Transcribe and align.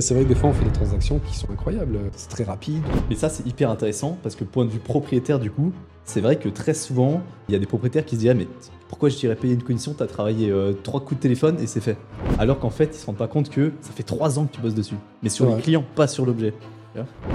C'est 0.00 0.14
vrai 0.14 0.22
que 0.24 0.28
des 0.28 0.34
fois 0.34 0.50
on 0.50 0.52
fait 0.52 0.64
des 0.64 0.72
transactions 0.72 1.18
qui 1.18 1.36
sont 1.36 1.50
incroyables, 1.50 1.98
c'est 2.14 2.28
très 2.28 2.44
rapide. 2.44 2.82
Mais 3.08 3.16
ça 3.16 3.28
c'est 3.28 3.46
hyper 3.46 3.70
intéressant 3.70 4.16
parce 4.22 4.36
que 4.36 4.44
point 4.44 4.64
de 4.64 4.70
vue 4.70 4.78
propriétaire 4.78 5.40
du 5.40 5.50
coup, 5.50 5.72
c'est 6.04 6.20
vrai 6.20 6.36
que 6.36 6.48
très 6.48 6.74
souvent 6.74 7.20
il 7.48 7.52
y 7.52 7.56
a 7.56 7.58
des 7.58 7.66
propriétaires 7.66 8.04
qui 8.04 8.14
se 8.14 8.20
disent 8.20 8.30
ah 8.30 8.34
mais 8.34 8.46
pourquoi 8.88 9.08
je 9.08 9.16
dirais 9.16 9.34
payer 9.34 9.54
une 9.54 9.62
commission? 9.62 9.94
T'as 9.96 10.06
travaillé 10.06 10.50
euh, 10.50 10.72
trois 10.72 11.00
coups 11.00 11.16
de 11.16 11.22
téléphone 11.22 11.56
et 11.60 11.66
c'est 11.66 11.80
fait. 11.80 11.96
Alors 12.38 12.58
qu'en 12.58 12.70
fait 12.70 12.90
ils 12.94 12.98
se 12.98 13.06
rendent 13.06 13.16
pas 13.16 13.28
compte 13.28 13.50
que 13.50 13.72
ça 13.80 13.92
fait 13.92 14.02
trois 14.04 14.38
ans 14.38 14.46
que 14.46 14.54
tu 14.54 14.60
bosses 14.60 14.74
dessus, 14.74 14.96
mais 15.22 15.28
sur 15.28 15.46
les 15.54 15.60
clients, 15.60 15.84
pas 15.94 16.06
sur 16.06 16.24
l'objet. 16.24 16.54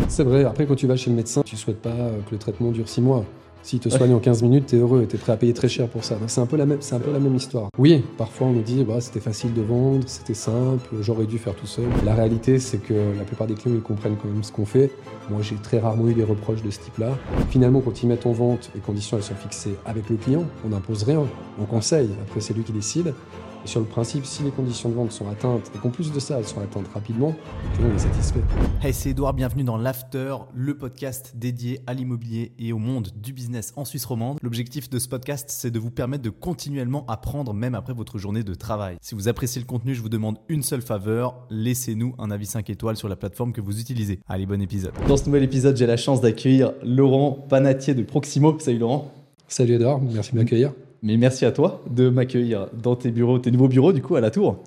C'est 0.07 0.23
vrai, 0.23 0.43
après 0.43 0.65
quand 0.65 0.75
tu 0.75 0.87
vas 0.87 0.95
chez 0.95 1.09
le 1.09 1.15
médecin, 1.15 1.41
tu 1.43 1.55
souhaites 1.55 1.81
pas 1.81 1.89
euh, 1.89 2.19
que 2.27 2.31
le 2.31 2.37
traitement 2.37 2.71
dure 2.71 2.89
6 2.89 3.01
mois. 3.01 3.25
S'il 3.63 3.79
te 3.79 3.87
soigne 3.87 4.13
en 4.13 4.19
15 4.19 4.43
minutes, 4.43 4.65
t'es 4.67 4.75
heureux, 4.75 5.05
t'es 5.05 5.17
prêt 5.17 5.31
à 5.31 5.37
payer 5.37 5.53
très 5.53 5.69
cher 5.69 5.87
pour 5.87 6.03
ça. 6.03 6.15
Donc 6.15 6.29
c'est 6.29 6.41
un 6.41 6.45
peu 6.45 6.57
la 6.57 6.65
même, 6.65 6.79
c'est 6.81 6.95
un 6.95 6.99
peu 6.99 7.13
la 7.13 7.19
même 7.19 7.33
histoire. 7.33 7.69
Oui, 7.77 8.03
parfois 8.17 8.47
on 8.47 8.51
nous 8.51 8.61
dit 8.61 8.83
bah, 8.83 8.99
c'était 8.99 9.21
facile 9.21 9.53
de 9.53 9.61
vendre, 9.61 10.03
c'était 10.05 10.33
simple, 10.33 10.85
j'aurais 10.99 11.25
dû 11.25 11.37
faire 11.37 11.55
tout 11.55 11.65
seul. 11.65 11.85
La 12.05 12.13
réalité 12.13 12.59
c'est 12.59 12.79
que 12.79 12.93
la 13.17 13.23
plupart 13.23 13.47
des 13.47 13.53
clients 13.53 13.75
ils 13.75 13.81
comprennent 13.81 14.17
quand 14.21 14.27
même 14.27 14.43
ce 14.43 14.51
qu'on 14.51 14.65
fait. 14.65 14.91
Moi 15.29 15.41
j'ai 15.41 15.55
très 15.55 15.79
rarement 15.79 16.09
eu 16.09 16.13
des 16.13 16.25
reproches 16.25 16.61
de 16.61 16.71
ce 16.71 16.79
type-là. 16.79 17.17
Finalement 17.49 17.79
quand 17.79 18.03
ils 18.03 18.07
mettent 18.07 18.25
en 18.25 18.33
vente, 18.33 18.69
les 18.75 18.81
conditions 18.81 19.15
elles 19.15 19.23
sont 19.23 19.35
fixées 19.35 19.75
avec 19.85 20.09
le 20.09 20.17
client, 20.17 20.43
on 20.65 20.69
n'impose 20.69 21.03
rien, 21.03 21.23
on 21.57 21.63
conseille, 21.63 22.09
après 22.21 22.41
c'est 22.41 22.53
lui 22.53 22.63
qui 22.63 22.73
décide. 22.73 23.13
Et 23.63 23.67
sur 23.67 23.79
le 23.79 23.85
principe, 23.85 24.25
si 24.25 24.43
les 24.43 24.51
conditions 24.51 24.89
de 24.89 24.95
vente 24.95 25.11
sont 25.11 25.29
atteintes 25.29 25.71
et 25.73 25.77
qu'en 25.77 25.89
plus 25.89 26.11
de 26.11 26.19
ça 26.19 26.37
elles 26.37 26.45
sont 26.45 26.59
atteintes 26.59 26.87
rapidement, 26.93 27.33
le 27.71 27.77
client 27.77 27.95
est 27.95 27.99
satisfait. 27.99 28.41
Hey, 28.81 28.93
c'est 28.93 29.11
Edouard, 29.11 29.33
bienvenue 29.33 29.63
dans 29.63 29.77
l'After, 29.77 30.35
le 30.53 30.77
podcast 30.77 31.33
dédié 31.35 31.79
à 31.87 31.93
l'immobilier 31.93 32.51
et 32.59 32.73
au 32.73 32.77
monde 32.77 33.09
du 33.15 33.31
business 33.31 33.71
en 33.77 33.85
Suisse 33.85 34.03
romande. 34.03 34.37
L'objectif 34.41 34.89
de 34.89 34.99
ce 34.99 35.07
podcast, 35.07 35.49
c'est 35.49 35.71
de 35.71 35.79
vous 35.79 35.91
permettre 35.91 36.23
de 36.23 36.29
continuellement 36.29 37.05
apprendre 37.07 37.53
même 37.53 37.73
après 37.73 37.93
votre 37.93 38.17
journée 38.17 38.43
de 38.43 38.53
travail. 38.53 38.97
Si 39.01 39.15
vous 39.15 39.29
appréciez 39.29 39.61
le 39.61 39.67
contenu, 39.67 39.95
je 39.95 40.01
vous 40.01 40.09
demande 40.09 40.39
une 40.49 40.63
seule 40.63 40.81
faveur, 40.81 41.47
laissez-nous 41.49 42.15
un 42.19 42.31
avis 42.31 42.47
5 42.47 42.69
étoiles 42.69 42.97
sur 42.97 43.07
la 43.07 43.15
plateforme 43.15 43.53
que 43.53 43.61
vous 43.61 43.79
utilisez. 43.79 44.19
Allez, 44.27 44.45
bon 44.45 44.61
épisode. 44.61 44.93
Dans 45.07 45.15
ce 45.15 45.25
nouvel 45.25 45.43
épisode, 45.43 45.77
j'ai 45.77 45.87
la 45.87 45.97
chance 45.97 46.19
d'accueillir 46.19 46.73
Laurent 46.83 47.31
Panatier 47.31 47.93
de 47.93 48.03
Proximo. 48.03 48.59
Salut 48.59 48.79
Laurent. 48.79 49.11
Salut 49.47 49.75
Edouard, 49.75 50.01
merci 50.01 50.31
de 50.31 50.37
m'accueillir. 50.37 50.73
Mais 51.03 51.17
merci 51.17 51.43
à 51.43 51.51
toi 51.51 51.81
de 51.89 52.09
m'accueillir 52.09 52.67
dans 52.81 52.95
tes 52.95 53.11
bureaux, 53.11 53.37
tes 53.37 53.51
nouveaux 53.51 53.67
bureaux 53.67 53.91
du 53.91 54.01
coup 54.01 54.15
à 54.15 54.21
la 54.21 54.31
Tour. 54.31 54.63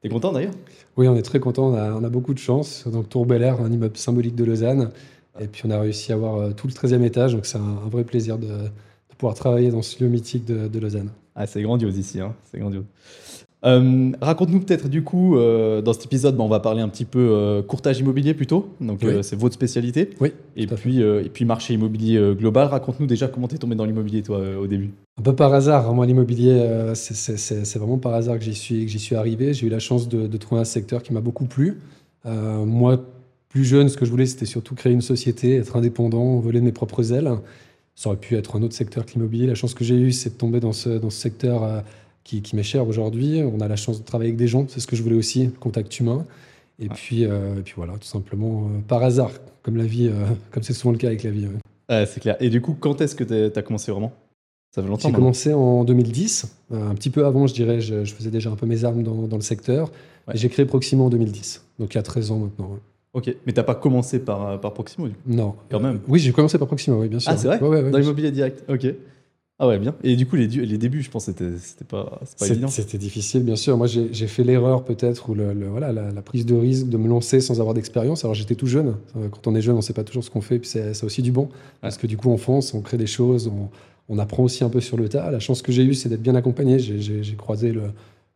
T'es 0.00 0.08
content 0.08 0.32
d'ailleurs? 0.32 0.54
Oui, 0.96 1.08
on 1.08 1.16
est 1.16 1.22
très 1.22 1.40
content, 1.40 1.72
on 1.72 1.74
a, 1.74 1.92
on 1.92 2.04
a 2.04 2.08
beaucoup 2.08 2.32
de 2.32 2.38
chance. 2.38 2.86
Donc 2.86 3.08
Tour 3.08 3.26
Bel 3.26 3.42
Air, 3.42 3.60
un 3.60 3.72
immeuble 3.72 3.96
symbolique 3.96 4.36
de 4.36 4.44
Lausanne. 4.44 4.90
Et 5.40 5.48
puis 5.48 5.62
on 5.66 5.70
a 5.70 5.80
réussi 5.80 6.12
à 6.12 6.14
avoir 6.14 6.36
euh, 6.36 6.50
tout 6.52 6.68
le 6.68 6.72
13e 6.72 7.02
étage, 7.02 7.34
donc 7.34 7.44
c'est 7.44 7.58
un, 7.58 7.78
un 7.84 7.88
vrai 7.88 8.04
plaisir 8.04 8.38
de, 8.38 8.46
de 8.46 9.14
pouvoir 9.18 9.34
travailler 9.34 9.70
dans 9.70 9.82
ce 9.82 10.02
lieu 10.02 10.08
mythique 10.08 10.44
de, 10.44 10.68
de 10.68 10.78
Lausanne. 10.78 11.10
Ah, 11.34 11.46
c'est 11.46 11.62
grandiose 11.62 11.98
ici, 11.98 12.20
hein. 12.20 12.34
c'est 12.50 12.58
grandiose. 12.58 12.84
Euh, 13.66 14.12
Raconte-nous 14.22 14.60
peut-être 14.60 14.88
du 14.88 15.02
coup, 15.04 15.36
euh, 15.36 15.82
dans 15.82 15.92
cet 15.92 16.06
épisode, 16.06 16.36
bah, 16.36 16.42
on 16.44 16.48
va 16.48 16.60
parler 16.60 16.80
un 16.80 16.88
petit 16.88 17.04
peu 17.04 17.18
euh, 17.18 17.62
courtage 17.62 17.98
immobilier 18.00 18.32
plutôt, 18.32 18.70
donc 18.80 19.00
Oui. 19.02 19.12
c'est 19.22 19.36
votre 19.38 19.54
spécialité. 19.54 20.10
Oui, 20.20 20.32
Et 20.56 20.66
puis, 20.66 21.00
et 21.00 21.28
puis 21.28 21.44
marché 21.44 21.74
immobilier 21.74 22.18
global. 22.38 22.68
Raconte-nous 22.68 23.06
déjà 23.06 23.28
comment 23.28 23.48
t'es 23.48 23.58
tombé 23.58 23.74
dans 23.74 23.84
l'immobilier 23.84 24.22
toi 24.22 24.40
au 24.58 24.66
début. 24.66 24.90
Un 25.18 25.22
peu 25.22 25.34
par 25.34 25.52
hasard, 25.52 25.92
moi 25.94 26.06
l'immobilier, 26.06 26.64
c'est- 26.94 27.76
vraiment 27.78 27.98
par 27.98 28.14
hasard 28.14 28.38
que 28.38 28.44
j'y 28.44 28.54
suis, 28.54 28.86
que 28.86 28.90
j'y 28.90 28.98
suis 28.98 29.14
arrivé. 29.16 29.52
J'ai 29.52 29.66
eu 29.66 29.70
la 29.70 29.78
chance 29.78 30.08
de, 30.08 30.26
de 30.26 30.36
trouver 30.38 30.62
un 30.62 30.64
secteur 30.64 31.02
qui 31.02 31.12
m'a 31.12 31.20
beaucoup 31.20 31.44
plu. 31.44 31.80
Moi, 32.24 33.04
plus 33.50 33.64
jeune, 33.64 33.88
ce 33.88 33.96
que 33.96 34.04
je 34.06 34.10
voulais, 34.10 34.26
c'était 34.26 34.46
surtout 34.46 34.74
créer 34.74 34.92
une 34.92 35.00
société, 35.02 35.56
être 35.56 35.76
indépendant, 35.76 36.38
voler 36.38 36.60
de 36.60 36.64
mes 36.64 36.72
propres 36.72 37.12
ailes. 37.12 37.30
Ça 37.94 38.08
aurait 38.08 38.18
pu 38.18 38.36
être 38.36 38.56
un 38.56 38.62
autre 38.62 38.74
secteur 38.74 39.04
que 39.04 39.12
l'immobilier. 39.12 39.46
La 39.46 39.54
chance 39.54 39.74
que 39.74 39.84
j'ai 39.84 39.96
eue, 39.96 40.12
c'est 40.12 40.30
de 40.30 40.34
tomber 40.36 40.60
dans 40.60 40.72
ce, 40.72 40.88
dans 40.88 41.10
ce 41.10 41.20
secteur 41.20 41.82
qui, 42.30 42.42
qui 42.42 42.54
m'est 42.54 42.62
cher 42.62 42.86
aujourd'hui. 42.86 43.42
On 43.42 43.60
a 43.60 43.66
la 43.66 43.74
chance 43.76 43.98
de 43.98 44.04
travailler 44.04 44.28
avec 44.30 44.38
des 44.38 44.46
gens, 44.46 44.64
c'est 44.68 44.78
ce 44.78 44.86
que 44.86 44.94
je 44.94 45.02
voulais 45.02 45.16
aussi, 45.16 45.46
le 45.46 45.50
contact 45.50 45.98
humain. 45.98 46.24
Et, 46.78 46.88
puis, 46.88 47.24
euh, 47.24 47.58
et 47.58 47.62
puis 47.62 47.74
voilà, 47.76 47.94
tout 47.94 48.06
simplement 48.06 48.66
euh, 48.66 48.80
par 48.86 49.02
hasard, 49.02 49.32
comme 49.62 49.76
la 49.76 49.84
vie, 49.84 50.08
euh, 50.08 50.26
comme 50.52 50.62
c'est 50.62 50.72
souvent 50.72 50.92
le 50.92 50.98
cas 50.98 51.08
avec 51.08 51.24
la 51.24 51.30
vie. 51.30 51.46
ouais. 51.46 52.06
C'est 52.06 52.20
clair. 52.20 52.36
Et 52.38 52.48
du 52.50 52.60
coup, 52.60 52.76
quand 52.78 53.00
est-ce 53.00 53.16
que 53.16 53.24
t'as 53.24 53.58
as 53.58 53.62
commencé 53.62 53.90
vraiment? 53.90 54.12
Ça 54.72 54.80
fait 54.80 54.88
longtemps. 54.88 55.08
J'ai 55.08 55.14
commencé 55.14 55.52
en 55.52 55.82
2010, 55.82 56.56
euh, 56.72 56.88
un 56.88 56.94
petit 56.94 57.10
peu 57.10 57.26
avant, 57.26 57.48
je 57.48 57.54
dirais, 57.54 57.80
je, 57.80 58.04
je 58.04 58.14
faisais 58.14 58.30
déjà 58.30 58.50
un 58.50 58.54
peu 58.54 58.66
mes 58.66 58.84
armes 58.84 59.02
dans, 59.02 59.26
dans 59.26 59.36
le 59.36 59.42
secteur. 59.42 59.90
Ouais. 60.28 60.34
Et 60.34 60.38
j'ai 60.38 60.48
créé 60.48 60.64
Proximo 60.64 61.06
en 61.06 61.10
2010, 61.10 61.64
donc 61.80 61.92
il 61.92 61.96
y 61.96 61.98
a 61.98 62.02
13 62.04 62.30
ans 62.30 62.38
maintenant. 62.38 62.78
Ok, 63.12 63.34
mais 63.44 63.52
t'as 63.52 63.64
pas 63.64 63.74
commencé 63.74 64.20
par, 64.20 64.60
par 64.60 64.72
Proximo 64.72 65.08
du 65.08 65.14
coup? 65.14 65.20
Non. 65.26 65.56
Quand 65.68 65.80
même. 65.80 65.98
Oui, 66.06 66.20
j'ai 66.20 66.30
commencé 66.30 66.58
par 66.58 66.68
Proximo, 66.68 67.00
oui, 67.00 67.08
bien 67.08 67.18
sûr. 67.18 67.32
Ah, 67.32 67.36
c'est 67.36 67.48
vrai? 67.48 67.58
Dans 67.90 67.98
l'immobilier 67.98 68.30
direct. 68.30 68.62
Ok. 68.70 68.86
Ah 69.62 69.68
ouais, 69.68 69.78
bien. 69.78 69.94
Et 70.02 70.16
du 70.16 70.26
coup, 70.26 70.36
les, 70.36 70.46
les 70.48 70.78
débuts, 70.78 71.02
je 71.02 71.10
pense, 71.10 71.26
c'était 71.26 71.58
c'était 71.58 71.84
pas, 71.84 72.18
pas 72.38 72.46
évident. 72.52 72.68
C'était 72.68 72.96
difficile, 72.96 73.42
bien 73.42 73.56
sûr. 73.56 73.76
Moi, 73.76 73.86
j'ai 73.86 74.26
fait 74.26 74.42
l'erreur 74.42 74.84
peut-être, 74.84 75.28
ou 75.28 75.34
le, 75.34 75.52
le- 75.52 75.68
voilà, 75.68 75.92
la, 75.92 76.10
la 76.10 76.22
prise 76.22 76.46
de 76.46 76.54
risque 76.54 76.88
de 76.88 76.96
me 76.96 77.06
lancer 77.08 77.40
sans 77.42 77.60
avoir 77.60 77.74
d'expérience. 77.74 78.24
Alors, 78.24 78.34
j'étais 78.34 78.54
tout 78.54 78.66
jeune. 78.66 78.96
Euh, 79.18 79.28
Quand 79.30 79.46
on 79.46 79.54
est 79.54 79.60
jeune, 79.60 79.74
on 79.74 79.78
ne 79.78 79.82
sait 79.82 79.92
pas 79.92 80.02
toujours 80.02 80.24
ce 80.24 80.30
qu'on 80.30 80.40
fait, 80.40 80.58
puis 80.58 80.68
c'est 80.68 81.04
aussi 81.04 81.20
du 81.20 81.30
bon. 81.30 81.50
Parce 81.82 81.98
que 81.98 82.06
du 82.06 82.16
coup, 82.16 82.30
on 82.30 82.38
fonce, 82.38 82.72
on 82.72 82.80
crée 82.80 82.96
des 82.96 83.06
choses, 83.06 83.48
on, 83.48 83.68
on 84.08 84.18
apprend 84.18 84.44
aussi 84.44 84.64
un 84.64 84.70
peu 84.70 84.80
sur 84.80 84.96
le 84.96 85.10
tas. 85.10 85.30
La 85.30 85.40
chance 85.40 85.60
que 85.60 85.72
j'ai 85.72 85.84
eue, 85.84 85.92
c'est 85.94 86.08
d'être 86.08 86.22
bien 86.22 86.34
accompagné. 86.36 86.78
J'ai- 86.78 87.36
croisé 87.36 87.70
le, 87.72 87.82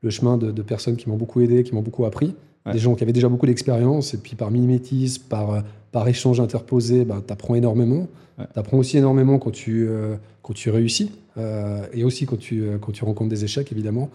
le 0.02 0.10
chemin 0.10 0.36
de, 0.36 0.50
de 0.50 0.62
personnes 0.62 0.96
qui 0.96 1.08
m'ont 1.08 1.16
beaucoup 1.16 1.40
aidé, 1.40 1.64
qui 1.64 1.74
m'ont 1.74 1.80
beaucoup 1.82 2.04
appris. 2.04 2.34
Ouais. 2.66 2.72
Des 2.72 2.78
gens 2.78 2.94
qui 2.94 3.02
avaient 3.02 3.12
déjà 3.12 3.28
beaucoup 3.28 3.47
d'expérience, 3.47 4.14
et 4.14 4.19
puis 4.19 4.36
par 4.36 4.50
mimétisme, 4.50 5.22
par, 5.28 5.62
par 5.92 6.08
échange 6.08 6.41
interposé, 6.41 7.04
ben, 7.04 7.22
tu 7.26 7.32
apprends 7.32 7.54
énormément. 7.54 8.08
Ouais. 8.38 8.47
Tu 8.52 8.58
apprends 8.58 8.78
aussi 8.78 8.97
énormément 8.98 9.38
quand 9.38 9.50
tu, 9.50 9.86
euh, 9.86 10.16
quand 10.42 10.54
tu 10.54 10.70
réussis, 10.70 11.12
euh, 11.36 11.84
et 11.92 12.04
aussi 12.04 12.25
quand 12.26 12.38
tu, 12.38 12.62
euh, 12.62 12.78
quand 12.78 12.92
tu 12.92 13.04
rencontres 13.04 13.30
des 13.30 13.44
échecs, 13.44 13.70
évidemment. 13.70 14.08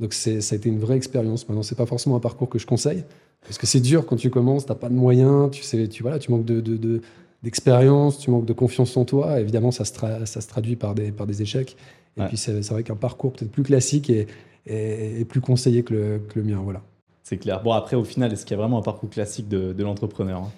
Donc 0.00 0.12
ça 0.12 0.30
a 0.30 0.54
été 0.54 0.68
une 0.68 0.78
vraie 0.80 0.96
expérience. 0.96 1.48
Maintenant, 1.48 1.62
c'est 1.62 1.76
pas 1.76 1.86
forcément 1.86 2.16
un 2.16 2.20
parcours 2.20 2.48
que 2.48 2.58
je 2.58 2.66
conseille, 2.66 3.04
parce 3.42 3.58
que 3.58 3.66
c'est 3.66 3.80
dur 3.80 4.04
quand 4.06 4.16
tu 4.16 4.28
commences, 4.30 4.66
t'as 4.66 4.74
pas 4.74 4.88
de 4.88 4.94
moyens, 4.94 5.50
tu 5.50 5.62
sais, 5.62 5.86
tu 5.88 6.02
voilà, 6.02 6.18
tu 6.18 6.30
manques 6.30 6.44
de, 6.44 6.60
de- 6.60 6.76
de- 6.76 7.00
d'expérience, 7.42 8.18
tu 8.18 8.30
manques 8.30 8.46
de 8.46 8.52
confiance 8.52 8.96
en 8.96 9.04
toi. 9.04 9.38
Évidemment, 9.40 9.70
ça 9.70 9.84
se, 9.84 9.92
ça 10.24 10.40
se 10.40 10.48
traduit 10.48 10.76
par 10.76 10.94
des, 10.94 11.12
par 11.12 11.26
des 11.26 11.42
échecs. 11.42 11.76
Et 12.16 12.20
Ouais. 12.20 12.28
puis 12.28 12.36
c'est 12.36 12.62
c'est 12.62 12.72
vrai 12.72 12.82
qu'un 12.84 12.96
parcours 12.96 13.32
peut-être 13.32 13.50
plus 13.50 13.62
classique 13.64 14.08
est, 14.10 14.26
est- 14.66 15.20
est 15.20 15.24
plus 15.24 15.40
conseillé 15.40 15.82
que 15.82 15.92
le, 15.94 16.20
que 16.28 16.38
le 16.38 16.44
mien. 16.44 16.60
Voilà. 16.62 16.82
C'est 17.24 17.38
clair. 17.38 17.62
Bon, 17.62 17.72
après, 17.72 17.96
au 17.96 18.04
final, 18.04 18.32
est-ce 18.32 18.44
qu'il 18.46 18.54
y 18.54 18.58
a 18.58 18.62
vraiment 18.62 18.78
un 18.78 18.82
parcours 18.82 19.10
classique 19.10 19.48
de, 19.48 19.72
de 19.72 19.82
l'entrepreneur 19.82 20.42
hein? 20.42 20.50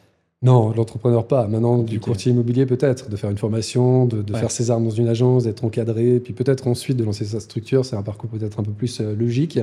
Non, 0.43 0.71
l'entrepreneur 0.71 1.27
pas. 1.27 1.47
Maintenant, 1.49 1.79
du 1.79 1.99
courtier 1.99 2.31
immobilier 2.33 2.67
peut-être, 2.67 3.09
de 3.09 3.17
faire 3.17 3.31
une 3.31 3.39
formation, 3.39 4.05
de, 4.05 4.21
de 4.21 4.33
Ouais. 4.35 4.39
faire 4.39 4.51
ses 4.51 4.71
armes 4.71 4.85
dans 4.85 4.91
une 4.91 5.09
agence, 5.09 5.45
d'être 5.45 5.65
encadré, 5.65 6.21
puis 6.21 6.35
peut-être 6.35 6.67
ensuite 6.69 6.99
de 6.99 7.05
lancer 7.05 7.25
sa 7.25 7.41
structure. 7.41 7.87
C'est 7.87 7.97
un 7.97 8.03
parcours 8.03 8.29
peut-être 8.29 8.61
un 8.61 8.63
peu 8.63 8.73
plus 8.73 9.01
euh, 9.01 9.15
logique, 9.17 9.59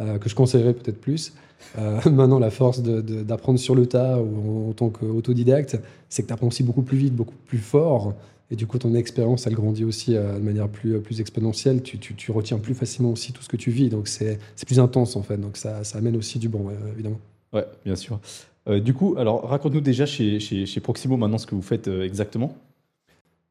euh, 0.00 0.18
que 0.18 0.28
je 0.28 0.34
conseillerais 0.34 0.74
peut-être 0.74 1.00
plus. 1.00 1.34
Euh, 1.78 2.00
maintenant, 2.10 2.40
la 2.40 2.50
force 2.50 2.82
d'apprendre 2.82 3.60
sur 3.60 3.76
le 3.76 3.86
tas 3.86 4.18
ou 4.18 4.66
en, 4.66 4.70
en 4.70 4.72
tant 4.72 4.88
qu'autodidacte, 4.88 5.78
c'est 6.08 6.22
que 6.22 6.26
tu 6.28 6.32
apprends 6.32 6.48
aussi 6.48 6.64
beaucoup 6.64 6.82
plus 6.82 6.98
vite, 6.98 7.14
beaucoup 7.14 7.36
plus 7.46 7.58
fort. 7.58 8.14
Et 8.50 8.56
du 8.56 8.66
coup, 8.66 8.78
ton 8.78 8.94
expérience, 8.94 9.46
elle 9.46 9.54
grandit 9.54 9.84
aussi 9.84 10.16
euh, 10.16 10.38
de 10.38 10.42
manière 10.42 10.68
plus, 10.68 10.98
plus 11.00 11.20
exponentielle. 11.20 11.82
Tu, 11.82 11.98
tu- 11.98 12.14
tu 12.14 12.32
retiens 12.32 12.58
plus 12.58 12.74
facilement 12.74 13.10
aussi 13.10 13.32
tout 13.32 13.42
ce 13.42 13.48
que 13.48 13.58
tu 13.58 13.70
vis. 13.70 13.90
Donc, 13.90 14.08
c'est 14.08 14.38
plus 14.66 14.80
intense, 14.80 15.16
en 15.16 15.22
fait. 15.22 15.36
Donc, 15.36 15.56
ça, 15.58 15.84
ça 15.84 15.98
amène 15.98 16.16
aussi 16.16 16.38
du 16.38 16.48
bon, 16.48 16.60
ouais, 16.68 16.74
évidemment. 16.94 17.20
Ouais, 17.52 17.66
bien 17.84 17.94
sûr. 17.96 18.20
Euh, 18.68 18.80
du 18.80 18.94
coup, 18.94 19.14
alors 19.18 19.48
raconte-nous 19.48 19.80
déjà 19.80 20.06
chez, 20.06 20.40
chez, 20.40 20.66
chez 20.66 20.80
Proximo 20.80 21.16
maintenant 21.16 21.38
ce 21.38 21.46
que 21.46 21.54
vous 21.54 21.62
faites 21.62 21.88
euh, 21.88 22.04
exactement. 22.04 22.54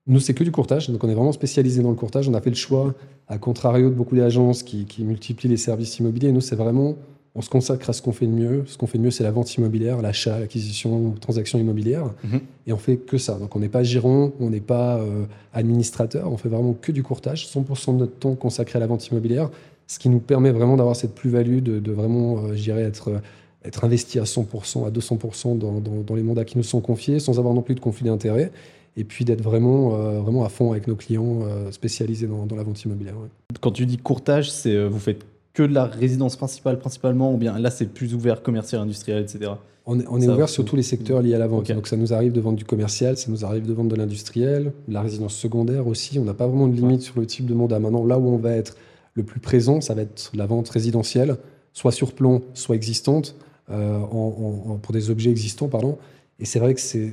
Nous, 0.08 0.20
c'est 0.20 0.34
que 0.34 0.44
du 0.44 0.52
courtage. 0.52 0.90
Donc, 0.90 1.04
on 1.04 1.10
est 1.10 1.14
vraiment 1.16 1.32
spécialisé 1.32 1.82
dans 1.84 1.90
le 1.90 1.96
courtage. 1.96 2.30
On 2.30 2.34
a 2.34 2.42
fait 2.42 2.50
le 2.50 2.56
choix, 2.56 2.94
à 3.28 3.38
contrario 3.38 3.90
de 3.90 3.96
beaucoup 3.96 4.16
d'agences 4.16 4.64
qui, 4.64 4.86
qui 4.86 5.04
multiplient 5.04 5.50
les 5.50 5.58
services 5.58 6.00
immobiliers. 6.00 6.32
Nous, 6.32 6.42
c'est 6.42 6.56
vraiment, 6.56 6.96
on 7.38 7.42
se 7.42 7.50
consacre 7.50 7.90
à 7.90 7.94
ce 7.94 8.02
qu'on 8.02 8.12
fait 8.12 8.26
de 8.26 8.32
mieux. 8.32 8.64
Ce 8.66 8.78
qu'on 8.78 8.88
fait 8.88 8.98
de 8.98 9.04
mieux, 9.04 9.12
c'est 9.12 9.24
la 9.24 9.30
vente 9.32 9.54
immobilière, 9.56 10.02
l'achat, 10.02 10.40
l'acquisition, 10.40 11.12
transaction 11.22 11.60
immobilière. 11.60 12.06
Mhm. 12.24 12.40
Et 12.66 12.74
on 12.74 12.78
fait 12.78 12.98
que 12.98 13.18
ça. 13.18 13.38
Donc, 13.38 13.56
on 13.56 13.60
n'est 13.60 13.70
pas 13.70 13.84
gérant, 13.84 14.32
on 14.40 14.50
n'est 14.50 14.60
pas 14.60 14.98
euh, 14.98 15.26
administrateur. 15.54 16.32
On 16.32 16.38
fait 16.38 16.50
vraiment 16.50 16.74
que 16.74 16.92
du 16.92 17.04
courtage. 17.04 17.48
100% 17.48 17.94
de 17.94 18.00
notre 18.00 18.14
temps 18.18 18.36
consacré 18.36 18.78
à 18.78 18.80
la 18.80 18.88
vente 18.88 19.06
immobilière. 19.08 19.50
Ce 19.88 20.00
qui 20.00 20.10
nous 20.10 20.20
permet 20.20 20.52
vraiment 20.52 20.76
d'avoir 20.78 20.96
cette 20.96 21.14
plus-value 21.16 21.60
de, 21.60 21.80
de 21.80 21.92
vraiment, 21.92 22.40
euh, 22.40 22.56
je 22.56 22.64
dirais, 22.64 22.82
être, 22.82 23.10
euh, 23.10 23.20
être 23.64 23.84
investi 23.86 24.20
à 24.20 24.24
100%, 24.26 24.86
à 24.86 24.90
200% 24.92 25.56
dans, 25.58 25.80
dans- 25.80 26.02
dans 26.06 26.16
les 26.16 26.24
mandats 26.24 26.44
qui 26.46 26.58
nous 26.58 26.64
sont 26.64 26.82
confiés, 26.82 27.20
sans 27.20 27.38
avoir 27.40 27.54
non 27.54 27.62
plus 27.62 27.76
de 27.76 27.80
conflit 27.80 28.06
d'intérêt 28.06 28.52
et 28.98 29.04
puis 29.04 29.26
d'être 29.26 29.42
vraiment, 29.42 29.94
euh, 29.96 30.20
vraiment 30.22 30.44
à 30.44 30.50
fond 30.50 30.72
avec 30.72 30.88
nos 30.88 30.96
clients 30.96 31.40
spécialisés 31.72 32.26
dans, 32.28 32.46
dans 32.48 32.56
la 32.56 32.64
vente 32.64 32.82
immobilière. 32.84 33.14
ouais. 33.16 33.28
Quand 33.62 33.72
tu 33.72 33.86
dis 33.86 33.98
courtage, 33.98 34.52
c'est 34.52 34.88
vous 34.88 35.00
faites 35.00 35.24
que 35.58 35.64
de 35.64 35.74
la 35.74 35.86
résidence 35.86 36.36
principale 36.36 36.78
principalement 36.78 37.34
ou 37.34 37.38
bien 37.38 37.58
là 37.58 37.72
c'est 37.72 37.88
plus 37.88 38.14
ouvert 38.14 38.44
commercial, 38.44 38.80
industriel, 38.82 39.24
etc. 39.24 39.52
On 39.88 40.00
est, 40.00 40.06
on 40.08 40.20
est 40.22 40.26
Ça, 40.28 40.34
ouvert 40.34 40.50
sur 40.50 40.64
tous 40.66 40.76
les 40.76 40.84
secteurs 40.84 41.22
liés 41.24 41.34
à 41.34 41.40
la 41.40 41.48
vente. 41.48 41.72
Donc 41.72 41.88
ça 41.88 41.98
nous 41.98 42.14
arrive 42.14 42.32
de 42.32 42.40
vendre 42.42 42.58
du 42.58 42.66
commercial, 42.66 43.18
ça 43.18 43.32
nous 43.32 43.44
arrive 43.44 43.66
de 43.66 43.74
vendre 43.74 43.90
de 43.90 43.96
l'industriel, 43.96 44.72
de 44.88 44.94
la 44.94 45.02
résidence 45.02 45.34
secondaire 45.36 45.88
aussi. 45.88 46.20
On 46.20 46.26
n'a 46.26 46.36
pas 46.36 46.46
vraiment 46.46 46.68
de 46.68 46.76
limite 46.76 47.02
sur 47.02 47.20
le 47.20 47.26
type 47.26 47.48
de 47.48 47.56
mandat. 47.56 47.80
Maintenant, 47.80 48.06
là 48.06 48.20
où 48.20 48.28
on 48.30 48.38
va 48.38 48.52
être 48.52 48.76
le 49.16 49.24
plus 49.24 49.40
présent, 49.40 49.82
ça 49.82 49.96
va 49.96 50.04
être 50.04 50.32
la 50.36 50.46
vente 50.46 50.70
résidentielle, 50.70 51.38
soit 51.74 51.92
sur 51.92 52.12
plan, 52.14 52.42
soit 52.54 52.76
existante, 52.76 53.36
euh, 53.72 53.98
en- 54.12 54.62
en- 54.68 54.72
en- 54.74 54.78
pour 54.78 54.94
des 54.94 55.10
objets 55.10 55.32
existants, 55.32 55.70
pardon. 55.70 55.98
Et 56.40 56.46
c'est 56.46 56.60
vrai 56.60 56.76
que 56.76 56.80
c'est 56.80 57.12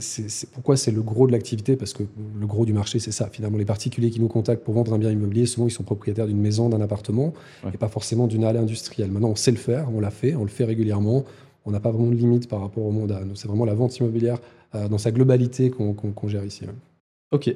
pourquoi 0.53 0.76
c'est 0.76 0.91
le 0.91 1.00
gros 1.00 1.26
de 1.26 1.32
l'activité, 1.32 1.76
parce 1.76 1.94
que 1.94 2.03
le 2.38 2.47
gros 2.47 2.67
du 2.67 2.75
marché, 2.75 2.99
c'est 2.99 3.11
ça. 3.11 3.29
Finalement, 3.32 3.56
les 3.56 3.65
particuliers 3.65 4.11
qui 4.11 4.21
nous 4.21 4.29
contactent 4.29 4.62
pour 4.62 4.75
vendre 4.75 4.93
un 4.93 4.99
bien 4.99 5.11
immobilier, 5.11 5.47
souvent, 5.47 5.67
ils 5.67 5.71
sont 5.71 5.82
propriétaires 5.82 6.26
d'une 6.26 6.41
maison, 6.41 6.69
d'un 6.69 6.82
appartement, 6.82 7.32
Ouais. 7.65 7.71
et 7.73 7.79
pas 7.79 7.88
forcément 7.88 8.26
d'une 8.26 8.44
halle 8.44 8.59
industrielle. 8.59 9.11
Maintenant, 9.11 9.31
on 9.31 9.35
sait 9.37 9.50
le 9.50 9.56
faire, 9.56 9.88
on 9.94 10.00
l'a 10.00 10.11
fait, 10.11 10.35
on 10.35 10.43
le 10.43 10.49
fait 10.50 10.65
régulièrement. 10.65 11.25
on 11.67 11.71
n'a 11.71 11.81
pas 11.81 11.91
vraiment 11.91 12.11
de 12.11 12.17
limite 12.17 12.47
par 12.47 12.61
rapport 12.61 12.85
au. 12.85 12.93
Nous, 12.93 13.35
c'est 13.37 13.49
vraiment 13.49 13.65
la 13.65 13.73
vente 13.73 13.97
immobilière 13.97 14.38
euh, 14.75 14.87
dans 14.88 14.99
sa 14.99 15.11
globalité 15.11 15.71
qu'on 15.71 15.94
qu'on 15.94 16.29
gère 16.29 16.44
ici. 16.44 16.67
Ok, 17.34 17.52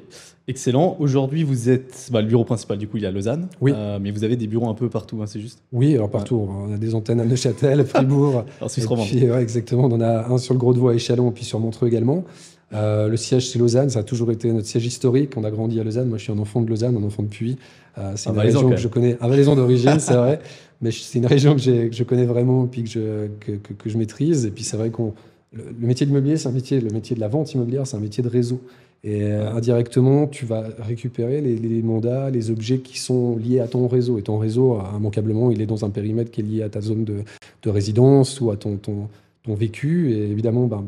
excellent. 0.49 0.97
Aujourd'hui, 0.99 1.43
vous 1.43 1.69
êtes. 1.69 2.09
Bah, 2.11 2.21
le 2.21 2.27
bureau 2.27 2.43
principal, 2.43 2.77
du 2.77 2.85
coup, 2.89 2.97
il 2.97 3.05
est 3.05 3.07
à 3.07 3.11
Lausanne. 3.11 3.47
Oui. 3.61 3.71
Euh, 3.73 3.97
mais 4.01 4.11
vous 4.11 4.25
avez 4.25 4.35
des 4.35 4.45
bureaux 4.47 4.67
un 4.67 4.73
peu 4.73 4.89
partout, 4.89 5.19
hein, 5.21 5.25
c'est 5.25 5.39
juste? 5.39 5.59
Oui, 5.71 5.95
alors 5.95 6.09
partout. 6.09 6.45
On 6.49 6.73
a 6.73 6.77
des 6.77 6.95
antennes 6.95 7.21
à 7.21 7.25
Neuchâtel, 7.25 7.85
Fribourg. 7.85 8.43
En 8.59 8.67
Suisse 8.67 8.85
romande. 8.85 9.07
ouais, 9.09 9.41
exactement. 9.41 9.85
On 9.85 9.91
en 9.93 10.01
a 10.01 10.27
un 10.27 10.37
sur 10.37 10.53
le 10.53 10.59
Gros 10.59 10.73
de 10.73 10.79
Voie 10.79 10.91
à 10.91 10.95
Échalon, 10.95 11.31
puis 11.31 11.45
sur 11.45 11.61
Montreux 11.61 11.87
également. 11.87 12.25
Euh, 12.73 13.07
le 13.07 13.15
siège, 13.15 13.49
c'est 13.49 13.57
Lausanne. 13.57 13.89
Ça 13.89 13.99
a 13.99 14.03
toujours 14.03 14.31
été 14.31 14.51
notre 14.51 14.67
siège 14.67 14.85
historique. 14.85 15.31
On 15.37 15.45
a 15.45 15.49
grandi 15.51 15.79
à 15.79 15.83
Lausanne. 15.85 16.09
Moi, 16.09 16.17
je 16.17 16.23
suis 16.23 16.33
un 16.33 16.37
enfant 16.39 16.59
de 16.61 16.69
Lausanne, 16.69 16.97
un 16.97 17.03
enfant 17.03 17.23
de 17.23 17.29
Puy. 17.29 17.57
Euh, 17.97 18.11
c'est 18.17 18.27
Un 18.27 18.33
une 18.33 18.37
Valaisan, 18.37 18.59
région 18.59 18.69
que 18.75 18.81
je 18.81 18.87
connais. 18.89 19.17
Un 19.21 19.27
Valaisan 19.29 19.55
d'origine, 19.55 19.95
c'est 19.99 20.13
vrai. 20.13 20.41
Mais 20.81 20.91
c'est 20.91 21.19
une 21.19 21.25
région 21.25 21.55
que, 21.55 21.61
je 21.91 22.03
connais 22.03 22.25
vraiment, 22.25 22.67
puis 22.67 22.83
que 22.83 22.89
je, 22.89 23.27
que, 23.39 23.53
que- 23.53 23.73
que 23.73 23.89
je 23.89 23.97
maîtrise. 23.97 24.45
Et 24.45 24.51
puis, 24.51 24.65
c'est 24.65 24.75
vrai 24.75 24.89
qu'on. 24.89 25.13
Le, 25.53 25.63
le 25.81 25.87
métier 25.87 26.05
de 26.05 26.11
l'immobilier, 26.11 26.35
c'est 26.37 26.47
un 26.49 26.51
métier. 26.51 26.81
Le 26.81 26.89
métier 26.91 27.15
de 27.15 27.21
la 27.21 27.27
vente 27.27 27.53
immobilière, 27.53 27.87
c'est 27.87 27.95
un 27.97 28.01
métier 28.01 28.21
de 28.21 28.29
réseau. 28.29 28.61
Et 29.03 29.23
euh, 29.23 29.51
indirectement, 29.51 30.27
tu 30.27 30.45
vas 30.45 30.65
récupérer 30.79 31.39
les, 31.39 31.81
mandats, 31.81 32.29
les 32.29 32.51
objets 32.51 32.79
qui 32.79 32.99
sont 32.99 33.37
liés 33.37 33.61
à 33.61 33.67
ton 33.67 33.87
réseau. 33.87 34.17
Et 34.17 34.23
ton 34.23 34.37
réseau, 34.37 34.75
euh, 34.75 34.97
immanquablement, 34.97 35.51
il 35.51 35.61
est 35.61 35.65
dans 35.65 35.85
un 35.85 35.89
périmètre 35.89 36.31
qui 36.31 36.41
est 36.41 36.43
lié 36.43 36.63
à 36.63 36.69
ta 36.69 36.81
zone 36.81 37.05
de, 37.05 37.23
de 37.63 37.69
résidence 37.69 38.41
ou 38.41 38.51
à 38.51 38.57
ton, 38.57 38.77
ton 39.43 39.53
vécu. 39.55 40.11
Et 40.11 40.29
évidemment, 40.29 40.67
ben, 40.67 40.85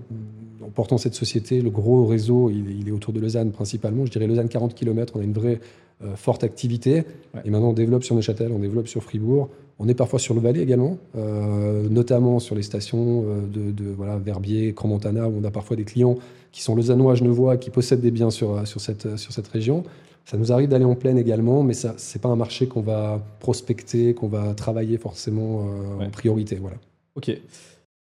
en 0.64 0.70
portant 0.70 0.98
cette 0.98 1.16
société, 1.16 1.62
le 1.62 1.70
gros 1.70 2.06
réseau, 2.06 2.50
il, 2.50 2.70
est- 2.70 2.76
il 2.82 2.88
est 2.88 2.92
autour 2.92 3.14
de 3.14 3.20
Lausanne 3.20 3.52
principalement. 3.52 4.06
Je 4.06 4.12
dirais 4.12 4.28
Lausanne 4.28 4.50
40 4.50 4.74
km, 4.76 5.14
on 5.16 5.20
a 5.22 5.24
une 5.24 5.34
vraie 5.34 5.60
euh, 6.04 6.16
forte 6.16 6.44
activité. 6.44 7.04
Ouais. 7.34 7.42
Et 7.46 7.50
maintenant, 7.50 7.70
on 7.70 7.74
développe 7.74 8.04
sur 8.04 8.16
Neuchâtel, 8.16 8.52
on 8.52 8.60
développe 8.60 8.88
sur 8.88 9.04
Fribourg. 9.04 9.50
On 9.80 9.88
est 9.88 9.94
parfois 9.96 10.20
sur 10.20 10.34
le 10.36 10.42
Valais 10.42 10.60
également, 10.62 10.98
euh, 11.16 11.88
notamment 11.90 12.40
sur 12.40 12.56
les 12.56 12.62
stations 12.62 13.24
euh, 13.26 13.42
de, 13.48 13.72
de 13.72 13.90
voilà, 13.90 14.18
Verbier, 14.18 14.74
Crans-Montana, 14.74 15.28
où 15.28 15.34
on 15.40 15.44
a 15.44 15.50
parfois 15.52 15.76
des 15.76 15.84
clients 15.86 16.18
qui 16.52 16.62
sont 16.62 16.76
lausannois, 16.76 17.16
genevois, 17.16 17.58
qui 17.58 17.70
possèdent 17.72 18.02
des 18.02 18.12
biens 18.12 18.30
sur, 18.30 18.68
sur, 18.68 18.80
cette, 18.82 19.18
sur 19.18 19.32
cette 19.32 19.48
région. 19.48 19.84
Ça 20.26 20.38
nous 20.38 20.52
arrive 20.52 20.70
d'aller 20.70 20.86
en 20.86 20.94
plaine 20.96 21.18
également, 21.18 21.64
mais 21.64 21.74
ce 21.74 21.88
n'est 21.88 22.22
pas 22.22 22.30
un 22.30 22.36
marché 22.36 22.68
qu'on 22.68 22.82
va 22.82 23.24
prospecter, 23.40 24.14
qu'on 24.14 24.28
va 24.28 24.54
travailler 24.54 24.98
forcément 25.00 25.62
euh, 25.62 25.98
Ouais. 26.00 26.06
en 26.06 26.10
priorité. 26.12 26.58
Voilà. 26.62 26.78
Ok. 27.16 27.32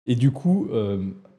Et 0.08 0.16
du 0.16 0.30
coup, 0.32 0.66
euh, 0.72 0.98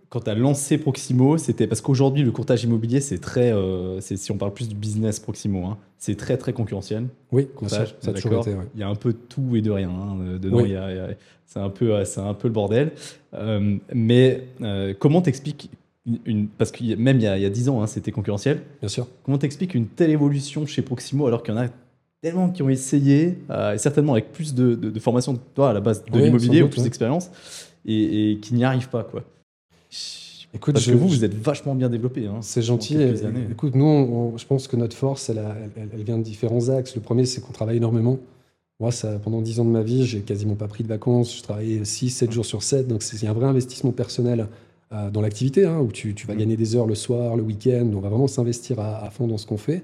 quand 0.10 0.22
tu 0.22 0.30
as 0.30 0.36
lancé 0.36 0.78
Proximo, 0.78 1.38
c'était 1.38 1.68
parce 1.68 1.82
qu'aujourd'hui, 1.82 2.24
le 2.24 2.32
courtage 2.32 2.64
immobilier, 2.64 3.02
c'est 3.02 3.18
très. 3.20 3.52
euh, 3.52 4.00
c'est- 4.00 4.16
si 4.18 4.32
on 4.32 4.38
parle 4.38 4.54
plus 4.54 4.70
du 4.70 4.76
business 4.76 5.20
Proximo, 5.20 5.66
hein, 5.66 5.78
c'est 5.98 6.16
très, 6.16 6.38
très 6.38 6.54
concurrentiel. 6.54 7.08
Oui, 7.32 7.48
Courtage, 7.56 7.90
sûr, 7.90 7.98
ça 8.00 8.12
a 8.12 8.14
toujours 8.14 8.30
d'accord. 8.32 8.48
été. 8.48 8.56
ouais. 8.58 8.66
Il 8.76 8.80
y 8.80 8.84
a 8.84 8.88
un 8.88 8.96
peu 8.96 9.12
de 9.12 9.18
tout 9.28 9.56
et 9.56 9.62
de 9.62 9.72
rien. 9.72 9.90
hein, 9.90 10.38
dedans, 10.42 10.58
Oui. 10.58 10.64
il 10.68 10.72
y 10.72 10.76
a- 10.78 10.92
il 10.92 10.96
y 10.98 11.00
a- 11.00 11.10
c'est 11.46 11.60
un, 11.60 11.70
peu, 11.70 11.94
euh, 11.96 12.06
c'est 12.06 12.22
un 12.22 12.34
peu 12.36 12.48
le 12.48 12.54
bordel. 12.54 12.92
Euh, 13.34 13.78
mais 13.94 14.44
euh, 14.62 14.94
comment 14.98 15.22
t'expliques 15.22 15.70
une, 16.06 16.20
une- 16.26 16.48
Parce 16.48 16.72
que 16.72 16.96
même 16.96 17.18
il 17.18 17.24
y 17.24 17.28
a, 17.28 17.38
il 17.38 17.44
y 17.44 17.46
a 17.46 17.50
10 17.50 17.70
ans, 17.70 17.82
hein, 17.84 17.88
c'était 17.88 18.12
concurrentiel. 18.12 18.62
Bien 18.82 18.90
sûr. 18.90 19.08
Comment 19.24 19.38
t'expliques 19.38 19.74
une 19.76 19.88
telle 19.88 20.10
évolution 20.12 20.66
chez 20.66 20.82
Proximo 20.84 21.28
alors 21.28 21.44
qu'il 21.44 21.54
y 21.54 21.58
en 21.58 21.62
a 21.62 21.68
tellement 22.22 22.50
qui 22.50 22.62
ont 22.64 22.70
essayé, 22.70 23.38
et 23.74 23.78
certainement 23.78 24.14
avec 24.14 24.32
plus 24.34 24.54
de, 24.54 24.76
de, 24.76 24.90
de 24.90 25.00
formation 25.00 25.36
que 25.36 25.40
toi 25.56 25.70
à 25.70 25.74
la 25.74 25.80
base 25.82 26.04
de 26.04 26.12
Oui, 26.18 26.24
l'immobilier 26.24 26.62
ou 26.64 26.68
plus 26.68 26.80
ouais. 26.80 26.84
d'expérience, 26.84 27.30
et, 27.86 28.32
et 28.32 28.38
qui 28.40 28.54
n'y 28.54 28.64
arrivent 28.64 28.90
pas 28.90 29.04
quoi. 29.04 29.24
Écoute, 30.54 30.74
Parce 30.74 30.86
je- 30.86 30.92
que 30.94 30.98
vous, 30.98 31.08
vous 31.08 31.24
êtes 31.24 31.34
vachement 31.36 31.76
bien 31.76 31.90
développé. 31.90 32.26
Hein, 32.26 32.40
C'est 32.42 32.62
en 32.62 32.64
gentil. 32.64 32.98
Écoute, 33.52 33.76
nous, 33.76 33.86
on- 33.86 34.34
on- 34.34 34.38
je 34.38 34.46
pense 34.48 34.68
que 34.68 34.76
notre 34.76 34.96
force, 34.96 35.30
elle, 35.30 35.38
a- 35.40 35.56
elle- 35.78 35.90
elle 35.94 36.04
vient 36.04 36.18
de 36.18 36.24
différents 36.24 36.70
axes. 36.70 36.96
Le 36.96 37.02
premier, 37.02 37.26
c'est 37.26 37.40
qu'on 37.42 37.54
travaille 37.54 37.78
énormément. 37.78 38.18
Moi, 38.80 38.92
ça, 38.92 39.20
pendant 39.20 39.42
10 39.42 39.60
ans 39.60 39.66
de 39.66 39.70
ma 39.70 39.84
vie, 39.84 40.06
j'ai 40.06 40.22
quasiment 40.22 40.56
pas 40.56 40.68
pris 40.68 40.84
de 40.84 40.88
vacances. 40.88 41.38
Je 41.38 41.44
travaillais 41.44 41.86
6, 41.86 42.10
7 42.10 42.32
jours 42.32 42.46
sur 42.46 42.64
7. 42.64 42.88
Donc, 42.88 43.04
c'est 43.04 43.28
un 43.28 43.34
vrai 43.34 43.46
investissement 43.46 43.92
personnel 43.92 44.48
euh, 44.92 45.12
dans 45.12 45.22
l'activité, 45.22 45.66
hein, 45.66 45.80
où 45.82 45.92
tu, 45.92 46.16
tu 46.16 46.26
vas 46.26 46.34
Mhm. 46.34 46.40
gagner 46.40 46.58
des 46.58 46.76
heures 46.76 46.88
le 46.88 46.96
soir, 46.96 47.36
le 47.38 47.44
week-end. 47.44 47.88
On 47.96 48.00
va 48.00 48.10
vraiment 48.10 48.28
s'investir 48.28 48.80
à, 48.80 49.06
à 49.06 49.10
fond 49.12 49.28
dans 49.28 49.38
ce 49.38 49.46
qu'on 49.46 49.58
fait. 49.58 49.84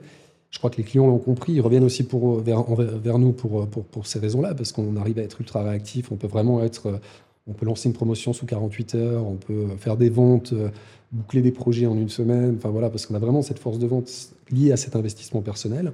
Je 0.50 0.58
crois 0.58 0.72
que 0.72 0.78
les 0.78 0.84
clients 0.84 1.06
l'ont 1.06 1.20
compris. 1.20 1.54
Ils 1.54 1.62
reviennent 1.62 1.84
aussi 1.84 2.02
pour, 2.04 2.40
vers, 2.40 3.20
nous 3.20 3.34
pour, 3.34 3.68
pour, 3.68 3.84
pour 3.84 4.08
ces 4.08 4.18
raisons-là, 4.18 4.56
parce 4.56 4.72
qu'on 4.72 4.96
arrive 4.96 5.20
à 5.20 5.22
être 5.22 5.40
ultra 5.42 5.62
réactif. 5.64 6.12
On 6.12 6.16
peut 6.16 6.26
vraiment 6.28 6.64
être. 6.64 7.00
Euh, 7.48 7.52
On 7.52 7.54
peut 7.54 7.66
lancer 7.66 7.90
une 7.90 7.94
promotion 7.94 8.34
sous 8.34 8.46
48 8.46 8.96
heures. 8.96 9.26
On 9.28 9.36
peut 9.36 9.68
faire 9.78 9.98
des 9.98 10.10
ventes. 10.10 10.54
euh, 10.54 10.70
boucler 11.12 11.42
des 11.42 11.52
projets 11.52 11.86
en 11.86 11.96
une 11.98 12.10
semaine. 12.10 12.56
Enfin 12.58 12.70
voilà, 12.70 12.90
parce 12.90 13.06
qu'on 13.06 13.16
a 13.16 13.20
vraiment 13.20 13.42
cette 13.42 13.60
force 13.60 13.80
de 13.80 13.88
vente 13.88 14.10
liée 14.52 14.72
à 14.74 14.78
cet 14.78 14.96
investissement 14.98 15.42
personnel. 15.42 15.94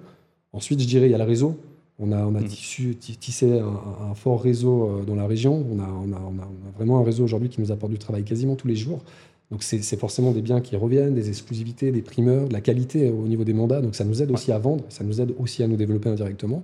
Ensuite, 0.53 0.79
je 0.81 0.87
dirais, 0.87 1.07
il 1.07 1.11
y 1.11 1.15
a 1.15 1.17
le 1.19 1.23
réseau. 1.25 1.57
On 1.99 2.11
a, 2.11 2.25
on 2.25 2.33
a 2.33 2.41
tissu- 2.41 2.95
ti- 2.95 3.17
tissé 3.17 3.59
un, 3.59 3.79
un 4.09 4.15
fort 4.15 4.41
réseau 4.41 4.89
euh, 4.89 5.03
dans 5.03 5.13
la 5.15 5.27
région. 5.27 5.63
On 5.71 5.79
a, 5.79 5.83
on 5.87 6.11
a, 6.13 6.19
on 6.19 6.39
a- 6.39 6.47
on 6.47 6.67
a 6.69 6.71
vraiment 6.75 6.99
un 6.99 7.03
réseau 7.03 7.23
aujourd'hui 7.23 7.49
qui 7.49 7.61
nous 7.61 7.71
apporte 7.71 7.91
du 7.91 7.99
travail 7.99 8.23
quasiment 8.23 8.55
tous 8.55 8.67
les 8.67 8.75
jours. 8.75 9.03
Donc, 9.51 9.61
c'est 9.61 9.83
c'est 9.83 9.97
forcément 9.97 10.31
des 10.31 10.41
biens 10.41 10.61
qui 10.61 10.75
reviennent, 10.77 11.13
des 11.13 11.27
exclusivités, 11.27 11.91
des 11.91 12.01
primeurs, 12.01 12.47
de 12.47 12.53
la 12.53 12.61
qualité 12.61 13.09
au 13.11 13.27
niveau 13.27 13.43
des 13.43 13.53
mandats. 13.53 13.81
Donc, 13.81 13.93
ça 13.95 14.05
nous 14.05 14.23
aide 14.23 14.31
aussi 14.31 14.51
à 14.51 14.57
vendre, 14.57 14.85
ça 14.89 15.03
nous 15.03 15.21
aide 15.21 15.35
aussi 15.37 15.61
à 15.61 15.67
nous 15.67 15.75
développer 15.75 16.09
indirectement. 16.09 16.63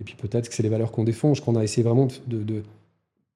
Et 0.00 0.04
puis, 0.04 0.14
peut-être 0.14 0.48
que 0.48 0.54
c'est 0.54 0.62
les 0.62 0.68
valeurs 0.70 0.92
qu'on 0.92 1.04
défend. 1.04 1.34
Je 1.34 1.42
crois 1.42 1.52
qu'on 1.52 1.60
a 1.60 1.64
essayé 1.64 1.82
vraiment 1.82 2.08
de, 2.28 2.42
de, 2.42 2.62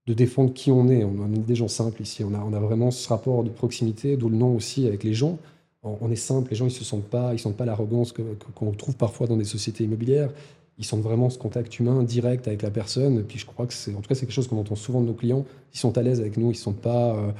de 0.07 0.15
défendre 0.15 0.53
qui 0.53 0.71
on 0.71 0.89
est. 0.89 1.05
On 1.05 1.33
est 1.33 1.39
des 1.39 1.55
gens 1.55 1.69
simples 1.69 2.03
ici. 2.03 2.25
On 2.25 2.35
a, 2.35 2.39
on 2.39 2.53
a 2.53 2.61
vraiment 2.61 2.91
ce 2.91 3.09
rapport 3.09 3.43
de 3.45 3.51
proximité, 3.51 4.17
d'où 4.17 4.29
le 4.29 4.37
nom 4.37 4.55
aussi 4.55 4.87
avec 4.87 5.05
les 5.05 5.15
gens. 5.15 5.39
On, 5.83 6.11
est 6.11 6.17
simple, 6.17 6.49
les 6.51 6.57
gens 6.57 6.65
ils 6.65 6.71
se 6.71 6.83
sentent 6.83 7.05
pas, 7.05 7.35
ils 7.35 7.39
sentent 7.39 7.59
pas 7.59 7.67
l'arrogance 7.67 8.13
que- 8.13 8.23
que- 8.23 8.51
qu'on 8.55 8.73
trouve 8.73 8.97
parfois 8.97 9.27
dans 9.27 9.37
des 9.37 9.45
sociétés 9.45 9.85
immobilières. 9.85 10.31
Ils 10.79 10.85
sentent 10.85 11.03
vraiment 11.03 11.29
ce 11.29 11.39
contact 11.39 11.79
humain 11.79 12.03
direct 12.03 12.49
avec 12.49 12.63
la 12.63 12.71
personne. 12.71 13.19
Et 13.19 13.23
puis 13.23 13.39
je 13.39 13.45
crois 13.45 13.67
que 13.67 13.75
c'est, 13.75 13.93
en 13.95 14.01
tout 14.01 14.09
cas, 14.09 14.15
c'est 14.15 14.25
quelque 14.25 14.35
chose 14.35 14.49
qu'on 14.49 14.59
entend 14.59 14.77
souvent 14.77 15.03
de 15.03 15.07
nos 15.07 15.13
clients. 15.13 15.45
Ils 15.75 15.79
sont 15.79 15.97
à 15.99 16.03
l'aise 16.03 16.21
avec 16.21 16.39
nous, 16.39 16.47
ils 16.47 16.49
ne 16.51 16.55
sont 16.55 16.73
pas 16.73 17.15
euh, 17.15 17.33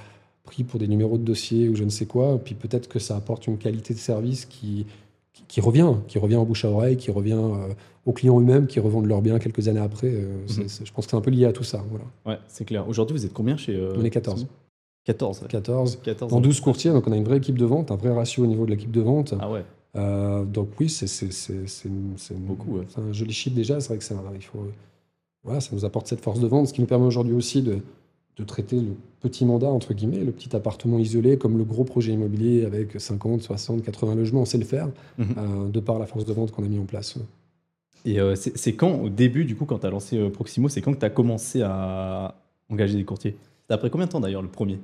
pris 0.45 0.63
pour 0.63 0.79
des 0.79 0.89
numéros 0.89 1.17
de 1.17 1.23
dossier 1.25 1.71
ou 1.71 1.75
je 1.75 1.85
ne 1.85 1.89
sais 1.89 2.05
quoi. 2.05 2.35
Et 2.35 2.39
puis 2.39 2.55
peut-être 2.55 2.87
que 2.89 2.99
ça 2.99 3.17
apporte 3.17 3.47
une 3.47 3.57
qualité 3.57 3.95
de 3.95 3.99
service 3.99 4.45
qui, 4.45 4.85
qui, 5.35 5.43
qui 5.47 5.61
revient, 5.61 5.95
qui 6.09 6.19
revient 6.19 6.37
en 6.37 6.45
bouche 6.45 6.65
à 6.65 6.71
oreille, 6.71 6.97
qui 6.97 7.11
revient 7.11 7.33
euh, 7.39 7.75
aux 8.07 8.13
clients 8.13 8.41
eux-mêmes 8.41 8.67
qui 8.67 8.81
revendent 8.81 9.07
leurs 9.07 9.21
biens 9.21 9.39
quelques 9.39 9.69
années 9.69 9.81
après. 9.81 10.09
Euh, 10.11 10.37
Mhm. 10.49 10.67
je 10.85 10.93
pense 10.93 11.05
que 11.05 11.11
c'est 11.11 11.17
un 11.17 11.21
peu 11.21 11.31
lié 11.31 11.45
à 11.45 11.53
tout 11.53 11.65
ça. 11.65 11.85
Voilà. 11.91 12.05
Ouais, 12.25 12.39
c'est 12.49 12.65
clair. 12.65 12.89
Aujourd'hui, 12.89 13.17
vous 13.17 13.27
êtes 13.27 13.33
combien 13.35 13.57
chez. 13.59 13.75
euh, 13.77 13.95
On 13.99 14.05
est 14.05 14.11
14. 14.11 14.47
14. 15.05 15.43
ouais. 15.43 15.49
14. 15.49 15.99
14 16.03 16.33
En 16.33 16.39
hein. 16.39 16.41
12 16.41 16.61
courtiers, 16.61 16.91
donc 16.93 17.07
on 17.07 17.13
a 17.13 17.17
une 17.17 17.25
vraie 17.25 17.37
équipe 17.37 17.59
de 17.59 17.65
vente, 17.67 17.91
un 17.91 17.97
vrai 17.97 18.11
ratio 18.15 18.45
au 18.45 18.47
niveau 18.47 18.65
de 18.65 18.71
l'équipe 18.71 18.91
de 18.93 19.01
vente. 19.03 19.35
Ah 19.39 19.51
ouais. 19.51 19.65
Donc 20.47 20.71
oui, 20.81 20.89
c'est 20.89 21.07
c'est- 21.07 21.33
c'est- 21.33 21.67
c'est 21.67 21.89
une- 21.89 22.15
c'est 22.17 22.35
une- 22.35 22.41
Beaucoup, 22.47 22.79
ouais. 22.79 22.85
c'est 22.89 23.01
un 23.01 23.13
joli 23.13 23.33
chiffre 23.33 23.55
déjà. 23.55 23.81
C'est 23.81 23.89
vrai 23.89 23.99
que 23.99 24.15
un- 24.15 24.35
il 24.35 24.43
faut, 24.43 24.67
voilà, 25.45 25.61
ça 25.61 25.71
nous 25.73 25.85
apporte 25.85 26.07
cette 26.09 26.21
force 26.21 26.41
de 26.41 26.47
vente, 26.47 26.69
ce 26.69 26.73
qui 26.73 26.81
nous 26.81 26.87
permet 26.87 27.05
aujourd'hui 27.07 27.35
aussi 27.35 27.63
de, 27.63 27.79
de 28.37 28.45
traiter 28.45 28.77
le 28.81 28.93
petit 29.21 29.45
mandat 29.45 29.69
entre 29.69 29.95
guillemets, 29.95 30.25
le 30.25 30.33
petit 30.33 30.55
appartement 30.57 30.99
isolé, 30.99 31.39
comme 31.39 31.57
le 31.57 31.65
gros 31.65 31.85
projet 31.85 32.13
immobilier 32.13 32.65
avec 32.65 33.01
50, 33.01 33.43
60, 33.43 33.83
80 33.85 34.15
logements. 34.17 34.43
On 34.43 34.45
sait 34.45 34.59
le 34.59 34.65
faire 34.65 34.89
Mhm. 35.19 35.27
euh, 35.39 35.69
de 35.69 35.81
par 35.81 35.99
la 35.99 36.07
force 36.07 36.25
de 36.25 36.33
vente 36.33 36.51
qu'on 36.51 36.65
a 36.65 36.69
mis 36.69 36.79
en 36.79 36.85
place. 36.85 37.17
Et 38.05 38.21
euh, 38.21 38.35
c'est 38.37 38.75
quand, 38.75 38.97
au 39.01 39.09
début, 39.09 39.45
du 39.45 39.57
coup, 39.57 39.65
quand 39.65 39.79
tu 39.79 39.87
as 39.87 39.91
lancé 39.91 40.19
euh, 40.19 40.29
Proximo, 40.29 40.69
c'est 40.69 40.83
quand 40.83 40.93
que 40.93 40.99
tu 40.99 41.07
as 41.07 41.11
commencé 41.11 41.63
à 41.63 42.35
engager 42.69 42.97
des 42.97 43.05
courtiers? 43.05 43.37
Après 43.71 43.89
combien 43.89 44.07
de 44.07 44.13
temps 44.13 44.21
d'ailleurs 44.21 44.43
le 44.43 44.49
premier? 44.49 44.79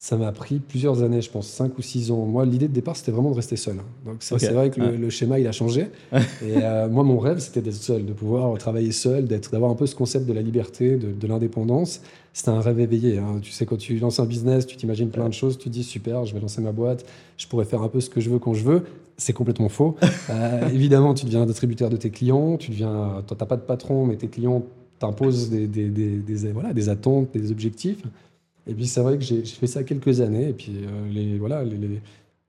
Ça 0.00 0.16
m'a 0.16 0.30
pris 0.30 0.60
plusieurs 0.60 1.02
années, 1.02 1.20
je 1.20 1.28
pense 1.28 1.48
5 1.48 1.76
ou 1.76 1.82
6 1.82 2.12
ans. 2.12 2.24
Moi, 2.24 2.44
l'idée 2.46 2.68
de 2.68 2.72
départ, 2.72 2.94
c'était 2.96 3.10
vraiment 3.10 3.30
de 3.32 3.34
rester 3.34 3.56
seul. 3.56 3.78
Donc, 4.06 4.16
c'est 4.20 4.52
vrai 4.52 4.70
que 4.70 4.80
le, 4.80 5.10
schéma, 5.10 5.40
il 5.40 5.46
a 5.48 5.50
changé. 5.52 5.88
Et 6.12 6.18
euh, 6.62 6.88
moi, 6.88 7.02
mon 7.02 7.18
rêve, 7.18 7.40
c'était 7.40 7.60
d'être 7.60 7.74
seul, 7.74 8.06
de 8.06 8.12
pouvoir 8.12 8.56
travailler 8.58 8.92
seul, 8.92 9.24
d'être, 9.26 9.50
d'avoir 9.50 9.72
un 9.72 9.74
peu 9.74 9.86
ce 9.86 9.96
concept 9.96 10.24
de 10.26 10.32
la 10.32 10.40
liberté, 10.40 10.96
de, 10.96 11.10
de 11.10 11.26
l'indépendance. 11.26 12.00
C'était 12.32 12.50
un 12.50 12.60
rêve 12.60 12.78
éveillé. 12.78 13.18
hein. 13.18 13.40
Tu 13.42 13.50
sais, 13.50 13.66
quand 13.66 13.76
tu 13.76 13.98
lances 13.98 14.20
un 14.20 14.26
business, 14.26 14.66
tu 14.68 14.76
t'imagines 14.76 15.10
plein 15.10 15.28
de 15.28 15.34
choses, 15.34 15.58
tu 15.58 15.64
te 15.68 15.74
dis 15.74 15.82
super, 15.82 16.24
je 16.26 16.32
vais 16.32 16.38
lancer 16.40 16.60
ma 16.60 16.70
boîte, 16.70 17.04
je 17.36 17.48
pourrais 17.48 17.64
faire 17.64 17.82
un 17.82 17.88
peu 17.88 18.00
ce 18.00 18.08
que 18.08 18.20
je 18.20 18.30
veux 18.30 18.38
quand 18.38 18.54
je 18.54 18.62
veux. 18.62 18.84
C'est 19.16 19.32
complètement 19.32 19.68
faux. 19.68 19.96
Euh, 20.30 20.68
évidemment, 20.68 21.14
tu 21.14 21.24
deviens 21.24 21.42
un 21.42 21.46
distributeur 21.46 21.88
de 21.90 21.96
tes 21.96 22.10
clients, 22.10 22.56
tu 22.58 22.70
deviens, 22.70 23.24
toi, 23.26 23.34
t'as 23.36 23.46
pas 23.46 23.56
de 23.56 23.62
patron, 23.62 24.04
mais 24.06 24.14
tes 24.16 24.28
clients 24.28 24.62
t'imposent 24.98 25.48
des, 25.48 25.66
des, 25.66 25.88
des, 25.88 26.18
des- 26.18 26.52
voilà, 26.52 26.72
des 26.74 26.88
attentes, 26.90 27.30
des 27.32 27.50
objectifs. 27.50 28.02
Et 28.68 28.74
puis 28.74 28.86
c'est 28.86 29.00
vrai 29.00 29.16
que 29.18 29.24
j'ai 29.24 29.42
fait 29.44 29.66
ça 29.66 29.82
quelques 29.82 30.20
années. 30.20 30.50
Et 30.50 30.52
puis 30.52 30.72
euh, 30.82 31.10
les, 31.12 31.38
voilà, 31.38 31.64
les, 31.64 31.76
les- 31.76 32.00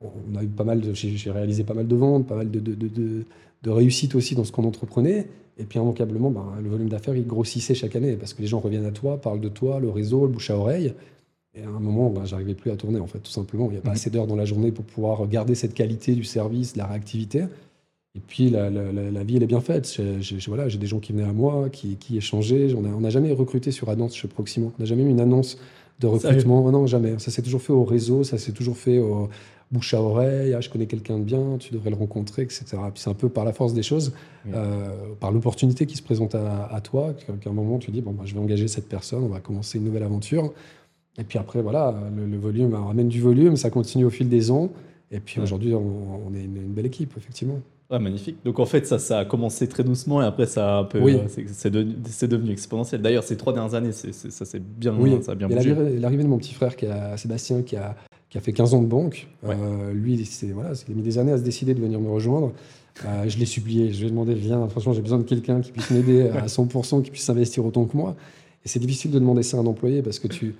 on 0.02 0.38
a 0.38 0.44
eu 0.44 0.48
pas 0.48 0.64
mal 0.64 0.82
j'ai 0.94 1.32
réalisé 1.32 1.64
pas 1.64 1.74
mal 1.74 1.88
de 1.88 1.96
ventes, 1.96 2.28
pas 2.28 2.36
mal 2.36 2.50
de, 2.50 2.60
de, 2.60 2.74
de, 2.74 2.88
de, 2.88 3.24
de 3.64 3.70
réussites 3.70 4.16
aussi 4.16 4.36
dans 4.36 4.44
ce 4.46 4.52
qu'on 4.52 4.64
entreprenait. 4.66 5.28
Et 5.58 5.64
puis 5.66 5.78
immanquablement, 5.80 6.32
ben, 6.32 6.46
le 6.64 6.70
volume 6.70 6.88
d'affaires 6.90 7.16
il 7.16 7.28
grossissait 7.28 7.76
chaque 7.76 7.96
année 7.96 8.16
parce 8.16 8.34
que 8.34 8.42
les 8.42 8.48
gens 8.48 8.60
reviennent 8.60 8.86
à 8.86 8.92
toi, 8.92 9.20
parlent 9.20 9.42
de 9.42 9.50
toi, 9.50 9.80
le 9.80 9.90
réseau, 9.90 10.22
le 10.26 10.32
bouche 10.32 10.50
à 10.52 10.58
oreille. 10.58 10.94
Et 11.56 11.64
à 11.64 11.68
un 11.68 11.80
moment, 11.80 12.10
ben, 12.10 12.26
j'arrivais 12.26 12.54
plus 12.54 12.72
à 12.72 12.76
tourner 12.78 13.00
en 13.00 13.08
fait, 13.08 13.20
tout 13.20 13.32
simplement. 13.32 13.66
Il 13.70 13.72
n'y 13.72 13.78
a 13.78 13.82
pas 13.82 13.90
Mhm. 13.90 13.96
assez 13.96 14.10
d'heures 14.10 14.28
dans 14.28 14.36
la 14.38 14.46
journée 14.46 14.72
pour 14.72 14.86
pouvoir 14.86 15.28
garder 15.28 15.56
cette 15.56 15.74
qualité 15.74 16.14
du 16.16 16.24
service, 16.24 16.74
de 16.74 16.78
la 16.78 16.86
réactivité. 16.88 17.46
Et 18.16 18.20
puis 18.26 18.50
la, 18.50 18.70
la- 18.70 18.92
la- 18.92 19.12
la 19.12 19.24
vie, 19.24 19.36
elle 19.38 19.44
est 19.44 19.48
bien 19.48 19.60
faite. 19.62 19.92
J'ai 19.96 20.22
j'ai- 20.22 20.38
voilà, 20.48 20.70
j'ai 20.70 20.78
des 20.78 20.88
gens 20.88 21.00
qui 21.00 21.12
venaient 21.12 21.24
à 21.28 21.34
moi, 21.34 21.70
qui, 21.70 21.96
qui 21.98 22.18
échangeaient. 22.18 22.74
On 22.74 22.82
n'a 22.82 22.90
on 22.90 23.10
jamais 23.10 23.32
recruté 23.34 23.72
sur 23.72 23.90
annonce 23.90 24.16
chez 24.16 24.28
Proximo. 24.28 24.72
On 24.78 24.82
n'a 24.82 24.86
jamais 24.86 25.04
eu 25.04 25.10
une 25.10 25.20
annonce 25.20 25.58
de 26.00 26.08
Sérieux 26.08 26.28
recrutement. 26.28 26.72
non, 26.72 26.88
jamais. 26.88 27.20
Ça 27.20 27.32
s'est 27.32 27.42
toujours 27.42 27.62
fait 27.62 27.74
au 27.74 27.84
réseau, 27.84 28.24
ça 28.24 28.38
s'est 28.38 28.52
toujours 28.54 28.78
fait 28.78 29.00
au 29.00 29.30
bouche 29.72 29.94
à 29.94 30.02
oreille. 30.02 30.54
Ah, 30.54 30.62
je 30.62 30.70
connais 30.70 30.86
quelqu'un 30.88 31.20
de 31.20 31.24
bien, 31.24 31.58
tu 31.60 31.74
devrais 31.74 31.90
le 31.92 31.96
rencontrer, 31.96 32.42
etc. 32.44 32.64
Puis 32.94 33.02
c'est 33.04 33.10
un 33.10 33.14
peu 33.14 33.30
par 33.30 33.46
la 33.46 33.54
force 33.54 33.74
des 33.74 33.84
choses, 33.84 34.14
Oui. 34.46 34.52
euh, 34.56 34.90
par 35.20 35.32
l'opportunité 35.32 35.86
qui 35.86 35.96
se 35.98 36.02
présente 36.02 36.34
à, 36.36 36.66
à 36.66 36.82
toi, 36.82 37.14
qu'à 37.14 37.34
qu'à 37.34 37.50
un 37.50 37.54
moment 37.54 37.78
tu 37.80 37.92
dis 37.92 38.02
bon, 38.02 38.12
bah, 38.12 38.24
je 38.26 38.34
vais 38.34 38.40
engager 38.40 38.68
cette 38.68 38.88
personne, 38.90 39.24
on 39.24 39.28
va 39.28 39.40
commencer 39.42 39.78
une 39.78 39.84
nouvelle 39.86 40.04
aventure. 40.04 40.54
Et 41.18 41.24
puis 41.24 41.38
après, 41.38 41.62
voilà, 41.62 41.94
le, 42.16 42.26
le 42.26 42.38
volume 42.38 42.74
on 42.74 42.88
ramène 42.88 43.10
du 43.10 43.20
volume, 43.22 43.58
ça 43.58 43.70
continue 43.70 44.06
au 44.06 44.10
fil 44.10 44.30
des 44.30 44.50
ans. 44.52 44.70
Et 45.12 45.20
puis 45.20 45.38
Ouais. 45.40 45.44
aujourd'hui, 45.44 45.74
on, 45.76 45.82
on 46.28 46.34
est 46.34 46.44
une, 46.44 46.56
une 46.58 46.72
belle 46.74 46.86
équipe, 46.86 47.14
effectivement. 47.18 47.60
Ouais, 47.92 47.98
magnifique. 48.00 48.38
Donc 48.46 48.60
en 48.60 48.66
fait, 48.66 48.86
ça, 48.86 49.00
ça 49.00 49.20
a 49.20 49.26
commencé 49.26 49.68
très 49.68 49.84
doucement 49.84 50.22
et 50.22 50.26
après, 50.26 50.46
ça 50.46 50.78
a 50.78 50.80
un 50.82 50.84
peu, 50.84 51.00
Oui. 51.00 51.16
euh, 51.16 51.28
c'est- 51.28 51.48
c'est 52.06 52.28
devenu, 52.28 52.52
exponentiel. 52.52 53.02
D'ailleurs, 53.02 53.24
ces 53.24 53.36
trois 53.36 53.52
dernières 53.52 53.74
années, 53.74 53.92
c'est 53.94 54.14
c'est- 54.14 54.30
ça 54.30 54.46
s'est 54.46 54.60
bien, 54.60 54.96
Oui, 54.96 55.18
ça 55.24 55.32
a 55.32 55.36
bien 55.36 55.48
bougé. 55.48 55.70
l'arrivée 55.74 56.00
l'arrivée 56.00 56.24
de 56.24 56.28
mon 56.28 56.38
petit 56.38 56.54
frère, 56.54 56.76
qui 56.76 56.86
a, 56.86 57.18
Sébastien, 57.18 57.64
qui 57.64 57.76
a, 57.78 57.96
qui 58.30 58.38
a 58.38 58.42
fait 58.42 58.54
15 58.54 58.76
ans 58.76 58.82
de 58.84 58.88
banque, 58.88 59.28
Ouais. 59.42 59.56
euh, 59.60 59.92
lui, 59.92 60.24
c'est- 60.26 60.52
voilà, 60.52 60.74
il 60.88 60.92
a 60.94 60.96
mis 60.96 61.02
des 61.02 61.18
années 61.18 61.32
à 61.32 61.38
se 61.40 61.44
décider 61.44 61.74
de 61.74 61.80
venir 61.82 62.00
me 62.00 62.10
rejoindre. 62.12 62.54
Euh, 63.06 63.28
je 63.28 63.40
l'ai 63.40 63.46
supplié, 63.46 63.92
je 63.92 64.02
lui 64.02 64.08
ai 64.08 64.10
demandé, 64.12 64.36
viens, 64.36 64.68
franchement, 64.68 64.94
j'ai 64.94 65.02
besoin 65.02 65.18
de 65.18 65.24
quelqu'un 65.24 65.62
qui 65.62 65.72
puisse 65.72 65.90
m'aider 65.90 66.30
à 66.30 66.48
100%, 66.48 67.02
qui 67.02 67.10
puisse 67.10 67.28
investir 67.30 67.66
autant 67.66 67.86
que 67.86 67.98
moi. 67.98 68.16
Et 68.64 68.68
c'est 68.68 68.80
difficile 68.80 69.10
de 69.10 69.18
demander 69.18 69.42
ça 69.42 69.58
à 69.58 69.62
un 69.62 69.66
employé 69.66 70.04
parce 70.04 70.20
que 70.20 70.28
tu 70.28 70.54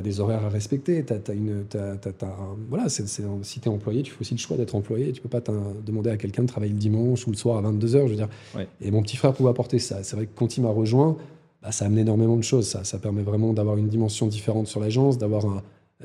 as 0.00 0.02
des 0.02 0.20
horaires 0.20 0.44
à 0.44 0.48
respecter. 0.48 1.04
une, 1.34 1.64
t'as- 1.68 1.96
t'as- 1.96 2.12
t'as 2.12 2.26
un- 2.26 2.56
voilà, 2.68 2.88
si 2.88 3.04
tu 3.04 3.22
es 3.22 3.68
employé, 3.68 4.02
tu 4.02 4.10
fais 4.12 4.20
aussi 4.20 4.34
le 4.34 4.38
choix 4.40 4.56
d'être 4.56 4.74
employé. 4.74 5.12
Tu 5.12 5.20
peux 5.20 5.28
pas 5.28 5.42
demander 5.84 6.10
à 6.10 6.16
quelqu'un 6.16 6.42
de 6.42 6.48
travailler 6.48 6.72
le 6.72 6.78
dimanche 6.78 7.26
ou 7.26 7.30
le 7.30 7.36
soir 7.36 7.58
à 7.58 7.62
22h. 7.62 8.06
Je 8.06 8.10
veux 8.10 8.16
dire. 8.16 8.28
Ouais. 8.56 8.66
Et 8.80 8.90
mon 8.90 9.02
petit 9.02 9.16
frère 9.16 9.32
pouvait 9.34 9.50
apporter 9.50 9.78
ça. 9.78 10.02
C'est 10.02 10.16
vrai 10.16 10.26
que 10.26 10.32
quand 10.34 10.56
il 10.56 10.62
m'a 10.62 10.70
rejoint, 10.70 11.16
bah, 11.62 11.72
ça 11.72 11.84
amène 11.86 12.00
énormément 12.00 12.36
de 12.36 12.42
choses. 12.42 12.66
Ça, 12.68 12.84
ça 12.84 12.98
permet 12.98 13.22
vraiment 13.22 13.52
d'avoir 13.52 13.76
une 13.76 13.88
dimension 13.88 14.26
différente 14.26 14.66
sur 14.66 14.80
l'agence, 14.80 15.18
d'avoir 15.18 15.46
un. 15.46 15.62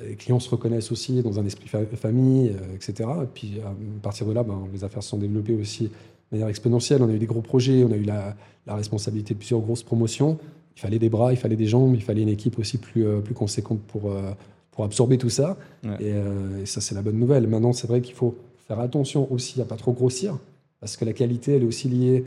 Les 0.07 0.15
clients 0.15 0.39
se 0.39 0.49
reconnaissent 0.51 0.91
aussi 0.91 1.23
dans 1.23 1.39
un 1.39 1.45
esprit 1.47 1.67
fa- 1.67 1.83
famille, 1.95 2.49
euh, 2.49 2.75
etc. 2.75 3.09
Et 3.23 3.27
puis 3.33 3.53
à 3.65 3.73
partir 4.03 4.27
de 4.27 4.33
là, 4.33 4.43
ben, 4.43 4.67
les 4.71 4.83
affaires 4.83 5.01
se 5.01 5.09
sont 5.09 5.17
développées 5.17 5.55
aussi 5.55 5.85
de 5.85 5.89
manière 6.33 6.49
exponentielle. 6.49 7.01
On 7.01 7.09
a 7.09 7.13
eu 7.13 7.17
des 7.17 7.25
gros 7.25 7.41
projets, 7.41 7.83
on 7.83 7.91
a 7.91 7.95
eu 7.95 8.03
la, 8.03 8.35
la 8.67 8.75
responsabilité 8.75 9.33
de 9.33 9.39
plusieurs 9.39 9.61
grosses 9.61 9.81
promotions. 9.81 10.37
Il 10.77 10.79
fallait 10.79 10.99
des 10.99 11.09
bras, 11.09 11.33
il 11.33 11.37
fallait 11.37 11.55
des 11.55 11.65
jambes, 11.65 11.95
il 11.95 12.03
fallait 12.03 12.21
une 12.21 12.29
équipe 12.29 12.59
aussi 12.59 12.77
plus, 12.77 13.03
euh, 13.05 13.19
plus 13.19 13.33
conséquente 13.33 13.79
pour, 13.87 14.11
euh, 14.11 14.31
pour 14.71 14.85
absorber 14.85 15.17
tout 15.17 15.31
ça. 15.31 15.57
Ouais. 15.83 15.89
Et, 15.99 16.11
euh, 16.13 16.61
et 16.61 16.65
ça, 16.67 16.81
c'est 16.81 16.93
la 16.93 17.01
bonne 17.01 17.17
nouvelle. 17.17 17.47
Maintenant, 17.47 17.73
c'est 17.73 17.87
vrai 17.87 17.99
qu'il 18.01 18.13
faut 18.13 18.35
faire 18.67 18.79
attention 18.79 19.27
aussi 19.33 19.59
à 19.59 19.65
pas 19.65 19.75
trop 19.75 19.91
grossir, 19.91 20.37
parce 20.79 20.95
que 20.95 21.03
la 21.03 21.13
qualité, 21.13 21.55
elle 21.55 21.63
est 21.63 21.65
aussi 21.65 21.89
liée 21.89 22.25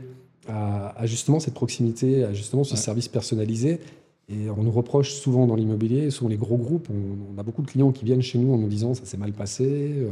à, 0.49 0.89
à 0.99 1.05
justement 1.05 1.39
cette 1.39 1.53
proximité, 1.53 2.25
à 2.25 2.33
justement 2.33 2.65
ce 2.65 2.73
Ouais. 2.73 2.79
service 2.79 3.07
personnalisé. 3.07 3.79
Et 4.27 4.49
on 4.49 4.63
nous 4.63 4.71
reproche 4.71 5.13
souvent 5.13 5.47
dans 5.47 5.55
l'immobilier, 5.55 6.09
souvent 6.09 6.29
les 6.29 6.37
gros 6.37 6.57
groupes, 6.57 6.87
on, 6.89 7.35
on 7.35 7.39
a 7.39 7.43
beaucoup 7.43 7.61
de 7.61 7.67
clients 7.67 7.91
qui 7.93 8.03
viennent 8.05 8.21
chez 8.21 8.37
nous 8.37 8.53
en 8.53 8.57
nous 8.57 8.67
disant 8.69 8.93
ça 8.93 9.05
s'est 9.05 9.17
mal 9.17 9.31
passé, 9.33 9.65
euh, 9.65 10.09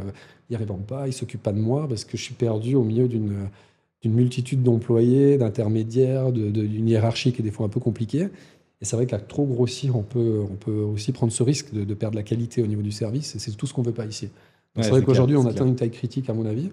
ils 0.50 0.54
ne 0.54 0.58
répondent 0.60 0.86
pas, 0.86 1.08
ils 1.08 1.12
ne 1.12 1.14
s'occupent 1.16 1.44
pas 1.44 1.54
de 1.54 1.60
moi 1.60 1.88
parce 1.90 2.04
que 2.06 2.16
je 2.18 2.24
suis 2.24 2.34
perdu 2.36 2.76
au 2.76 2.84
milieu 2.84 3.08
d'une 3.10 3.48
d'une 4.02 4.14
multitude 4.14 4.64
d'employés, 4.64 5.38
d'intermédiaires, 5.38 6.32
d'une 6.32 6.88
hiérarchie 6.88 7.34
qui 7.34 7.42
est 7.42 7.44
des 7.44 7.52
fois 7.52 7.66
un 7.66 7.70
peu 7.70 7.80
compliquée. 7.80 8.30
Et 8.82 8.86
c'est 8.86 8.96
vrai 8.96 9.06
qu'à 9.06 9.20
trop 9.20 9.46
grossir, 9.46 9.96
on 9.98 10.04
peut, 10.04 10.42
on 10.50 10.56
peut 10.56 10.80
aussi 10.80 11.12
prendre 11.12 11.34
ce 11.34 11.44
risque 11.44 11.74
de, 11.74 11.84
de 11.84 11.94
perdre 11.94 12.16
la 12.16 12.24
qualité 12.24 12.64
au 12.64 12.68
niveau 12.68 12.82
du 12.82 12.92
service. 12.94 13.36
Et 13.36 13.40
c'est 13.40 13.52
tout 13.52 13.68
ce 13.68 13.74
qu'on 13.74 13.82
ne 13.82 13.88
veut 13.88 13.94
pas 13.94 14.06
ici. 14.06 14.30
Donc 14.76 14.84
Ouais, 14.84 14.84
c'est 14.84 14.92
vrai 14.92 15.04
qu'aujourd'hui, 15.04 15.36
on 15.36 15.42
atteint 15.42 15.52
clair. 15.52 15.68
une 15.68 15.76
taille 15.76 15.92
critique, 15.92 16.30
à 16.30 16.34
mon 16.34 16.46
avis. 16.46 16.70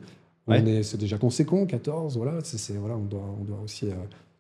Ouais. 0.47 0.61
On 0.63 0.67
est, 0.67 0.83
c'est 0.85 0.99
déjà 0.99 1.19
conséquent, 1.19 1.67
14, 1.67 2.17
voilà. 2.17 2.39
C'est, 2.45 2.75
voilà 2.75 2.97
on, 2.97 3.05
doit, 3.05 3.35
on 3.41 3.45
doit 3.45 3.61
aussi 3.65 3.87
euh, 3.87 3.95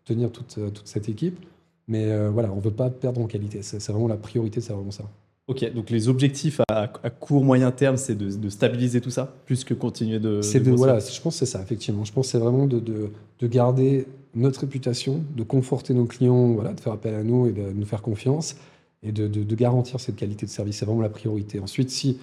tenir 0.04 0.30
toute, 0.30 0.56
euh, 0.58 0.70
toute 0.70 0.86
cette 0.86 1.08
équipe. 1.08 1.44
Mais 1.88 2.04
euh, 2.06 2.30
voilà, 2.30 2.52
on 2.52 2.56
ne 2.56 2.60
veut 2.60 2.70
pas 2.70 2.90
perdre 2.90 3.20
en 3.20 3.26
qualité. 3.26 3.62
C'est 3.62 3.84
vraiment 3.90 4.08
la 4.08 4.16
priorité, 4.16 4.60
c'est 4.60 4.72
vraiment 4.72 4.90
ça. 4.92 5.04
Ok, 5.48 5.72
donc 5.72 5.90
les 5.90 6.08
objectifs 6.08 6.60
à, 6.68 6.90
à 7.02 7.10
court, 7.10 7.44
moyen 7.44 7.70
terme, 7.70 7.96
c'est 7.96 8.16
de, 8.16 8.36
de 8.36 8.48
stabiliser 8.48 9.00
tout 9.00 9.10
ça, 9.10 9.32
plus 9.44 9.62
que 9.62 9.74
continuer 9.74 10.18
de. 10.18 10.42
C'est 10.42 10.58
de, 10.58 10.72
voilà, 10.72 10.98
je 10.98 11.20
pense 11.20 11.34
que 11.34 11.38
c'est 11.38 11.46
ça, 11.46 11.62
effectivement. 11.62 12.04
Je 12.04 12.12
pense 12.12 12.26
que 12.26 12.32
c'est 12.32 12.38
vraiment 12.38 12.66
de, 12.66 12.80
de, 12.80 13.10
de 13.38 13.46
garder 13.46 14.06
notre 14.34 14.60
réputation, 14.60 15.22
de 15.36 15.44
conforter 15.44 15.94
nos 15.94 16.04
clients, 16.04 16.48
voilà, 16.48 16.72
de 16.72 16.80
faire 16.80 16.92
appel 16.92 17.14
à 17.14 17.22
nous 17.22 17.46
et 17.46 17.52
de 17.52 17.62
nous 17.72 17.86
faire 17.86 18.02
confiance 18.02 18.56
et 19.04 19.12
de, 19.12 19.54
garantir 19.54 20.00
cette 20.00 20.16
qualité 20.16 20.46
de 20.46 20.50
service. 20.50 20.78
C'est 20.78 20.84
vraiment 20.84 21.00
la 21.00 21.08
priorité. 21.08 21.60
Ensuite, 21.60 21.90
si, 21.90 22.18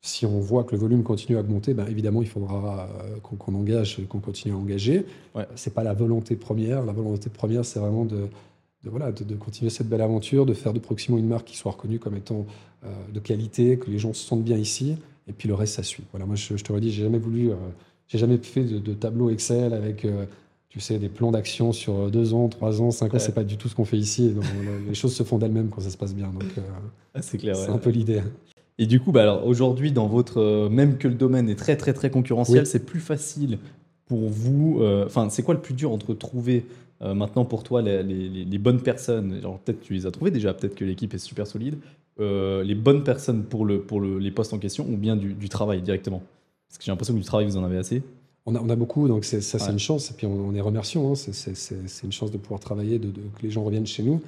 si 0.00 0.26
on 0.26 0.40
voit 0.40 0.64
que 0.64 0.72
le 0.72 0.78
volume 0.78 1.04
continue 1.04 1.36
à 1.38 1.40
augmenter, 1.40 1.74
ben, 1.74 1.86
évidemment, 1.86 2.22
il 2.22 2.28
faudra 2.28 2.88
euh, 3.04 3.20
qu'on 3.22 3.36
qu'on 3.36 3.54
engage, 3.54 4.00
qu'on 4.08 4.18
continue 4.18 4.52
à 4.52 4.56
engager. 4.56 5.06
Ouais. 5.36 5.46
C'est 5.54 5.74
pas 5.74 5.84
la 5.84 5.94
volonté 5.94 6.34
première. 6.34 6.84
La 6.84 6.92
volonté 6.92 7.30
première, 7.30 7.64
c'est 7.64 7.78
vraiment 7.78 8.04
de, 8.04 8.26
de, 8.84 8.90
voilà, 8.90 9.12
de, 9.12 9.24
de 9.24 9.34
continuer 9.34 9.70
cette 9.70 9.88
belle 9.88 10.02
aventure, 10.02 10.46
de 10.46 10.54
faire 10.54 10.72
de 10.72 10.78
Proximo 10.78 11.18
une 11.18 11.26
marque 11.26 11.46
qui 11.46 11.56
soit 11.56 11.72
reconnue 11.72 11.98
comme 11.98 12.16
étant 12.16 12.46
euh, 12.84 12.88
de 13.12 13.20
qualité, 13.20 13.78
que 13.78 13.90
les 13.90 13.98
gens 13.98 14.12
se 14.12 14.24
sentent 14.24 14.44
bien 14.44 14.58
ici, 14.58 14.96
et 15.26 15.32
puis 15.32 15.48
le 15.48 15.54
reste, 15.54 15.74
ça 15.74 15.82
suit. 15.82 16.04
Voilà, 16.12 16.26
moi, 16.26 16.36
je, 16.36 16.56
je 16.56 16.62
te 16.62 16.72
redis, 16.72 16.90
j'ai 16.92 17.02
jamais 17.04 17.18
voulu, 17.18 17.50
euh, 17.50 17.54
j'ai 18.08 18.18
jamais 18.18 18.36
fait 18.38 18.64
de, 18.64 18.78
de 18.78 18.92
tableau 18.92 19.30
Excel 19.30 19.72
avec, 19.72 20.04
euh, 20.04 20.26
tu 20.68 20.80
sais, 20.80 20.98
des 20.98 21.08
plans 21.08 21.30
d'action 21.32 21.72
sur 21.72 22.10
deux 22.10 22.34
ans, 22.34 22.48
trois 22.48 22.82
ans, 22.82 22.90
cinq 22.90 23.06
ans. 23.06 23.12
Ouais. 23.14 23.18
C'est 23.20 23.34
pas 23.34 23.44
du 23.44 23.56
tout 23.56 23.68
ce 23.68 23.74
qu'on 23.74 23.84
fait 23.86 23.96
ici. 23.96 24.30
Donc, 24.30 24.44
les 24.88 24.94
choses 24.94 25.14
se 25.14 25.22
font 25.22 25.38
d'elles-mêmes 25.38 25.68
quand 25.70 25.80
ça 25.80 25.90
se 25.90 25.96
passe 25.96 26.14
bien. 26.14 26.26
Donc, 26.28 26.44
Ah, 27.14 27.22
c'est 27.22 27.38
clair. 27.38 27.56
c'est 27.56 27.68
ouais. 27.68 27.74
un 27.74 27.78
peu 27.78 27.90
l'idée. 27.90 28.20
Et 28.76 28.86
du 28.86 28.98
coup, 28.98 29.12
bah 29.12 29.22
alors 29.22 29.46
aujourd'hui, 29.46 29.92
dans 29.92 30.08
votre, 30.08 30.68
même 30.68 30.98
que 30.98 31.06
le 31.06 31.14
domaine 31.14 31.48
est 31.48 31.54
très 31.54 31.76
très 31.76 31.92
très 31.92 32.10
concurrentiel, 32.10 32.62
Oui. 32.62 32.66
c'est 32.66 32.84
plus 32.84 32.98
facile 32.98 33.60
pour 34.06 34.28
vous. 34.28 34.82
Enfin, 35.06 35.30
c'est 35.30 35.44
quoi 35.44 35.54
le 35.54 35.60
plus 35.60 35.74
dur 35.74 35.92
entre 35.92 36.12
trouver 36.12 36.66
euh, 37.02 37.14
maintenant 37.14 37.44
pour 37.44 37.62
toi 37.64 37.82
les, 37.82 38.02
les- 38.02 38.28
les- 38.28 38.44
les 38.44 38.58
bonnes 38.58 38.80
personnes 38.80 39.40
Genre 39.42 39.58
peut-être 39.58 39.80
tu 39.80 39.94
les 39.94 40.06
as 40.06 40.10
trouvées 40.10 40.30
déjà, 40.30 40.54
peut-être 40.54 40.74
que 40.74 40.84
l'équipe 40.84 41.12
est 41.14 41.18
super 41.18 41.46
solide. 41.46 41.76
euh, 42.20 42.62
les 42.62 42.74
bonnes 42.76 43.02
personnes 43.04 43.42
pour 43.44 43.64
le 43.64 43.80
pour 43.80 44.00
le- 44.00 44.18
les 44.18 44.30
postes 44.30 44.52
en 44.54 44.58
question 44.58 44.86
ou 44.88 44.96
bien 44.96 45.16
du, 45.16 45.34
du 45.34 45.48
travail 45.48 45.82
directement? 45.82 46.22
Parce 46.68 46.78
que 46.78 46.84
j'ai 46.84 46.92
l'impression 46.92 47.14
que 47.14 47.18
du 47.20 47.24
travail 47.24 47.46
vous 47.46 47.56
en 47.56 47.64
avez 47.64 47.76
assez. 47.78 48.02
On 48.46 48.54
a, 48.54 48.60
on 48.60 48.68
a 48.68 48.76
beaucoup, 48.76 49.08
donc 49.08 49.24
ça 49.24 49.40
c'est 49.40 49.62
Ouais. 49.62 49.70
une 49.72 49.78
chance, 49.78 50.10
et 50.10 50.14
puis 50.14 50.26
on, 50.26 50.48
on 50.48 50.54
est 50.54 50.60
remerciant, 50.60 51.10
hein. 51.10 51.14
c'est- 51.14 52.04
une 52.04 52.12
chance 52.12 52.30
de 52.30 52.36
pouvoir 52.36 52.60
travailler, 52.60 52.98
de, 52.98 53.06
de- 53.08 53.12
que 53.36 53.42
les 53.42 53.50
gens 53.50 53.64
reviennent 53.64 53.86
chez 53.86 54.02
nous. 54.02 54.20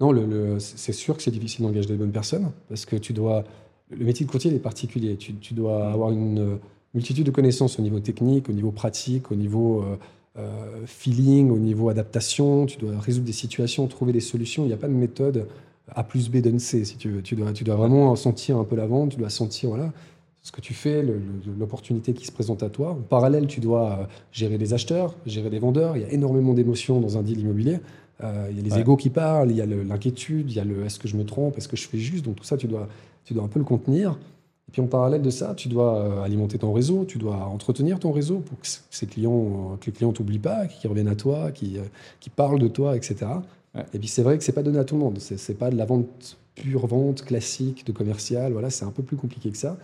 Non, 0.00 0.12
le, 0.12 0.26
le- 0.26 0.58
c'est 0.60 0.92
sûr 0.92 1.16
que 1.16 1.22
c'est 1.22 1.30
difficile 1.30 1.64
d'engager 1.64 1.88
des 1.88 1.94
bonnes 1.96 2.12
personnes, 2.12 2.50
parce 2.68 2.84
que 2.84 2.96
tu 2.96 3.12
dois... 3.14 3.44
Le 3.90 4.04
métier 4.04 4.26
de 4.26 4.30
courtier 4.30 4.52
est 4.54 4.58
particulier, 4.58 5.16
tu, 5.16 5.34
tu 5.36 5.54
dois 5.54 5.90
avoir 5.90 6.10
une 6.10 6.38
euh, 6.38 6.56
multitude 6.94 7.24
de 7.24 7.30
connaissances 7.30 7.78
au 7.78 7.82
niveau 7.82 7.98
technique, 8.00 8.48
au 8.48 8.52
niveau 8.52 8.72
pratique, 8.72 9.30
au 9.32 9.36
niveau 9.36 9.82
euh, 9.82 9.96
euh, 10.38 10.86
feeling, 10.86 11.50
au 11.50 11.58
niveau 11.58 11.88
adaptation, 11.88 12.66
tu 12.66 12.78
dois 12.78 12.98
résoudre 12.98 13.26
des 13.26 13.32
situations, 13.32 13.86
trouver 13.86 14.12
des 14.12 14.20
solutions, 14.20 14.64
il 14.64 14.68
n'y 14.68 14.72
a 14.72 14.78
pas 14.78 14.88
de 14.88 14.92
méthode 14.94 15.46
A 15.94 16.04
plus 16.04 16.30
B 16.30 16.38
donne 16.38 16.58
C, 16.58 16.84
si 16.84 16.96
tu 16.96 17.10
veux. 17.10 17.22
Tu 17.22 17.34
dois, 17.36 17.52
tu 17.52 17.64
dois 17.64 17.76
vraiment 17.76 18.16
sentir 18.16 18.56
un 18.56 18.64
peu 18.64 18.76
la 18.76 18.86
vente, 18.86 19.10
tu 19.10 19.16
dois 19.18 19.30
sentir, 19.30 19.70
voilà 19.70 19.92
ce 20.44 20.50
que 20.50 20.60
tu 20.60 20.74
fais, 20.74 21.04
l'opportunité 21.56 22.14
qui 22.14 22.26
se 22.26 22.32
présente 22.32 22.64
à 22.64 22.68
toi. 22.68 22.90
En 22.90 22.94
parallèle, 22.96 23.46
tu 23.46 23.60
dois 23.60 23.90
euh, 23.92 24.04
gérer 24.32 24.58
des 24.58 24.74
acheteurs, 24.74 25.14
gérer 25.24 25.50
des 25.50 25.60
vendeurs. 25.60 25.96
Il 25.96 26.02
y 26.02 26.04
a 26.04 26.10
énormément 26.12 26.52
d'émotions 26.52 26.98
dans 27.00 27.16
un 27.16 27.22
deal 27.22 27.38
immobilier. 27.38 27.78
Euh, 28.24 28.48
il 28.50 28.56
y 28.56 28.60
a 28.60 28.62
les 28.64 28.72
Ouais. 28.72 28.80
égos 28.80 28.96
qui 28.96 29.08
parlent, 29.10 29.50
il 29.52 29.56
y 29.56 29.60
a 29.60 29.66
l'inquiétude, 29.66 30.50
il 30.50 30.56
y 30.56 30.60
a 30.60 30.64
le 30.64 30.84
est-ce 30.84 30.98
que 30.98 31.06
je 31.06 31.16
me 31.16 31.24
trompe, 31.24 31.58
est-ce 31.58 31.68
que 31.68 31.76
je 31.76 31.86
fais 31.86 31.98
juste? 31.98 32.24
Donc 32.24 32.36
tout 32.36 32.44
ça, 32.44 32.56
tu 32.56 32.66
dois, 32.66 32.88
tu 33.24 33.34
dois 33.34 33.44
un 33.44 33.48
peu 33.48 33.60
le 33.60 33.64
contenir. 33.64 34.18
Puis 34.72 34.80
en 34.82 34.86
parallèle 34.86 35.22
de 35.22 35.30
ça, 35.30 35.54
tu 35.54 35.68
dois 35.68 35.96
euh, 35.98 36.22
alimenter 36.22 36.58
ton 36.58 36.72
réseau, 36.72 37.04
tu 37.04 37.18
dois 37.18 37.36
entretenir 37.46 37.98
ton 38.00 38.10
réseau 38.12 38.38
pour 38.38 38.58
que, 38.58 38.66
ces 38.90 39.06
clients, 39.06 39.72
euh, 39.74 39.76
que 39.76 39.86
les 39.86 39.92
clients 39.92 40.12
t'oublient 40.12 40.38
pas, 40.38 40.66
qu'ils 40.66 40.88
reviennent 40.90 41.08
à 41.08 41.14
toi, 41.16 41.52
qui, 41.52 41.78
euh, 41.78 41.82
parlent 42.36 42.58
de 42.58 42.68
toi, 42.68 42.96
etc. 42.96 43.16
Ouais. 43.74 43.84
Et 43.94 43.98
puis 43.98 44.08
c'est 44.08 44.22
vrai 44.22 44.38
que 44.38 44.44
c'est 44.44 44.52
pas 44.52 44.62
donné 44.62 44.78
à 44.78 44.84
tout 44.84 44.94
le 44.94 45.00
monde. 45.00 45.18
C'est 45.18 45.58
pas 45.58 45.70
de 45.70 45.76
la 45.76 45.84
vente 45.84 46.38
pure 46.54 46.86
vente 46.86 47.22
classique 47.22 47.86
de 47.86 47.92
commercial. 47.92 48.52
Voilà, 48.52 48.70
c'est 48.70 48.84
un 48.84 48.90
peu 48.90 49.02
plus 49.02 49.16
compliqué 49.16 49.50
que 49.50 49.56
ça. 49.58 49.76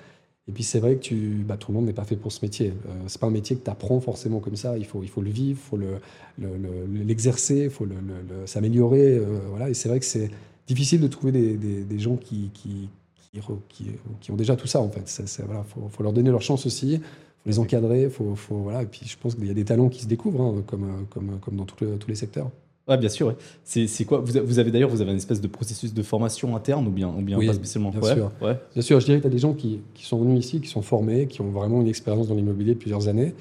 Et 0.48 0.52
puis 0.52 0.62
c'est 0.62 0.80
vrai 0.80 0.94
que 0.96 1.00
tu, 1.00 1.44
bah, 1.46 1.58
tout 1.58 1.70
le 1.72 1.76
monde 1.76 1.86
n'est 1.86 1.92
pas 1.92 2.04
fait 2.04 2.16
pour 2.16 2.32
ce 2.32 2.42
métier. 2.42 2.68
Euh, 2.88 2.90
c'est 3.06 3.20
pas 3.20 3.26
un 3.26 3.30
métier 3.30 3.56
que 3.56 3.64
tu 3.64 3.70
apprends 3.70 4.00
forcément 4.00 4.40
comme 4.40 4.56
ça. 4.56 4.78
Il 4.78 4.86
faut, 4.86 5.02
il 5.02 5.08
faut 5.10 5.20
le 5.20 5.30
vivre, 5.30 5.58
il 5.62 5.68
faut 5.68 5.76
le, 5.76 5.96
le- 6.38 6.56
le- 6.56 7.02
l'exercer, 7.04 7.64
il 7.64 7.70
faut 7.70 7.84
le, 7.84 7.96
le- 7.96 8.40
le- 8.40 8.46
s'améliorer. 8.46 9.16
euh, 9.18 9.24
voilà. 9.50 9.68
Et 9.68 9.74
c'est 9.74 9.90
vrai 9.90 9.98
que 10.00 10.06
c'est 10.06 10.30
difficile 10.66 11.00
de 11.02 11.06
trouver 11.08 11.32
des, 11.32 11.56
des- 11.58 11.84
des 11.84 11.98
gens 11.98 12.16
qui, 12.16 12.50
qui, 12.54 12.88
qui, 13.32 13.40
re- 13.40 13.58
qui- 13.68 13.90
qui 14.20 14.30
ont 14.30 14.36
déjà 14.36 14.56
tout 14.56 14.66
ça 14.66 14.80
en 14.80 14.88
fait. 14.88 15.22
Voilà, 15.46 15.62
faut, 15.64 15.88
faut 15.90 16.02
leur 16.02 16.12
donner 16.12 16.30
leur 16.30 16.42
chance 16.42 16.66
aussi. 16.66 16.98
faut 16.98 17.48
les 17.48 17.58
encadrer. 17.58 18.08
Faut, 18.10 18.34
faut, 18.34 18.56
voilà. 18.56 18.82
Et 18.82 18.86
puis 18.86 19.02
je 19.04 19.16
pense 19.16 19.34
qu'il 19.34 19.46
y 19.46 19.50
a 19.50 19.54
des 19.54 19.64
talents 19.64 19.88
qui 19.88 20.02
se 20.02 20.06
découvrent, 20.06 20.40
hein, 20.42 20.62
comme, 20.66 21.06
comme, 21.10 21.38
comme 21.40 21.56
dans 21.56 21.66
le- 21.80 21.96
tous 21.98 22.08
les 22.08 22.14
secteurs. 22.14 22.50
Ouais, 22.88 22.96
bien 22.96 23.10
sûr. 23.10 23.26
ouais. 23.26 23.36
C'est 23.64 24.04
quoi 24.06 24.20
vous, 24.20 24.58
avez 24.58 24.70
d'ailleurs 24.70 24.88
vous 24.88 25.02
avez 25.02 25.10
une 25.10 25.18
espèce 25.18 25.42
de 25.42 25.46
processus 25.48 25.92
de 25.92 26.02
formation 26.02 26.56
interne 26.56 26.86
ou 26.86 26.90
bien 26.90 27.08
ou 27.08 27.20
bien 27.20 27.36
Oui, 27.36 27.46
pas 27.46 27.52
spécialement 27.52 27.90
bien 27.90 28.00
ouais, 28.00 28.14
sûr. 28.14 28.32
Ouais. 28.40 28.58
Bien 28.72 28.82
sûr, 28.82 28.98
je 28.98 29.04
dirais 29.04 29.18
que 29.18 29.22
tu 29.24 29.26
as 29.26 29.30
des 29.30 29.38
gens 29.38 29.52
qui, 29.52 29.80
qui 29.92 30.06
sont 30.06 30.18
venus 30.18 30.42
ici, 30.42 30.60
qui 30.62 30.68
sont 30.68 30.80
formés, 30.80 31.26
qui 31.26 31.42
ont 31.42 31.50
vraiment 31.50 31.82
une 31.82 31.86
expérience 31.88 32.28
dans 32.28 32.34
l'immobilier 32.34 32.72
de 32.74 32.78
plusieurs 32.78 33.06
années. 33.08 33.34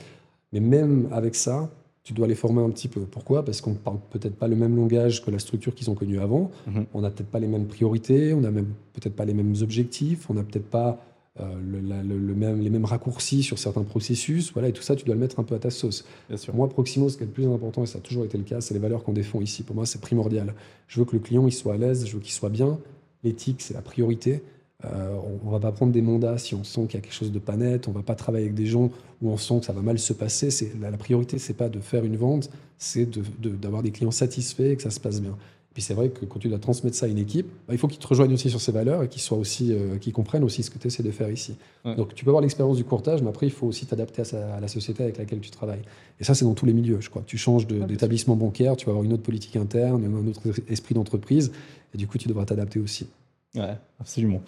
Mais 0.52 0.60
même 0.60 1.08
avec 1.14 1.34
ça, 1.36 1.70
tu 2.08 2.14
dois 2.14 2.26
les 2.28 2.36
former 2.36 2.62
un 2.64 2.70
petit 2.70 2.88
peu. 2.88 3.02
Pourquoi? 3.02 3.44
Parce 3.44 3.60
qu'on 3.60 3.72
ne 3.72 3.76
parle 3.76 3.98
peut-être 4.12 4.36
pas 4.38 4.48
le 4.48 4.56
même 4.56 4.78
langage 4.78 5.26
que 5.26 5.30
la 5.30 5.40
structure 5.40 5.76
qu'ils 5.76 5.90
ont 5.90 5.94
connue 5.94 6.20
avant. 6.22 6.52
Mhm. 6.66 6.86
On 6.94 7.02
n'a 7.02 7.10
peut-être 7.12 7.28
pas 7.30 7.40
les 7.42 7.48
mêmes 7.48 7.66
priorités, 7.68 8.34
on 8.34 8.40
n'a 8.40 8.50
même 8.52 8.68
peut-être 8.94 9.14
pas 9.14 9.26
les 9.26 9.34
mêmes 9.34 9.54
objectifs, 9.62 10.30
on 10.30 10.36
n'a 10.36 10.44
peut-être 10.44 10.70
pas 10.70 11.04
euh, 11.42 11.44
le, 11.70 11.82
la- 11.82 12.04
le- 12.04 12.18
le 12.18 12.34
même, 12.34 12.62
les 12.62 12.70
mêmes 12.70 12.86
raccourcis 12.86 13.44
sur 13.44 13.60
certains 13.60 13.84
processus. 13.84 14.54
Voilà, 14.54 14.70
et 14.70 14.72
tout 14.74 14.82
ça, 14.84 14.96
tu 14.96 15.04
dois 15.04 15.16
le 15.16 15.20
mettre 15.22 15.38
un 15.40 15.44
peu 15.44 15.54
à 15.54 15.60
ta 15.60 15.70
sauce. 15.70 16.06
Bien 16.30 16.38
sûr. 16.38 16.52
Pour 16.54 16.58
moi, 16.60 16.70
Proximo, 16.70 17.10
ce 17.10 17.18
qui 17.18 17.24
est 17.24 17.26
le 17.28 17.32
plus 17.34 17.46
important, 17.46 17.84
et 17.84 17.88
ça 17.88 17.98
a 17.98 18.02
toujours 18.02 18.24
été 18.24 18.38
le 18.38 18.46
cas, 18.46 18.62
c'est 18.62 18.74
les 18.74 18.80
valeurs 18.80 19.04
qu'on 19.04 19.12
défend 19.14 19.42
ici. 19.42 19.64
Pour 19.64 19.76
moi, 19.76 19.86
c'est 19.86 20.00
primordial. 20.00 20.54
Je 20.88 21.00
veux 21.00 21.06
que 21.06 21.12
le 21.18 21.20
client 21.22 21.46
il 21.46 21.52
soit 21.52 21.74
à 21.74 21.78
l'aise, 21.78 22.06
je 22.08 22.14
veux 22.14 22.22
qu'il 22.22 22.32
soit 22.32 22.50
bien. 22.50 22.80
L'éthique, 23.24 23.62
c'est 23.62 23.74
la 23.74 23.82
priorité. 23.82 24.42
Euh, 24.86 25.18
on 25.44 25.48
ne 25.48 25.52
va 25.52 25.60
pas 25.60 25.72
prendre 25.72 25.92
des 25.92 26.04
mandats 26.04 26.38
si 26.38 26.54
on 26.54 26.64
sent 26.64 26.82
qu'il 26.88 26.96
y 26.96 26.98
a 26.98 27.02
quelque 27.02 27.14
chose 27.14 27.32
de 27.32 27.40
pas 27.40 27.56
net. 27.56 27.88
On 27.88 27.92
ne 27.92 27.96
va 27.96 28.04
pas 28.04 28.16
travailler 28.16 28.46
avec 28.46 28.56
des 28.56 28.68
gens 28.68 28.92
où 29.22 29.30
on 29.30 29.38
sent 29.38 29.60
que 29.62 29.66
ça 29.66 29.74
va 29.74 29.82
mal 29.82 29.98
se 29.98 30.14
passer. 30.14 30.52
C'est, 30.52 30.72
la, 30.80 30.92
la 30.92 30.98
priorité, 30.98 31.40
c'est 31.40 31.54
pas 31.56 31.70
de 31.70 31.80
faire 31.80 32.06
une 32.06 32.16
vente, 32.18 32.50
c'est 32.78 33.06
de- 33.06 33.24
de- 33.40 33.56
d'avoir 33.56 33.82
des 33.82 33.92
clients 33.92 34.12
satisfaits 34.12 34.62
et 34.72 34.76
que 34.76 34.84
ça 34.84 34.92
se 34.92 35.00
passe 35.00 35.20
bien. 35.20 35.36
Puis 35.74 35.84
c'est 35.84 35.94
vrai 35.94 36.10
que 36.10 36.26
quand 36.26 36.40
tu 36.40 36.48
dois 36.50 36.58
transmettre 36.58 36.96
ça 36.98 37.06
à 37.06 37.10
une 37.10 37.20
équipe, 37.20 37.48
bah, 37.68 37.74
il 37.74 37.78
faut 37.78 37.88
qu'ils 37.88 38.00
te 38.00 38.08
rejoignent 38.08 38.34
aussi 38.34 38.50
sur 38.50 38.60
ces 38.62 38.72
valeurs 38.72 39.04
et 39.04 39.08
qu'ils 39.10 39.22
soient 39.22 39.38
aussi, 39.38 39.74
euh, 39.74 39.98
qu'ils 40.00 40.14
comprennent 40.14 40.44
aussi 40.44 40.64
ce 40.64 40.72
que 40.72 40.80
tu 40.80 40.88
essaies 40.88 41.04
de 41.04 41.12
faire 41.12 41.30
ici. 41.30 41.56
Ouais. 41.86 41.96
Donc 41.96 42.16
tu 42.16 42.24
peux 42.26 42.32
avoir 42.32 42.42
l'expérience 42.42 42.78
du 42.78 42.84
courtage, 42.84 43.22
mais 43.22 43.30
après 43.30 43.46
il 43.46 43.52
faut 43.52 43.68
aussi 43.68 43.86
t'adapter 43.86 44.22
à, 44.22 44.26
sa- 44.26 44.56
à 44.56 44.60
la 44.60 44.68
société 44.68 45.04
avec 45.04 45.18
laquelle 45.20 45.40
tu 45.40 45.52
travailles. 45.52 45.82
Et 46.20 46.24
ça 46.24 46.34
c'est 46.34 46.46
dans 46.46 46.56
tous 46.56 46.66
les 46.66 46.74
milieux, 46.74 46.98
je 47.00 47.10
crois. 47.12 47.24
Tu 47.28 47.38
changes 47.38 47.68
d'établissement 47.68 48.36
bancaire, 48.36 48.76
tu 48.76 48.86
vas 48.88 48.92
avoir 48.92 49.04
une 49.06 49.14
autre 49.14 49.22
politique 49.24 49.56
interne, 49.56 50.04
un 50.04 50.28
autre 50.28 50.42
esprit 50.68 50.96
d'entreprise, 50.96 51.52
et 51.94 51.98
du 51.98 52.08
coup 52.08 52.18
tu 52.18 52.28
devras 52.28 52.46
t'adapter 52.46 52.80
aussi. 52.80 53.08
Ouais, 53.56 53.76
absolument. 54.00 54.42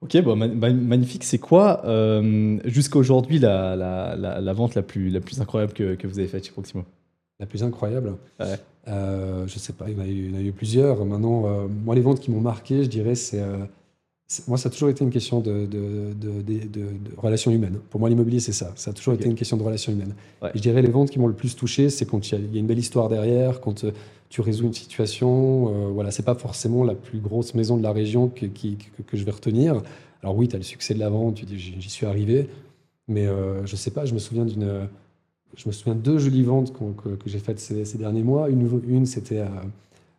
Ok, 0.00 0.20
bon, 0.22 0.36
ma- 0.36 0.48
ma- 0.48 0.72
magnifique. 0.72 1.24
C'est 1.24 1.38
quoi, 1.38 1.82
euh, 1.86 2.58
jusqu'à 2.64 2.98
aujourd'hui, 2.98 3.38
la, 3.38 3.74
la, 3.74 4.16
la, 4.16 4.40
la 4.40 4.52
vente 4.52 4.74
la 4.74 4.82
plus, 4.82 5.08
la 5.08 5.20
plus 5.20 5.40
incroyable 5.40 5.72
que, 5.72 5.94
que 5.94 6.06
vous 6.06 6.18
avez 6.18 6.28
faite 6.28 6.44
chez 6.44 6.52
Proximo? 6.52 6.84
La 7.40 7.46
plus 7.46 7.62
incroyable? 7.62 8.14
Ouais. 8.38 8.58
Euh, 8.86 9.46
je 9.46 9.58
sais 9.58 9.72
pas, 9.72 9.86
il 9.88 9.96
y 9.96 9.96
en 9.96 10.04
a 10.04 10.06
eu, 10.06 10.10
il 10.10 10.30
y 10.30 10.34
en 10.34 10.38
a 10.38 10.42
eu 10.42 10.52
plusieurs. 10.52 11.04
Maintenant, 11.04 11.46
euh, 11.46 11.66
moi, 11.68 11.94
les 11.94 12.02
ventes 12.02 12.20
qui 12.20 12.30
m'ont 12.30 12.40
marqué, 12.40 12.84
je 12.84 12.88
dirais, 12.88 13.14
c'est. 13.14 13.40
euh, 13.40 13.56
moi, 14.48 14.58
ça 14.58 14.68
a 14.68 14.72
toujours 14.72 14.88
été 14.88 15.04
une 15.04 15.10
question 15.10 15.40
de, 15.40 15.66
de, 15.66 16.14
relations 17.16 17.50
humaines. 17.50 17.78
Pour 17.90 18.00
moi, 18.00 18.08
l'immobilier, 18.08 18.40
c'est 18.40 18.52
ça. 18.52 18.72
Ça 18.74 18.90
a 18.90 18.94
toujours 18.94 19.14
été 19.14 19.26
une 19.26 19.34
question 19.34 19.56
de 19.56 19.62
relations 19.62 19.92
humaines. 19.92 20.14
Ouais. 20.42 20.50
Et 20.54 20.58
je 20.58 20.62
dirais, 20.62 20.82
les 20.82 20.90
ventes 20.90 21.10
qui 21.10 21.18
m'ont 21.18 21.26
le 21.26 21.34
plus 21.34 21.54
touché, 21.56 21.88
c'est 21.88 22.04
quand 22.06 22.30
il 22.30 22.50
y, 22.50 22.54
y 22.54 22.56
a 22.56 22.60
une 22.60 22.66
belle 22.66 22.78
histoire 22.78 23.08
derrière, 23.08 23.60
quand 23.60 23.84
euh, 23.84 23.92
tu 24.34 24.40
résous 24.40 24.64
une 24.64 24.74
situation. 24.74 25.68
Euh, 25.68 25.90
voilà, 25.92 26.10
c'est 26.10 26.24
pas 26.24 26.34
forcément 26.34 26.82
la 26.82 26.96
plus 26.96 27.20
grosse 27.20 27.54
maison 27.54 27.76
de 27.76 27.84
la 27.84 27.92
région 27.92 28.28
que, 28.28 28.46
que, 28.46 29.16
je 29.16 29.24
vais 29.24 29.30
retenir. 29.30 29.80
Alors, 30.24 30.36
oui, 30.36 30.48
tu 30.48 30.56
as 30.56 30.58
le 30.58 30.64
succès 30.64 30.92
de 30.92 30.98
la 30.98 31.08
vente, 31.08 31.36
tu 31.36 31.44
dis, 31.44 31.56
j'y 31.56 31.88
suis 31.88 32.04
arrivé. 32.04 32.48
Mais 33.06 33.28
euh, 33.28 33.64
je 33.64 33.76
sais 33.76 33.92
pas, 33.92 34.06
je 34.06 34.12
me 34.12 34.18
souviens 34.18 34.44
d'une. 34.44 34.88
Je 35.56 35.68
me 35.68 35.72
souviens 35.72 35.94
de 35.94 36.00
deux 36.00 36.18
jolies 36.18 36.42
ventes 36.42 36.72
que, 36.72 37.10
que 37.10 37.30
j'ai 37.30 37.38
faites 37.38 37.60
ces, 37.60 37.84
ces 37.84 37.96
derniers 37.96 38.24
mois. 38.24 38.50
Une, 38.50 39.06
c'était 39.06 39.38
euh, 39.38 39.46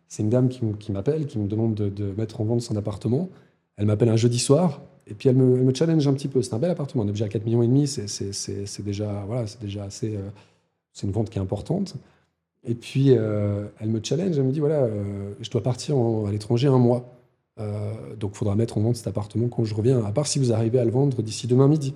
c'est 0.08 0.22
une 0.22 0.30
dame 0.30 0.48
qui, 0.48 0.92
m'appelle, 0.92 1.26
qui 1.26 1.38
me 1.38 1.46
demande 1.46 1.74
de, 1.74 2.14
mettre 2.16 2.40
en 2.40 2.44
vente 2.44 2.62
son 2.62 2.74
appartement. 2.76 3.28
Elle 3.76 3.84
m'appelle 3.84 4.08
un 4.08 4.16
jeudi 4.16 4.38
soir 4.38 4.80
et 5.06 5.12
puis 5.12 5.28
elle 5.28 5.36
me, 5.36 5.58
elle 5.58 5.64
me 5.64 5.74
challenge 5.74 6.08
un 6.08 6.14
petit 6.14 6.28
peu. 6.28 6.40
C'est 6.40 6.54
un 6.54 6.58
bel 6.58 6.70
appartement, 6.70 7.02
un 7.02 7.08
objet 7.08 7.26
à 7.26 7.28
4 7.28 7.44
millions 7.44 7.86
c'est 7.86 8.82
déjà 8.82 9.24
voilà, 9.26 9.44
déjà 9.60 9.84
assez. 9.84 10.18
c'est 10.94 11.06
une 11.06 11.12
vente 11.12 11.28
qui 11.28 11.36
est 11.36 11.42
importante. 11.42 11.96
Et 12.66 12.74
puis 12.74 13.10
euh, 13.10 13.66
elle 13.80 13.88
me 13.88 14.00
challenge, 14.02 14.36
elle 14.36 14.44
me 14.44 14.52
dit 14.52 14.60
voilà, 14.60 14.82
euh, 14.82 15.32
je 15.40 15.48
dois 15.50 15.62
partir 15.62 15.96
à 16.26 16.30
l'étranger 16.30 16.66
un 16.66 16.78
mois. 16.78 17.12
Euh, 17.58 17.92
donc 18.18 18.32
il 18.34 18.38
faudra 18.38 18.54
mettre 18.54 18.76
en 18.76 18.82
vente 18.82 18.96
cet 18.96 19.06
appartement 19.06 19.48
quand 19.48 19.64
je 19.64 19.74
reviens. 19.74 20.04
À 20.04 20.10
part 20.10 20.26
si 20.26 20.38
vous 20.38 20.52
arrivez 20.52 20.78
à 20.78 20.84
le 20.84 20.90
vendre 20.90 21.22
d'ici 21.22 21.46
demain 21.46 21.68
midi. 21.68 21.94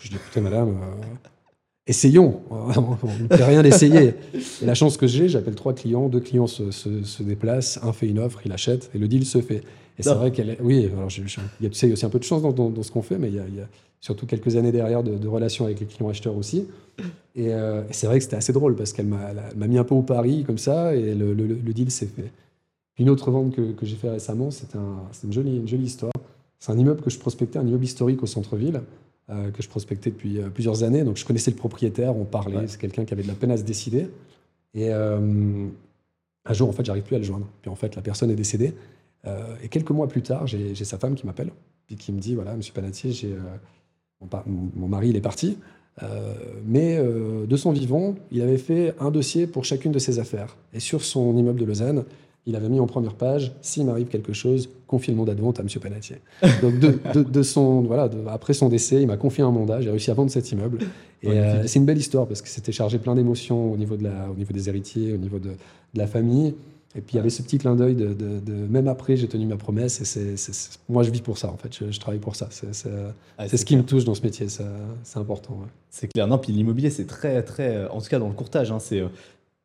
Je 0.00 0.08
dis 0.08 0.16
écoutez 0.16 0.40
madame. 0.40 0.78
Essayons, 1.86 2.40
on 2.50 2.68
ne 2.68 3.26
peut 3.26 3.42
rien 3.42 3.62
d'essayer. 3.62 4.14
Et 4.62 4.64
la 4.64 4.74
chance 4.74 4.96
que 4.96 5.08
j'ai, 5.08 5.28
j'appelle 5.28 5.56
trois 5.56 5.74
clients, 5.74 6.08
deux 6.08 6.20
clients 6.20 6.46
se 6.46 7.22
déplacent, 7.22 7.80
un 7.82 7.92
fait 7.92 8.06
une 8.06 8.20
offre, 8.20 8.40
il 8.44 8.52
achète, 8.52 8.90
et 8.94 8.98
le 8.98 9.08
deal 9.08 9.26
se 9.26 9.40
fait. 9.40 9.62
Et 10.00 10.02
c'est 10.02 10.14
vrai 10.14 10.30
qu'elle 10.32 10.50
est... 10.50 10.60
Oui, 10.60 10.90
alors 10.96 11.08
je- 11.08 11.22
je- 11.26 11.40
il 11.60 11.64
y 11.64 11.66
a, 11.66 11.70
tu 11.70 11.76
sais, 11.78 11.86
il 11.86 11.90
y 11.90 11.92
a 11.92 11.94
aussi 11.94 12.04
un 12.06 12.10
peu 12.10 12.18
de 12.18 12.24
chance 12.24 12.42
dans, 12.42 12.52
dans- 12.52 12.70
dans 12.70 12.82
ce 12.82 12.90
qu'on 12.90 13.02
fait, 13.02 13.18
mais 13.18 13.28
il 13.28 13.34
y, 13.34 13.38
a, 13.38 13.46
il 13.48 13.54
y 13.56 13.60
a 13.60 13.68
surtout 14.00 14.26
quelques 14.26 14.56
années 14.56 14.72
derrière 14.72 15.02
de, 15.02 15.16
de 15.16 15.28
relations 15.28 15.64
avec 15.66 15.80
les 15.80 15.86
clients 15.86 16.08
acheteurs 16.08 16.36
aussi. 16.36 16.66
Et, 17.36 17.52
euh, 17.54 17.82
et 17.88 17.92
c'est 17.92 18.06
vrai 18.06 18.18
que 18.18 18.24
c'était 18.24 18.36
assez 18.36 18.52
drôle, 18.52 18.74
parce 18.76 18.92
qu'elle 18.92 19.06
m'a 19.06 19.66
mis 19.68 19.78
un 19.78 19.84
peu 19.84 19.94
au 19.94 20.02
pari, 20.02 20.44
comme 20.44 20.58
ça, 20.58 20.94
et 20.96 21.14
le, 21.14 21.32
le- 21.34 21.46
le 21.46 21.72
deal 21.72 21.90
s'est 21.90 22.06
fait. 22.06 22.30
Une 22.98 23.08
autre 23.08 23.30
vente 23.30 23.54
que, 23.54 23.72
que 23.72 23.86
j'ai 23.86 23.96
fait 23.96 24.10
récemment, 24.10 24.50
c'est 24.50 24.74
un, 24.76 25.02
c'est 25.12 25.26
une, 25.26 25.32
jolie, 25.32 25.56
une 25.58 25.68
jolie 25.68 25.84
histoire. 25.84 26.12
C'est 26.58 26.72
un 26.72 26.78
immeuble 26.78 27.00
que 27.00 27.08
je 27.10 27.18
prospectais, 27.18 27.58
un 27.58 27.66
immeuble 27.66 27.84
historique 27.84 28.22
au 28.22 28.26
centre-ville, 28.26 28.82
euh, 29.30 29.50
que 29.50 29.62
je 29.62 29.68
prospectais 29.68 30.10
depuis 30.10 30.38
euh, 30.38 30.48
plusieurs 30.50 30.82
années. 30.82 31.02
Donc 31.04 31.16
je 31.16 31.24
connaissais 31.24 31.50
le 31.50 31.56
propriétaire, 31.56 32.14
on 32.16 32.24
parlait, 32.24 32.56
Ouais. 32.58 32.66
c'est 32.68 32.78
quelqu'un 32.80 33.04
qui 33.06 33.14
avait 33.14 33.22
de 33.22 33.28
la 33.28 33.34
peine 33.34 33.50
à 33.52 33.56
se 33.56 33.62
décider. 33.62 34.08
Et 34.74 34.90
un 34.92 36.52
jour, 36.52 36.68
en 36.68 36.72
fait, 36.72 36.84
j'arrive 36.84 37.02
plus 37.04 37.16
à 37.16 37.18
le 37.18 37.24
joindre. 37.24 37.46
Puis 37.62 37.70
en 37.70 37.74
fait, 37.74 37.96
la 37.96 38.02
personne 38.02 38.30
est 38.30 38.34
décédée. 38.36 38.72
Euh, 39.26 39.54
et 39.62 39.68
quelques 39.68 39.90
mois 39.90 40.08
plus 40.08 40.22
tard, 40.22 40.46
j'ai 40.46 40.74
sa 40.74 40.98
femme 40.98 41.14
qui 41.14 41.26
m'appelle, 41.26 41.50
puis 41.86 41.96
qui 41.96 42.12
me 42.12 42.18
dit, 42.20 42.34
voilà, 42.34 42.56
Monsieur 42.56 42.72
Panatier, 42.72 43.12
euh, 43.24 43.38
mon, 44.76 44.88
mari, 44.88 45.08
il 45.10 45.16
est 45.16 45.20
parti. 45.20 45.58
Euh, 46.02 46.32
mais 46.64 46.96
euh, 46.98 47.46
de 47.46 47.56
son 47.56 47.72
vivant, 47.72 48.14
il 48.30 48.40
avait 48.42 48.58
fait 48.58 48.94
un 49.00 49.10
dossier 49.10 49.46
pour 49.46 49.64
chacune 49.64 49.92
de 49.92 49.98
ses 49.98 50.18
affaires. 50.18 50.56
Et 50.72 50.80
sur 50.80 51.02
son 51.04 51.36
immeuble 51.36 51.60
de 51.60 51.64
Lausanne, 51.66 52.04
il 52.46 52.56
avait 52.56 52.70
mis 52.70 52.80
en 52.80 52.86
première 52.86 53.14
page 53.14 53.52
s'il 53.60 53.84
m'arrive 53.84 54.06
quelque 54.06 54.32
chose, 54.32 54.70
confie 54.86 55.10
le 55.10 55.16
mandat 55.18 55.34
de 55.34 55.42
vente 55.42 55.60
à 55.60 55.62
M. 55.62 55.68
Panatier. 55.80 56.16
Donc, 56.62 56.78
de, 56.78 56.98
de- 57.12 57.22
de 57.22 57.42
son, 57.42 57.82
voilà, 57.82 58.08
de- 58.08 58.24
après 58.28 58.54
son 58.54 58.70
décès, 58.70 59.02
il 59.02 59.06
m'a 59.08 59.18
confié 59.18 59.44
un 59.44 59.50
mandat. 59.50 59.82
J'ai 59.82 59.90
réussi 59.90 60.10
à 60.10 60.14
vendre 60.14 60.30
cet 60.30 60.50
immeuble. 60.50 60.78
Et 61.22 61.28
euh, 61.28 61.66
c'est 61.66 61.78
une 61.78 61.84
belle 61.84 61.98
histoire 61.98 62.26
parce 62.26 62.40
que 62.40 62.48
c'était 62.48 62.72
chargé 62.72 62.98
plein 62.98 63.14
d'émotions 63.14 63.70
au, 63.72 63.76
niveau 63.76 63.96
de 63.96 64.04
la- 64.04 64.30
au 64.30 64.34
niveau 64.34 64.54
des 64.54 64.68
héritiers, 64.70 65.12
au 65.12 65.18
niveau 65.18 65.38
de 65.38 65.50
la 65.94 66.06
famille. 66.06 66.54
Et 66.96 67.00
puis 67.00 67.14
il 67.14 67.16
y 67.18 67.20
avait 67.20 67.30
ce 67.30 67.42
petit 67.42 67.58
clin 67.58 67.76
d'œil 67.76 67.94
de, 67.94 68.12
de- 68.14 68.40
de- 68.40 68.52
même 68.52 68.88
après, 68.88 69.16
j'ai 69.16 69.28
tenu 69.28 69.46
ma 69.46 69.56
promesse. 69.56 70.00
Et 70.00 70.04
c'est, 70.04 70.34
moi, 70.88 71.04
je 71.04 71.10
vis 71.10 71.20
pour 71.20 71.38
ça, 71.38 71.48
en 71.50 71.56
fait. 71.56 71.72
Je, 71.78 71.92
je 71.92 72.00
travaille 72.00 72.18
pour 72.18 72.34
ça. 72.34 72.48
C'est, 72.50 72.74
c'est- 72.74 72.88
Ah, 73.38 73.48
ce 73.48 73.64
qui 73.64 73.76
me 73.76 73.84
touche 73.84 74.04
dans 74.04 74.14
ce 74.14 74.22
métier. 74.22 74.48
ça- 74.48 74.64
C'est 75.04 75.18
important. 75.18 75.54
ouais. 75.54 75.68
C'est 75.88 76.08
clair. 76.08 76.26
Non, 76.26 76.38
puis 76.38 76.52
l'immobilier, 76.52 76.90
c'est 76.90 77.06
très, 77.06 77.42
très. 77.44 77.76
euh, 77.76 77.88
En 77.90 78.00
tout 78.00 78.08
cas, 78.08 78.18
dans 78.18 78.26
le 78.28 78.34
courtage, 78.34 78.72
hein, 78.72 78.78
c'est. 78.80 79.00
euh, 79.00 79.08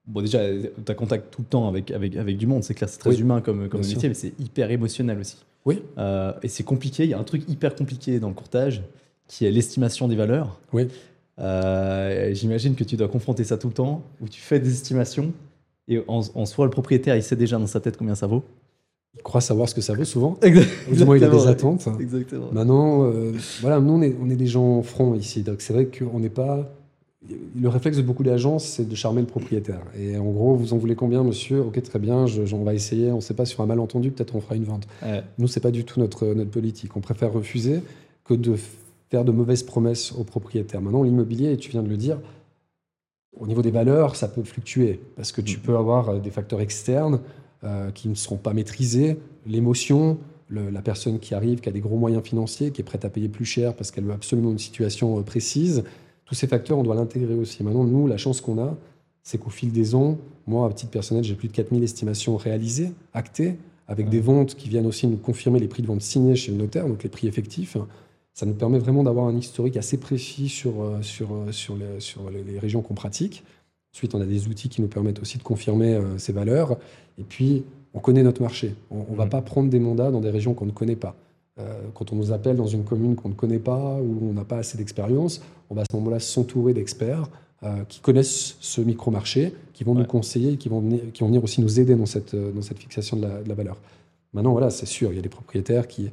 Bon, 0.08 0.22
déjà, 0.22 0.40
tu 0.48 0.92
as 0.92 0.94
contact 0.94 1.32
tout 1.34 1.42
le 1.42 1.48
temps 1.48 1.68
avec, 1.68 1.90
avec, 1.90 2.16
avec 2.16 2.38
du 2.38 2.46
monde, 2.46 2.64
c'est 2.64 2.76
clair, 2.76 2.88
c'est 2.88 3.00
très 3.00 3.10
Oui, 3.10 3.18
humain 3.22 3.42
comme, 3.42 3.68
comme 3.70 3.82
métier, 3.82 4.08
mais 4.08 4.14
c'est 4.14 4.34
hyper 4.40 4.70
émotionnel 4.70 5.18
aussi. 5.18 5.38
Oui. 5.66 5.82
Euh, 5.98 6.32
et 6.44 6.48
c'est 6.48 6.62
compliqué, 6.62 7.06
il 7.06 7.10
y 7.10 7.16
a 7.16 7.20
un 7.20 7.24
truc 7.24 7.42
hyper 7.50 7.74
compliqué 7.74 8.20
dans 8.20 8.28
le 8.28 8.36
courtage, 8.36 8.84
qui 9.28 9.48
est 9.48 9.52
l'estimation 9.52 10.08
des 10.08 10.16
valeurs. 10.16 10.60
Oui. 10.74 10.90
Euh, 11.40 12.34
J'imagine 12.34 12.76
que 12.76 12.84
tu 12.84 12.96
dois 12.98 13.08
confronter 13.08 13.44
ça 13.44 13.58
tout 13.58 13.68
le 13.68 13.74
temps, 13.74 14.04
où 14.22 14.28
tu 14.30 14.40
fais 14.40 14.60
des 14.60 14.72
estimations, 14.72 15.34
et 15.88 16.02
en, 16.08 16.22
en 16.34 16.46
soi, 16.46 16.66
le 16.66 16.72
propriétaire, 16.72 17.16
il 17.16 17.24
sait 17.24 17.36
déjà 17.36 17.58
dans 17.58 17.68
sa 17.68 17.80
tête 17.80 17.98
combien 17.98 18.16
ça 18.16 18.28
vaut. 18.28 18.44
Il 19.18 19.22
croit 19.24 19.42
savoir 19.42 19.70
ce 19.70 19.76
que 19.76 19.82
ça 19.82 19.94
vaut 19.94 20.04
souvent. 20.04 20.38
Ou 20.92 20.96
du 20.96 21.06
moins, 21.06 21.16
il 21.18 21.24
a 21.24 21.30
des 21.30 21.36
Exactement. 21.36 21.76
attentes. 21.76 22.02
Exactement. 22.02 22.48
Maintenant, 22.52 23.04
euh, 23.04 23.32
voilà, 23.62 23.80
nous, 23.80 23.94
on 23.94 24.02
est, 24.02 24.16
on 24.22 24.30
est 24.30 24.36
des 24.36 24.48
gens 24.48 24.82
francs 24.82 25.18
ici. 25.18 25.42
Donc, 25.42 25.62
c'est 25.62 25.74
vrai 25.74 25.86
qu'on 25.88 26.20
n'est 26.20 26.30
pas. 26.30 26.70
Le 27.60 27.70
réflexe 27.70 27.98
de 27.98 28.04
beaucoup 28.04 28.24
d'agences, 28.24 28.66
c'est 28.66 28.88
de 28.88 28.94
charmer 28.94 29.22
le 29.22 29.26
propriétaire. 29.28 29.82
Et 29.98 30.16
en 30.16 30.26
gros, 30.26 30.54
vous 30.56 30.74
en 30.74 30.78
voulez 30.78 30.94
combien, 30.96 31.24
monsieur? 31.24 31.60
Ok, 31.62 31.82
très 31.82 31.98
bien, 31.98 32.28
je- 32.28 32.54
on 32.54 32.64
va 32.64 32.76
essayer. 32.76 33.12
On 33.12 33.16
ne 33.16 33.22
sait 33.22 33.34
pas 33.34 33.46
sur 33.46 33.62
un 33.62 33.66
malentendu, 33.66 34.12
peut-être 34.12 34.36
on 34.36 34.42
fera 34.42 34.56
une 34.56 34.66
vente. 34.66 34.86
Ouais. 35.02 35.24
Nous, 35.40 35.48
c'est 35.48 35.60
pas 35.60 35.72
du 35.72 35.86
tout 35.86 36.00
notre, 36.00 36.26
notre 36.28 36.52
politique. 36.52 36.96
On 36.96 37.00
préfère 37.02 37.34
refuser 37.34 37.80
que 38.26 38.36
de 38.36 38.56
faire 39.10 39.26
de 39.26 39.32
mauvaises 39.32 39.64
promesses 39.64 40.12
aux 40.12 40.24
propriétaires. 40.24 40.82
Maintenant, 40.82 41.02
l'immobilier, 41.02 41.52
et 41.54 41.58
tu 41.58 41.72
viens 41.72 41.82
de 41.84 41.90
le 41.90 41.98
dire, 41.98 42.20
au 43.40 43.48
niveau 43.48 43.62
des 43.62 43.72
valeurs, 43.72 44.16
ça 44.16 44.28
peut 44.28 44.44
fluctuer 44.44 45.00
parce 45.16 45.32
que 45.32 45.42
tu 45.42 45.58
Mhm. 45.58 45.64
peux 45.64 45.78
avoir 45.78 46.10
euh, 46.10 46.20
des 46.20 46.30
facteurs 46.32 46.62
externes 46.62 47.20
euh, 47.64 47.92
qui 47.92 48.08
ne 48.10 48.16
seront 48.16 48.38
pas 48.38 48.54
maîtrisés, 48.54 49.18
l'émotion, 49.46 50.18
la 50.52 50.82
personne 50.84 51.18
qui 51.20 51.34
arrive, 51.34 51.60
qui 51.60 51.70
a 51.70 51.72
des 51.72 51.80
gros 51.80 51.98
moyens 51.98 52.24
financiers, 52.24 52.70
qui 52.72 52.82
est 52.82 52.84
prête 52.84 53.04
à 53.04 53.10
payer 53.10 53.28
plus 53.30 53.46
cher 53.46 53.74
parce 53.74 53.90
qu'elle 53.90 54.04
veut 54.04 54.14
absolument 54.14 54.52
une 54.52 54.60
situation 54.60 55.18
euh, 55.18 55.24
précise. 55.24 55.84
Tous 56.26 56.36
ces 56.36 56.46
facteurs, 56.48 56.78
on 56.78 56.84
doit 56.84 56.94
l'intégrer 56.96 57.34
aussi. 57.34 57.64
Maintenant, 57.64 57.84
nous, 57.84 58.06
la 58.08 58.18
chance 58.18 58.42
qu'on 58.42 58.60
a, 58.60 58.78
c'est 59.24 59.40
qu'au 59.40 59.50
fil 59.50 59.72
des 59.72 59.96
ans, 59.96 60.18
moi, 60.46 60.68
à 60.70 60.74
titre 60.74 60.92
personnel, 60.92 61.24
j'ai 61.24 61.34
plus 61.34 61.48
de 61.48 61.54
4000 61.54 61.84
estimations 61.84 62.38
réalisées, 62.38 62.92
actées, 63.14 63.56
avec 63.88 64.06
Ouais. 64.06 64.12
des 64.12 64.20
ventes 64.20 64.54
qui 64.56 64.70
viennent 64.70 64.86
aussi 64.88 65.08
nous 65.08 65.18
confirmer 65.18 65.60
les 65.60 65.68
prix 65.68 65.82
de 65.82 65.88
vente 65.88 66.02
signés 66.02 66.36
chez 66.36 66.52
le 66.52 66.58
notaire, 66.58 66.88
donc 66.88 67.02
les 67.04 67.10
prix 67.10 67.28
effectifs. 67.28 67.76
Ça 68.36 68.46
nous 68.46 68.54
permet 68.54 68.80
vraiment 68.80 69.02
d'avoir 69.04 69.28
un 69.28 69.38
historique 69.38 69.78
assez 69.78 69.98
précis 69.98 70.50
sur, 70.50 70.82
euh, 70.84 71.02
sur, 71.02 71.34
euh, 71.34 71.52
sur, 71.54 71.78
les, 71.78 72.02
sur 72.02 72.30
les- 72.30 72.44
les 72.44 72.60
régions 72.60 72.82
qu'on 72.82 72.94
pratique. 72.94 73.44
Ensuite, 73.94 74.14
on 74.14 74.20
a 74.20 74.26
des 74.26 74.48
outils 74.50 74.68
qui 74.68 74.82
nous 74.82 74.90
permettent 74.90 75.22
aussi 75.22 75.38
de 75.38 75.44
confirmer 75.44 75.94
euh, 75.94 76.18
ces 76.18 76.34
valeurs. 76.34 76.78
Et 77.18 77.24
puis, 77.24 77.64
on 77.94 78.00
connaît 78.00 78.24
notre 78.24 78.42
marché. 78.42 78.76
On 78.92 79.06
ne 79.10 79.16
va 79.16 79.24
Mhm. 79.24 79.30
pas 79.30 79.42
prendre 79.42 79.70
des 79.70 79.80
mandats 79.80 80.12
dans 80.12 80.20
des 80.20 80.30
régions 80.32 80.54
qu'on 80.54 80.66
ne 80.66 80.72
connaît 80.72 80.98
pas. 80.98 81.16
Euh, 81.60 81.80
quand 81.94 82.12
on 82.12 82.18
nous 82.18 82.34
appelle 82.34 82.58
dans 82.58 82.68
une 82.68 82.84
commune 82.84 83.16
qu'on 83.16 83.30
ne 83.30 83.34
connaît 83.34 83.58
pas, 83.60 83.98
où 84.02 84.30
on 84.30 84.34
n'a 84.34 84.44
pas 84.44 84.58
assez 84.58 84.78
d'expérience, 84.78 85.42
on 85.70 85.76
va 85.76 85.84
à 85.84 85.86
ce 85.90 85.96
moment-là 85.96 86.20
s'entourer 86.20 86.74
d'experts 86.74 87.30
euh, 87.64 87.86
qui 87.88 88.02
connaissent 88.02 88.58
ce 88.60 88.82
micro-marché, 88.82 89.54
qui 89.72 89.86
vont 89.86 89.94
Ouais. 89.94 90.00
nous 90.02 90.06
conseiller, 90.08 90.52
et 90.52 90.58
qui 90.58 90.68
vont, 90.68 90.82
venir, 90.82 91.00
qui 91.14 91.22
vont 91.22 91.28
venir 91.28 91.42
aussi 91.42 91.62
nous 91.62 91.80
aider 91.80 91.96
dans 91.96 92.06
cette, 92.06 92.36
dans 92.36 92.62
cette 92.62 92.80
fixation 92.80 93.16
de 93.16 93.22
la, 93.22 93.42
de 93.42 93.48
la 93.48 93.56
valeur. 93.56 93.78
Maintenant, 94.34 94.52
voilà, 94.52 94.70
c'est 94.72 94.86
sûr, 94.86 95.14
il 95.14 95.16
y 95.16 95.20
a 95.20 95.22
des 95.22 95.30
propriétaires 95.30 95.88
qui 95.88 96.10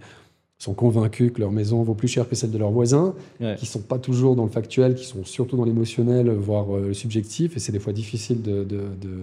sont 0.63 0.75
convaincus 0.75 1.33
que 1.33 1.41
leur 1.41 1.51
maison 1.51 1.83
vaut 1.83 1.95
plus 1.95 2.07
cher 2.07 2.29
que 2.29 2.37
celle 2.37 2.53
de 2.53 2.59
leurs 2.59 2.71
voisins, 2.71 3.15
Ouais. 3.41 3.57
qui 3.59 3.67
sont 3.67 3.81
pas 3.81 3.99
toujours 3.99 4.37
dans 4.37 4.45
le 4.45 4.51
factuel, 4.51 4.95
qui 4.95 5.05
sont 5.05 5.25
surtout 5.25 5.57
dans 5.57 5.65
l'émotionnel, 5.65 6.31
voire 6.31 6.77
euh, 6.77 6.87
le 6.89 6.95
subjectif, 6.95 7.57
et 7.57 7.61
c'est 7.61 7.73
des 7.73 7.81
fois 7.81 7.93
difficile 7.93 8.43
de, 8.43 8.63
de- 8.63 8.77
de- 9.01 9.23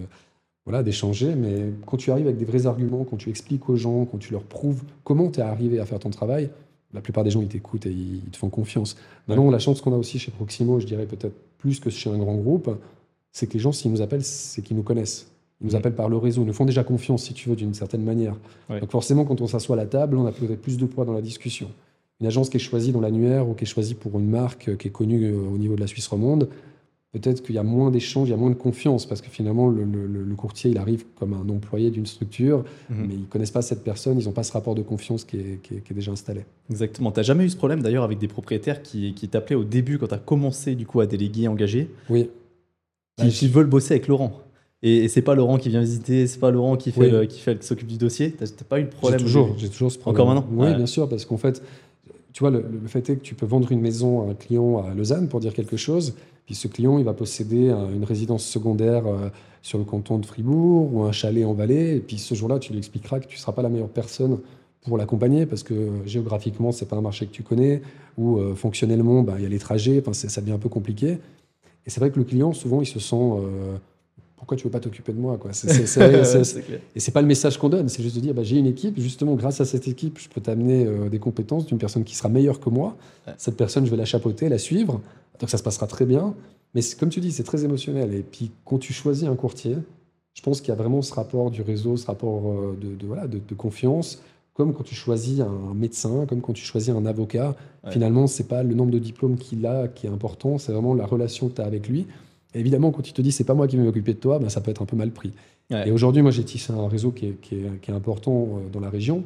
voilà, 0.66 0.82
d'échanger. 0.82 1.34
Mais 1.34 1.70
quand 1.86 1.96
tu 1.96 2.10
arrives 2.10 2.26
avec 2.26 2.36
des 2.38 2.44
vrais 2.44 2.66
arguments, 2.66 3.04
quand 3.04 3.16
tu 3.16 3.30
expliques 3.30 3.68
aux 3.70 3.76
gens, 3.76 4.04
quand 4.04 4.18
tu 4.18 4.32
leur 4.32 4.42
prouves 4.42 4.82
comment 5.02 5.30
tu 5.30 5.40
es 5.40 5.42
arrivé 5.42 5.80
à 5.80 5.86
faire 5.86 5.98
ton 5.98 6.10
travail, 6.10 6.50
la 6.92 7.00
plupart 7.00 7.24
des 7.24 7.30
gens 7.30 7.40
ils 7.40 7.48
t'écoutent 7.48 7.86
et 7.86 7.90
ils, 7.90 8.16
ils 8.16 8.30
te 8.30 8.36
font 8.36 8.50
confiance. 8.50 8.96
Maintenant, 9.26 9.50
la 9.50 9.58
chance 9.60 9.80
qu'on 9.80 9.94
a 9.94 9.96
aussi 9.96 10.18
chez 10.18 10.30
Proximo, 10.30 10.78
je 10.78 10.86
dirais 10.86 11.06
peut-être 11.06 11.34
plus 11.56 11.80
que 11.80 11.88
chez 11.88 12.10
un 12.10 12.18
grand 12.18 12.34
groupe, 12.34 12.68
c'est 13.32 13.46
que 13.46 13.54
les 13.54 13.60
gens, 13.60 13.72
s'ils 13.72 13.90
nous 13.90 14.02
appellent, 14.02 14.24
c'est 14.24 14.60
qu'ils 14.60 14.76
nous 14.76 14.82
connaissent. 14.82 15.26
Ils 15.60 15.66
nous 15.66 15.76
appellent 15.76 15.94
par 15.94 16.08
le 16.08 16.16
réseau, 16.16 16.42
ils 16.42 16.46
nous 16.46 16.52
font 16.54 16.64
déjà 16.64 16.84
confiance, 16.84 17.24
si 17.24 17.34
tu 17.34 17.48
veux, 17.50 17.56
d'une 17.56 17.74
certaine 17.74 18.02
manière. 18.02 18.34
Ouais. 18.70 18.80
Donc 18.80 18.90
forcément, 18.90 19.24
quand 19.24 19.40
on 19.42 19.46
s'assoit 19.46 19.76
à 19.76 19.78
la 19.78 19.86
table, 19.86 20.16
on 20.16 20.26
a 20.26 20.32
peut-être 20.32 20.60
plus 20.62 20.78
de 20.78 20.86
poids 20.86 21.04
dans 21.04 21.12
la 21.12 21.20
discussion. 21.22 21.68
Une 22.20 22.26
agence 22.26 22.48
qui 22.50 22.56
est 22.56 22.60
choisie 22.60 22.92
dans 22.92 23.00
l'annuaire 23.00 23.48
ou 23.48 23.54
qui 23.54 23.64
est 23.64 23.66
choisie 23.66 23.94
pour 23.94 24.18
une 24.18 24.28
marque 24.28 24.68
euh, 24.68 24.76
qui 24.76 24.88
est 24.88 24.90
connue 24.90 25.24
euh, 25.32 25.36
au 25.54 25.58
niveau 25.58 25.74
de 25.74 25.80
la 25.80 25.86
Suisse 25.86 26.06
romande, 26.06 26.48
peut-être 27.12 27.42
qu'il 27.42 27.54
y 27.54 27.58
a 27.58 27.62
moins 27.62 27.90
d'échanges, 27.90 28.28
il 28.28 28.30
y 28.30 28.34
a 28.34 28.36
moins 28.38 28.50
de 28.50 28.54
confiance, 28.54 29.04
parce 29.04 29.20
que 29.20 29.28
finalement, 29.28 29.68
le, 29.68 29.84
le- 29.84 30.06
le 30.06 30.34
courtier, 30.36 30.70
il 30.70 30.78
arrive 30.78 31.04
comme 31.18 31.32
un 31.34 31.48
employé 31.50 31.90
d'une 31.90 32.06
structure, 32.06 32.64
Mhm. 32.88 33.06
mais 33.08 33.14
ils 33.14 33.26
connaissent 33.26 33.50
pas 33.50 33.62
cette 33.62 33.82
personne, 33.84 34.18
ils 34.18 34.26
n'ont 34.26 34.32
pas 34.32 34.42
ce 34.44 34.52
rapport 34.52 34.74
de 34.74 34.82
confiance 34.82 35.24
qui 35.24 35.36
est, 35.38 35.58
qui 35.62 35.74
est- 35.74 35.80
qui 35.80 35.92
est 35.92 35.96
déjà 35.96 36.12
installé. 36.12 36.42
Exactement. 36.70 37.10
T'as 37.10 37.22
jamais 37.22 37.44
eu 37.44 37.50
ce 37.50 37.56
problème 37.56 37.82
d'ailleurs 37.82 38.04
avec 38.04 38.18
des 38.18 38.28
propriétaires 38.28 38.80
qui, 38.82 39.12
qui 39.14 39.28
t'appelaient 39.28 39.56
au 39.56 39.64
début 39.64 39.98
quand 39.98 40.06
tu 40.08 40.14
as 40.14 40.18
commencé 40.18 40.74
du 40.74 40.86
coup 40.86 41.00
à 41.00 41.06
déléguer, 41.06 41.48
engager, 41.48 41.90
Oui. 42.08 42.30
qui, 43.18 43.28
qui 43.30 43.48
veulent 43.48 43.66
bosser 43.66 43.94
avec 43.94 44.06
Laurent? 44.08 44.32
Et, 44.82 45.04
et 45.04 45.08
c'est 45.08 45.22
pas 45.22 45.34
Laurent 45.34 45.58
qui 45.58 45.68
vient 45.68 45.80
visiter, 45.80 46.26
c'est 46.26 46.38
pas 46.38 46.50
Laurent 46.50 46.76
qui 46.76 46.90
fait, 46.90 47.00
Oui. 47.00 47.10
le- 47.10 47.26
qui 47.26 47.40
fait, 47.40 47.58
qui 47.58 47.66
s'occupe 47.66 47.88
du 47.88 47.98
dossier. 47.98 48.32
T'as 48.32 48.46
pas 48.68 48.80
eu 48.80 48.84
de 48.84 48.90
J'ai 48.90 48.96
problème 48.96 49.20
au 49.20 49.24
toujours, 49.24 49.54
j'ai 49.58 49.68
toujours 49.68 49.92
ce 49.92 49.98
problème. 49.98 50.22
Encore 50.22 50.34
maintenant 50.34 50.48
Oui, 50.52 50.68
Ouais. 50.70 50.74
bien 50.76 50.86
sûr, 50.86 51.08
parce 51.08 51.24
qu'en 51.26 51.36
fait, 51.36 51.62
tu 52.32 52.40
vois, 52.40 52.50
le, 52.50 52.64
le 52.82 52.88
fait 52.88 53.08
est 53.10 53.16
que 53.16 53.22
tu 53.22 53.34
peux 53.34 53.46
vendre 53.46 53.70
une 53.72 53.80
maison 53.80 54.26
à 54.26 54.30
un 54.30 54.34
client 54.34 54.78
à 54.82 54.94
Lausanne 54.94 55.28
pour 55.28 55.40
dire 55.40 55.52
quelque 55.52 55.76
chose, 55.76 56.14
puis 56.46 56.54
ce 56.54 56.66
client, 56.68 56.98
il 56.98 57.04
va 57.04 57.12
posséder 57.12 57.68
un- 57.70 57.90
une 57.92 58.04
résidence 58.04 58.44
secondaire 58.44 59.06
euh, 59.06 59.28
sur 59.62 59.78
le 59.78 59.84
canton 59.84 60.18
de 60.18 60.24
Fribourg 60.24 60.94
ou 60.94 61.02
un 61.02 61.12
chalet 61.12 61.44
en 61.44 61.52
Valais, 61.52 61.96
et 61.96 62.00
puis 62.00 62.16
ce 62.18 62.34
jour-là, 62.34 62.58
tu 62.58 62.72
lui 62.72 62.78
expliqueras 62.78 63.20
que 63.20 63.26
tu 63.26 63.36
ne 63.36 63.40
seras 63.40 63.52
pas 63.52 63.62
la 63.62 63.68
meilleure 63.68 63.88
personne 63.90 64.38
pour 64.86 64.96
l'accompagner, 64.96 65.44
parce 65.44 65.62
que 65.62 65.74
euh, 65.74 65.88
géographiquement, 66.06 66.72
c'est 66.72 66.86
pas 66.88 66.96
un 66.96 67.02
marché 67.02 67.26
que 67.26 67.32
tu 67.32 67.42
connais, 67.42 67.82
ou 68.16 68.38
euh, 68.38 68.54
fonctionnellement, 68.54 69.22
bah, 69.22 69.34
il 69.36 69.42
y 69.42 69.46
a 69.46 69.50
les 69.50 69.58
trajets, 69.58 70.02
ça 70.12 70.40
devient 70.40 70.52
un 70.52 70.58
peu 70.58 70.70
compliqué. 70.70 71.18
Et 71.84 71.90
c'est 71.90 72.00
vrai 72.00 72.10
que 72.10 72.18
le 72.18 72.24
client, 72.24 72.54
souvent, 72.54 72.80
il 72.80 72.86
se 72.86 72.98
sent... 72.98 73.14
euh, 73.16 73.76
pourquoi 74.40 74.56
tu 74.56 74.64
veux 74.64 74.70
pas 74.70 74.80
t'occuper 74.80 75.12
de 75.12 75.18
moi 75.20 75.38
quoi? 75.38 75.52
C'est 75.52 75.68
clair. 75.86 76.80
et 76.96 77.00
c'est 77.00 77.12
pas 77.12 77.20
le 77.20 77.28
message 77.28 77.56
qu'on 77.58 77.68
donne, 77.68 77.88
c'est 77.88 78.02
juste 78.02 78.16
de 78.16 78.20
dire 78.20 78.34
bah, 78.34 78.42
j'ai 78.42 78.56
une 78.56 78.66
équipe, 78.66 78.98
justement 78.98 79.34
grâce 79.36 79.60
à 79.60 79.64
cette 79.64 79.86
équipe, 79.86 80.18
je 80.18 80.28
peux 80.28 80.40
t'amener 80.40 80.86
euh, 80.86 81.08
des 81.08 81.18
compétences 81.18 81.66
d'une 81.66 81.78
personne 81.78 82.02
qui 82.04 82.16
sera 82.16 82.28
meilleure 82.28 82.58
que 82.58 82.70
moi. 82.70 82.96
Ouais. 83.26 83.34
Cette 83.38 83.56
personne, 83.56 83.84
je 83.86 83.90
vais 83.90 83.96
la 83.96 84.04
chapeauter, 84.04 84.48
la 84.48 84.58
suivre, 84.58 85.00
donc 85.38 85.48
ça 85.50 85.58
se 85.58 85.62
passera 85.62 85.86
très 85.86 86.06
bien. 86.06 86.34
Mais 86.74 86.80
comme 86.98 87.08
tu 87.10 87.20
dis, 87.20 87.32
c'est 87.32 87.42
très 87.44 87.64
émotionnel. 87.64 88.14
Et 88.14 88.22
puis 88.22 88.50
quand 88.64 88.78
tu 88.78 88.92
choisis 88.92 89.28
un 89.28 89.36
courtier, 89.36 89.76
je 90.34 90.42
pense 90.42 90.60
qu'il 90.60 90.68
y 90.70 90.72
a 90.72 90.76
vraiment 90.76 91.02
ce 91.02 91.12
rapport 91.14 91.50
du 91.50 91.62
réseau, 91.62 91.96
ce 91.96 92.06
rapport 92.06 92.42
euh, 92.50 92.78
de, 92.80 92.94
de- 92.96 93.06
voilà, 93.06 93.26
de, 93.26 93.38
de 93.46 93.54
confiance, 93.54 94.22
comme 94.54 94.72
quand 94.72 94.84
tu 94.84 94.94
choisis 94.94 95.40
un 95.40 95.74
médecin, 95.74 96.26
comme 96.28 96.40
quand 96.40 96.52
tu 96.52 96.64
choisis 96.64 96.90
un 96.94 97.04
avocat. 97.06 97.56
Ouais. 97.84 97.90
Finalement, 97.92 98.26
c'est 98.26 98.46
pas 98.48 98.62
le 98.62 98.74
nombre 98.74 98.90
de 98.90 98.98
diplômes 98.98 99.36
qu'il 99.36 99.66
a 99.66 99.88
qui 99.88 100.06
est 100.06 100.10
important, 100.10 100.58
c'est 100.58 100.72
vraiment 100.72 100.94
la 100.94 101.06
relation 101.06 101.48
que 101.48 101.54
tu 101.56 101.60
as 101.60 101.64
avec 101.66 101.88
lui. 101.88 102.06
Et 102.54 102.60
évidemment, 102.60 102.90
quand 102.90 103.08
il 103.08 103.12
te 103.12 103.22
dit 103.22 103.32
c'est 103.32 103.44
pas 103.44 103.54
moi 103.54 103.66
qui 103.68 103.76
vais 103.76 103.82
m'occuper 103.82 104.12
de 104.14 104.18
toi, 104.18 104.38
ben, 104.38 104.48
ça 104.48 104.60
peut 104.60 104.70
être 104.70 104.82
un 104.82 104.86
peu 104.86 104.96
mal 104.96 105.10
pris. 105.10 105.32
Ouais. 105.70 105.88
Et 105.88 105.92
aujourd'hui, 105.92 106.20
moi, 106.22 106.30
j'ai 106.32 106.44
tissé 106.44 106.72
un 106.72 106.88
réseau 106.88 107.12
qui 107.12 107.26
est, 107.26 107.40
qui 107.40 107.54
est- 107.56 107.80
qui 107.80 107.90
est 107.90 107.94
important 107.94 108.32
euh, 108.58 108.68
dans 108.72 108.80
la 108.80 108.90
région. 108.90 109.22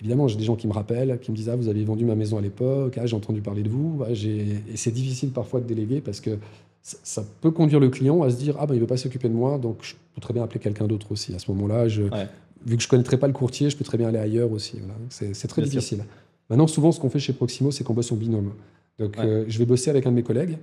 Évidemment, 0.00 0.28
j'ai 0.28 0.36
des 0.36 0.44
gens 0.44 0.56
qui 0.56 0.66
me 0.66 0.72
rappellent, 0.72 1.18
qui 1.20 1.30
me 1.30 1.36
disent 1.36 1.48
Ah, 1.48 1.56
vous 1.56 1.68
avez 1.68 1.84
vendu 1.84 2.04
ma 2.04 2.14
maison 2.14 2.38
à 2.38 2.40
l'époque, 2.40 2.96
ah, 3.00 3.06
j'ai 3.06 3.16
entendu 3.16 3.40
parler 3.42 3.62
de 3.62 3.68
vous. 3.68 4.02
Ah, 4.06 4.10
et 4.12 4.76
c'est 4.76 4.92
difficile 4.92 5.30
parfois 5.30 5.60
de 5.60 5.66
déléguer 5.66 6.00
parce 6.00 6.20
que 6.20 6.38
ça, 6.82 7.22
peut 7.42 7.50
conduire 7.50 7.80
le 7.80 7.90
client 7.90 8.22
à 8.22 8.30
se 8.30 8.36
dire 8.36 8.56
Ah, 8.58 8.66
ben, 8.66 8.74
il 8.74 8.76
ne 8.78 8.82
veut 8.82 8.86
pas 8.86 8.96
s'occuper 8.96 9.28
de 9.28 9.34
moi, 9.34 9.58
donc 9.58 9.78
je 9.82 9.94
peux 10.14 10.20
très 10.20 10.32
bien 10.32 10.42
appeler 10.44 10.60
quelqu'un 10.60 10.86
d'autre 10.86 11.10
aussi. 11.12 11.34
À 11.34 11.38
ce 11.38 11.50
moment-là, 11.50 11.84
Ouais. 11.84 12.28
vu 12.64 12.76
que 12.76 12.82
je 12.82 12.86
ne 12.86 12.90
connaîtrais 12.90 13.18
pas 13.18 13.26
le 13.26 13.32
courtier, 13.34 13.68
je 13.68 13.76
peux 13.76 13.84
très 13.84 13.98
bien 13.98 14.08
aller 14.08 14.18
ailleurs 14.18 14.50
aussi. 14.52 14.78
Voilà. 14.78 14.94
C'est 15.10 15.48
très 15.48 15.62
Bien 15.62 15.70
sûr. 15.70 15.80
difficile. 15.80 16.04
Maintenant, 16.48 16.66
souvent, 16.66 16.92
ce 16.92 16.98
qu'on 17.00 17.10
fait 17.10 17.18
chez 17.18 17.32
Proximo, 17.32 17.70
c'est 17.70 17.84
qu'on 17.84 17.94
bosse 17.94 18.10
en 18.12 18.16
binôme. 18.16 18.52
Donc, 18.98 19.16
Ouais. 19.18 19.24
euh, 19.26 19.44
je 19.48 19.58
vais 19.58 19.66
bosser 19.66 19.90
avec 19.90 20.06
un 20.06 20.10
de 20.10 20.16
mes 20.16 20.22
collègues, 20.22 20.56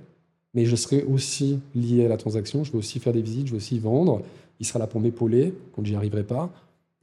mais 0.54 0.64
je 0.66 0.76
serai 0.76 1.02
aussi 1.04 1.60
lié 1.74 2.04
à 2.04 2.08
la 2.08 2.16
transaction. 2.16 2.64
Je 2.64 2.72
vais 2.72 2.78
aussi 2.78 2.98
faire 3.00 3.12
des 3.12 3.22
visites, 3.22 3.46
je 3.46 3.52
vais 3.52 3.58
aussi 3.58 3.78
vendre. 3.78 4.22
Il 4.60 4.66
sera 4.66 4.78
là 4.78 4.86
pour 4.86 5.00
m'épauler 5.00 5.54
quand 5.74 5.84
j'y 5.84 5.94
arriverai 5.94 6.24
pas. 6.24 6.52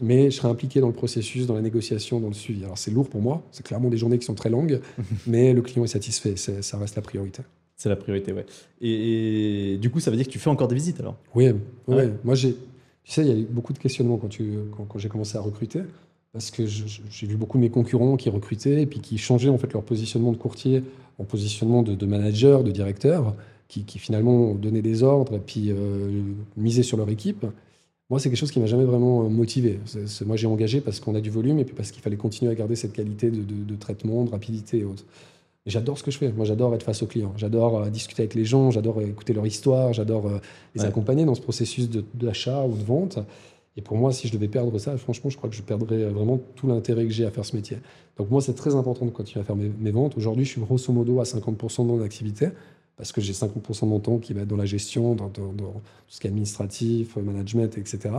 Mais 0.01 0.29
je 0.29 0.35
serai 0.37 0.49
impliqué 0.49 0.81
dans 0.81 0.87
le 0.87 0.93
processus, 0.93 1.47
dans 1.47 1.53
la 1.53 1.61
négociation, 1.61 2.19
dans 2.19 2.27
le 2.27 2.33
suivi. 2.33 2.65
Alors 2.65 2.77
c'est 2.77 2.91
lourd 2.91 3.07
pour 3.09 3.21
moi, 3.21 3.43
c'est 3.51 3.65
clairement 3.65 3.89
des 3.89 3.95
journées 3.97 4.19
qui 4.19 4.25
sont 4.25 4.35
très 4.35 4.49
longues, 4.49 4.81
mais 5.27 5.53
le 5.53 5.61
client 5.61 5.85
est 5.85 5.87
satisfait, 5.87 6.35
ça 6.35 6.77
reste 6.77 6.95
la 6.97 7.01
priorité. 7.01 7.43
C'est 7.77 7.87
la 7.89 7.95
priorité, 7.95 8.33
ouais. 8.33 8.45
Et, 8.81 9.73
et 9.73 9.77
du 9.77 9.89
coup, 9.89 9.99
ça 10.01 10.11
veut 10.11 10.17
dire 10.17 10.25
que 10.25 10.31
tu 10.31 10.39
fais 10.39 10.49
encore 10.49 10.67
des 10.67 10.75
visites 10.75 10.99
alors? 10.99 11.15
Oui, 11.33 11.45
ouais, 11.45 11.55
Ouais. 11.87 11.95
ouais. 11.95 12.13
moi 12.25 12.35
j'ai, 12.35 12.53
tu 13.03 13.11
sais, 13.11 13.21
il 13.21 13.27
y 13.27 13.31
a 13.31 13.35
eu 13.37 13.45
beaucoup 13.49 13.71
de 13.73 13.77
questionnements 13.79 14.17
quand, 14.17 14.27
tu, 14.27 14.53
quand, 14.75 14.83
quand 14.85 14.99
j'ai 14.99 15.07
commencé 15.09 15.37
à 15.37 15.41
recruter, 15.41 15.79
parce 16.35 16.51
que 16.51 16.65
j'ai 16.65 17.27
vu 17.27 17.37
beaucoup 17.37 17.57
de 17.57 17.63
mes 17.63 17.69
concurrents 17.69 18.17
qui 18.17 18.29
recrutaient 18.29 18.81
et 18.81 18.85
puis 18.85 18.99
qui 18.99 19.17
changeaient 19.17 19.47
en 19.47 19.57
fait 19.57 19.71
leur 19.71 19.83
positionnement 19.83 20.33
de 20.33 20.37
courtier 20.37 20.83
en 21.17 21.23
positionnement 21.23 21.81
de, 21.81 21.95
de 21.95 22.05
manager, 22.05 22.61
de 22.65 22.71
directeur, 22.71 23.33
qui, 23.69 23.85
qui 23.85 23.99
finalement 23.99 24.53
donnaient 24.53 24.81
des 24.81 25.01
ordres 25.01 25.35
et 25.35 25.39
puis 25.39 25.67
euh, 25.71 26.21
misaient 26.57 26.83
sur 26.83 26.97
leur 26.97 27.09
équipe. 27.09 27.45
Moi, 28.09 28.19
c'est 28.19 28.27
quelque 28.29 28.37
chose 28.37 28.51
qui 28.51 28.59
m'a 28.59 28.65
jamais 28.65 28.83
vraiment 28.83 29.23
euh, 29.23 29.29
motivé. 29.29 29.79
Moi, 30.25 30.35
j'ai 30.35 30.47
engagé 30.47 30.81
parce 30.81 30.99
qu'on 30.99 31.15
a 31.15 31.21
du 31.21 31.29
volume 31.29 31.57
et 31.59 31.63
puis 31.63 31.73
parce 31.73 31.91
qu'il 31.91 32.01
fallait 32.03 32.17
continuer 32.17 32.51
à 32.51 32.55
garder 32.55 32.75
cette 32.75 32.91
qualité 32.91 33.31
de, 33.31 33.37
de- 33.41 33.63
de 33.63 33.75
traitement, 33.77 34.25
de 34.25 34.29
rapidité 34.31 34.79
et 34.79 34.83
autres. 34.83 35.05
J'adore 35.65 35.97
ce 35.97 36.03
que 36.03 36.11
je 36.11 36.17
fais. 36.17 36.33
Moi, 36.33 36.43
j'adore 36.45 36.75
être 36.75 36.83
face 36.83 37.01
aux 37.01 37.07
clients. 37.07 37.33
J'adore 37.37 37.77
euh, 37.79 37.89
discuter 37.89 38.23
avec 38.23 38.35
les 38.35 38.43
gens. 38.43 38.71
J'adore 38.71 39.01
écouter 39.01 39.31
leur 39.31 39.47
histoire. 39.47 39.93
J'adore 39.93 40.27
euh, 40.27 40.39
les 40.75 40.81
Ouais. 40.81 40.87
accompagner 40.87 41.23
dans 41.23 41.33
ce 41.33 41.41
processus 41.41 41.89
d'achat 42.13 42.65
ou 42.65 42.75
de 42.75 42.83
vente. 42.83 43.19
Et 43.77 43.81
pour 43.81 43.97
moi, 43.97 44.13
si 44.13 44.27
je 44.27 44.33
devais 44.33 44.47
perdre 44.47 44.77
ça, 44.79 44.95
franchement, 44.97 45.29
je 45.29 45.37
crois 45.37 45.49
que 45.49 45.55
je 45.55 45.61
perdrais 45.61 46.03
euh, 46.03 46.09
vraiment 46.09 46.39
tout 46.55 46.67
l'intérêt 46.67 47.03
que 47.03 47.11
j'ai 47.11 47.25
à 47.25 47.31
faire 47.31 47.45
ce 47.45 47.55
métier. 47.55 47.77
Donc 48.17 48.29
moi, 48.29 48.41
c'est 48.41 48.53
très 48.53 48.75
important 48.75 49.05
de 49.05 49.11
continuer 49.11 49.41
à 49.41 49.45
faire 49.45 49.55
mes, 49.55 49.91
ventes. 49.91 50.17
Aujourd'hui, 50.17 50.45
je 50.45 50.51
suis 50.51 50.61
grosso 50.61 50.91
modo 50.93 51.19
à 51.19 51.23
50% 51.23 51.83
de 51.83 51.87
mon 51.87 52.01
activité 52.01 52.49
parce 52.95 53.11
que 53.11 53.19
j'ai 53.19 53.33
50% 53.33 53.81
de 53.81 53.85
mon 53.87 53.99
temps 53.99 54.17
qui 54.19 54.33
va 54.33 54.41
être 54.41 54.47
dans 54.47 54.55
la 54.55 54.65
gestion, 54.65 55.15
dans, 55.15 55.27
tout 55.27 55.43
ce 56.07 56.21
qui 56.21 56.27
est 56.27 56.29
administratif, 56.29 57.17
euh, 57.17 57.21
management, 57.21 57.77
etc. 57.77 58.15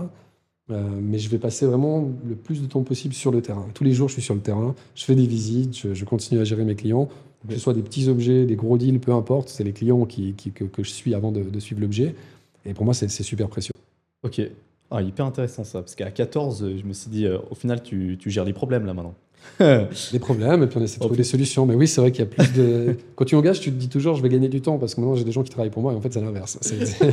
Euh, 0.70 0.82
mais 1.00 1.18
je 1.18 1.30
vais 1.30 1.38
passer 1.38 1.64
vraiment 1.64 2.10
le 2.26 2.34
plus 2.34 2.60
de 2.60 2.66
temps 2.66 2.82
possible 2.82 3.14
sur 3.14 3.30
le 3.30 3.40
terrain. 3.40 3.66
Tous 3.72 3.84
les 3.84 3.92
jours, 3.92 4.08
je 4.08 4.14
suis 4.14 4.22
sur 4.22 4.34
le 4.34 4.40
terrain, 4.40 4.74
je 4.94 5.04
fais 5.04 5.14
des 5.14 5.26
visites, 5.26 5.94
je, 5.94 6.04
continue 6.04 6.40
à 6.40 6.44
gérer 6.44 6.64
mes 6.64 6.74
clients, 6.74 7.08
que 7.48 7.54
ce 7.54 7.60
soit 7.60 7.72
des 7.72 7.82
petits 7.82 8.08
objets, 8.08 8.44
des 8.44 8.56
gros 8.56 8.76
deals, 8.76 8.98
peu 8.98 9.12
importe, 9.12 9.48
c'est 9.48 9.64
les 9.64 9.72
clients 9.72 10.04
que, 10.04 10.82
je 10.82 10.90
suis 10.90 11.14
avant 11.14 11.30
de, 11.30 11.60
suivre 11.60 11.80
l'objet. 11.80 12.14
Et 12.64 12.74
pour 12.74 12.84
moi, 12.84 12.94
c'est 12.94 13.08
super 13.08 13.48
précieux. 13.48 13.72
Ok. 14.24 14.42
Ah, 14.90 15.02
hyper 15.02 15.26
intéressant 15.26 15.64
ça, 15.64 15.80
parce 15.80 15.94
qu'à 15.94 16.10
14, 16.10 16.62
euh, 16.62 16.78
je 16.80 16.86
me 16.86 16.92
suis 16.92 17.10
dit, 17.10 17.26
euh, 17.26 17.38
au 17.50 17.54
final, 17.54 17.82
tu, 17.82 18.16
tu 18.20 18.30
gères 18.30 18.44
les 18.44 18.52
problèmes 18.52 18.86
là 18.86 18.94
maintenant. 18.94 19.14
Des 20.12 20.18
problèmes, 20.18 20.62
et 20.62 20.66
puis 20.66 20.78
on 20.78 20.82
essaie 20.82 20.96
de 20.96 21.00
trouver 21.00 21.16
des 21.16 21.24
solutions. 21.24 21.66
Mais 21.66 21.74
oui, 21.74 21.86
c'est 21.86 22.00
vrai 22.00 22.10
qu'il 22.10 22.24
y 22.24 22.28
a 22.28 22.30
plus 22.30 22.52
de. 22.52 22.96
Quand 23.14 23.24
tu 23.24 23.36
engages, 23.36 23.60
tu 23.60 23.70
te 23.70 23.76
dis 23.76 23.88
toujours, 23.88 24.16
je 24.16 24.22
vais 24.22 24.28
gagner 24.28 24.48
du 24.48 24.60
temps, 24.60 24.78
parce 24.78 24.94
que 24.94 25.00
maintenant, 25.00 25.14
j'ai 25.14 25.24
des 25.24 25.32
gens 25.32 25.42
qui 25.42 25.50
travaillent 25.50 25.70
pour 25.70 25.82
moi, 25.82 25.92
et 25.92 25.96
en 25.96 26.00
fait, 26.00 26.12
c'est 26.12 26.20
l'inverse. 26.20 26.58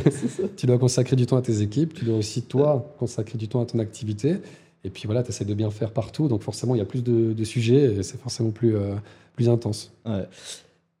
Tu 0.56 0.66
dois 0.66 0.78
consacrer 0.78 1.16
du 1.16 1.26
temps 1.26 1.36
à 1.36 1.42
tes 1.42 1.62
équipes, 1.62 1.94
tu 1.94 2.04
dois 2.04 2.16
aussi, 2.16 2.42
toi, 2.42 2.94
consacrer 2.98 3.38
du 3.38 3.48
temps 3.48 3.62
à 3.62 3.66
ton 3.66 3.78
activité. 3.78 4.36
Et 4.84 4.90
puis 4.90 5.02
voilà, 5.06 5.22
tu 5.22 5.30
essaies 5.30 5.44
de 5.44 5.54
bien 5.54 5.70
faire 5.70 5.90
partout, 5.90 6.28
donc 6.28 6.42
forcément, 6.42 6.74
il 6.74 6.78
y 6.78 6.82
a 6.82 6.84
plus 6.84 7.02
de, 7.02 7.32
de 7.32 7.44
sujets, 7.44 7.94
et 7.94 8.02
c'est 8.02 8.20
forcément 8.20 8.50
plus, 8.50 8.76
euh, 8.76 8.94
plus 9.34 9.48
intense. 9.48 9.92
Ouais. 10.04 10.26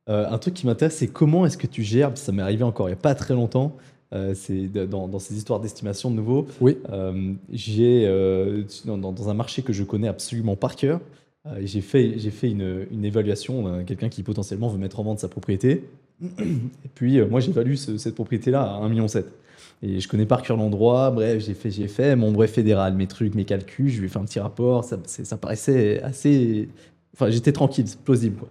Euh, 0.08 0.26
un 0.28 0.38
truc 0.38 0.54
qui 0.54 0.66
m'intéresse, 0.66 0.96
c'est 0.96 1.08
comment 1.08 1.46
est-ce 1.46 1.56
que 1.56 1.66
tu 1.66 1.82
gères, 1.82 2.16
ça 2.16 2.32
m'est 2.32 2.42
arrivé 2.42 2.62
encore 2.62 2.88
il 2.88 2.92
n'y 2.92 2.98
a 2.98 3.00
pas 3.00 3.14
très 3.14 3.34
longtemps, 3.34 3.76
euh, 4.14 4.34
c'est 4.34 4.68
dans, 4.68 5.08
dans 5.08 5.18
ces 5.18 5.36
histoires 5.36 5.60
d'estimation 5.60 6.10
de 6.10 6.16
nouveau, 6.16 6.46
Oui. 6.60 6.78
euh, 6.90 7.32
j'ai, 7.52 8.04
euh, 8.06 8.62
dans, 8.86 9.28
un 9.28 9.34
marché 9.34 9.62
que 9.62 9.72
je 9.72 9.82
connais 9.84 10.08
absolument 10.08 10.56
par 10.56 10.76
cœur, 10.76 11.00
j'ai 11.62 11.82
fait, 11.82 12.14
j'ai 12.18 12.30
fait 12.30 12.50
une, 12.50 12.86
une 12.90 13.04
évaluation 13.04 13.84
quelqu'un 13.84 14.08
qui 14.08 14.22
potentiellement 14.22 14.68
veut 14.68 14.78
mettre 14.78 14.98
en 15.00 15.02
vente 15.02 15.18
sa 15.18 15.28
propriété. 15.28 15.84
Et 16.22 16.88
puis, 16.94 17.20
moi, 17.22 17.40
j'évalue 17.40 17.74
ce- 17.74 17.98
cette 17.98 18.14
propriété-là 18.14 18.62
à 18.62 18.80
1,7 18.80 18.88
million. 18.88 19.06
Et 19.82 20.00
je 20.00 20.08
connais 20.08 20.24
par 20.24 20.40
cœur 20.42 20.56
l'endroit, 20.56 21.10
bref, 21.10 21.44
j'ai 21.44 21.52
fait, 21.52 21.70
j'ai 21.70 21.88
fait 21.88 22.16
mon 22.16 22.32
brevet 22.32 22.50
fédéral, 22.50 22.94
mes 22.94 23.06
trucs, 23.06 23.34
mes 23.34 23.44
calculs, 23.44 23.90
je 23.90 23.98
lui 24.00 24.06
ai 24.06 24.08
fait 24.08 24.18
un 24.18 24.24
petit 24.24 24.40
rapport, 24.40 24.84
ça, 24.84 24.96
ça 25.04 25.36
paraissait 25.36 26.00
assez... 26.02 26.68
Enfin, 27.14 27.28
j'étais 27.30 27.52
tranquille, 27.52 27.86
c'est 27.86 28.00
plausible, 28.00 28.36
quoi. 28.38 28.48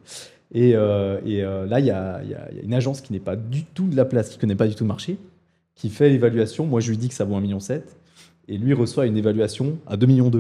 Et, 0.54 0.74
euh, 0.76 1.20
et, 1.26 1.42
euh, 1.44 1.66
là, 1.66 1.80
il 1.80 1.86
y 1.86 1.88
y 1.88 1.90
y 1.90 1.92
a 2.36 2.52
une 2.64 2.74
agence 2.76 3.02
qui 3.02 3.12
n'est 3.12 3.20
pas 3.20 3.36
du 3.36 3.64
tout 3.64 3.88
de 3.88 3.96
la 3.96 4.06
place, 4.06 4.30
qui 4.30 4.38
connaît 4.38 4.56
pas 4.56 4.68
du 4.68 4.76
tout 4.76 4.84
le 4.84 4.90
marché, 4.90 5.18
qui 5.76 5.90
fait 5.90 6.10
l'évaluation. 6.10 6.66
Moi, 6.66 6.80
je 6.80 6.90
lui 6.90 6.98
dis 6.98 7.10
que 7.10 7.14
ça 7.16 7.26
vaut 7.26 7.36
1,7 7.36 7.42
million. 7.42 7.60
Et 8.48 8.58
lui 8.58 8.74
reçoit 8.74 9.06
une 9.06 9.18
évaluation 9.18 9.78
à 9.88 9.96
2,2 9.98 10.08
millions. 10.08 10.32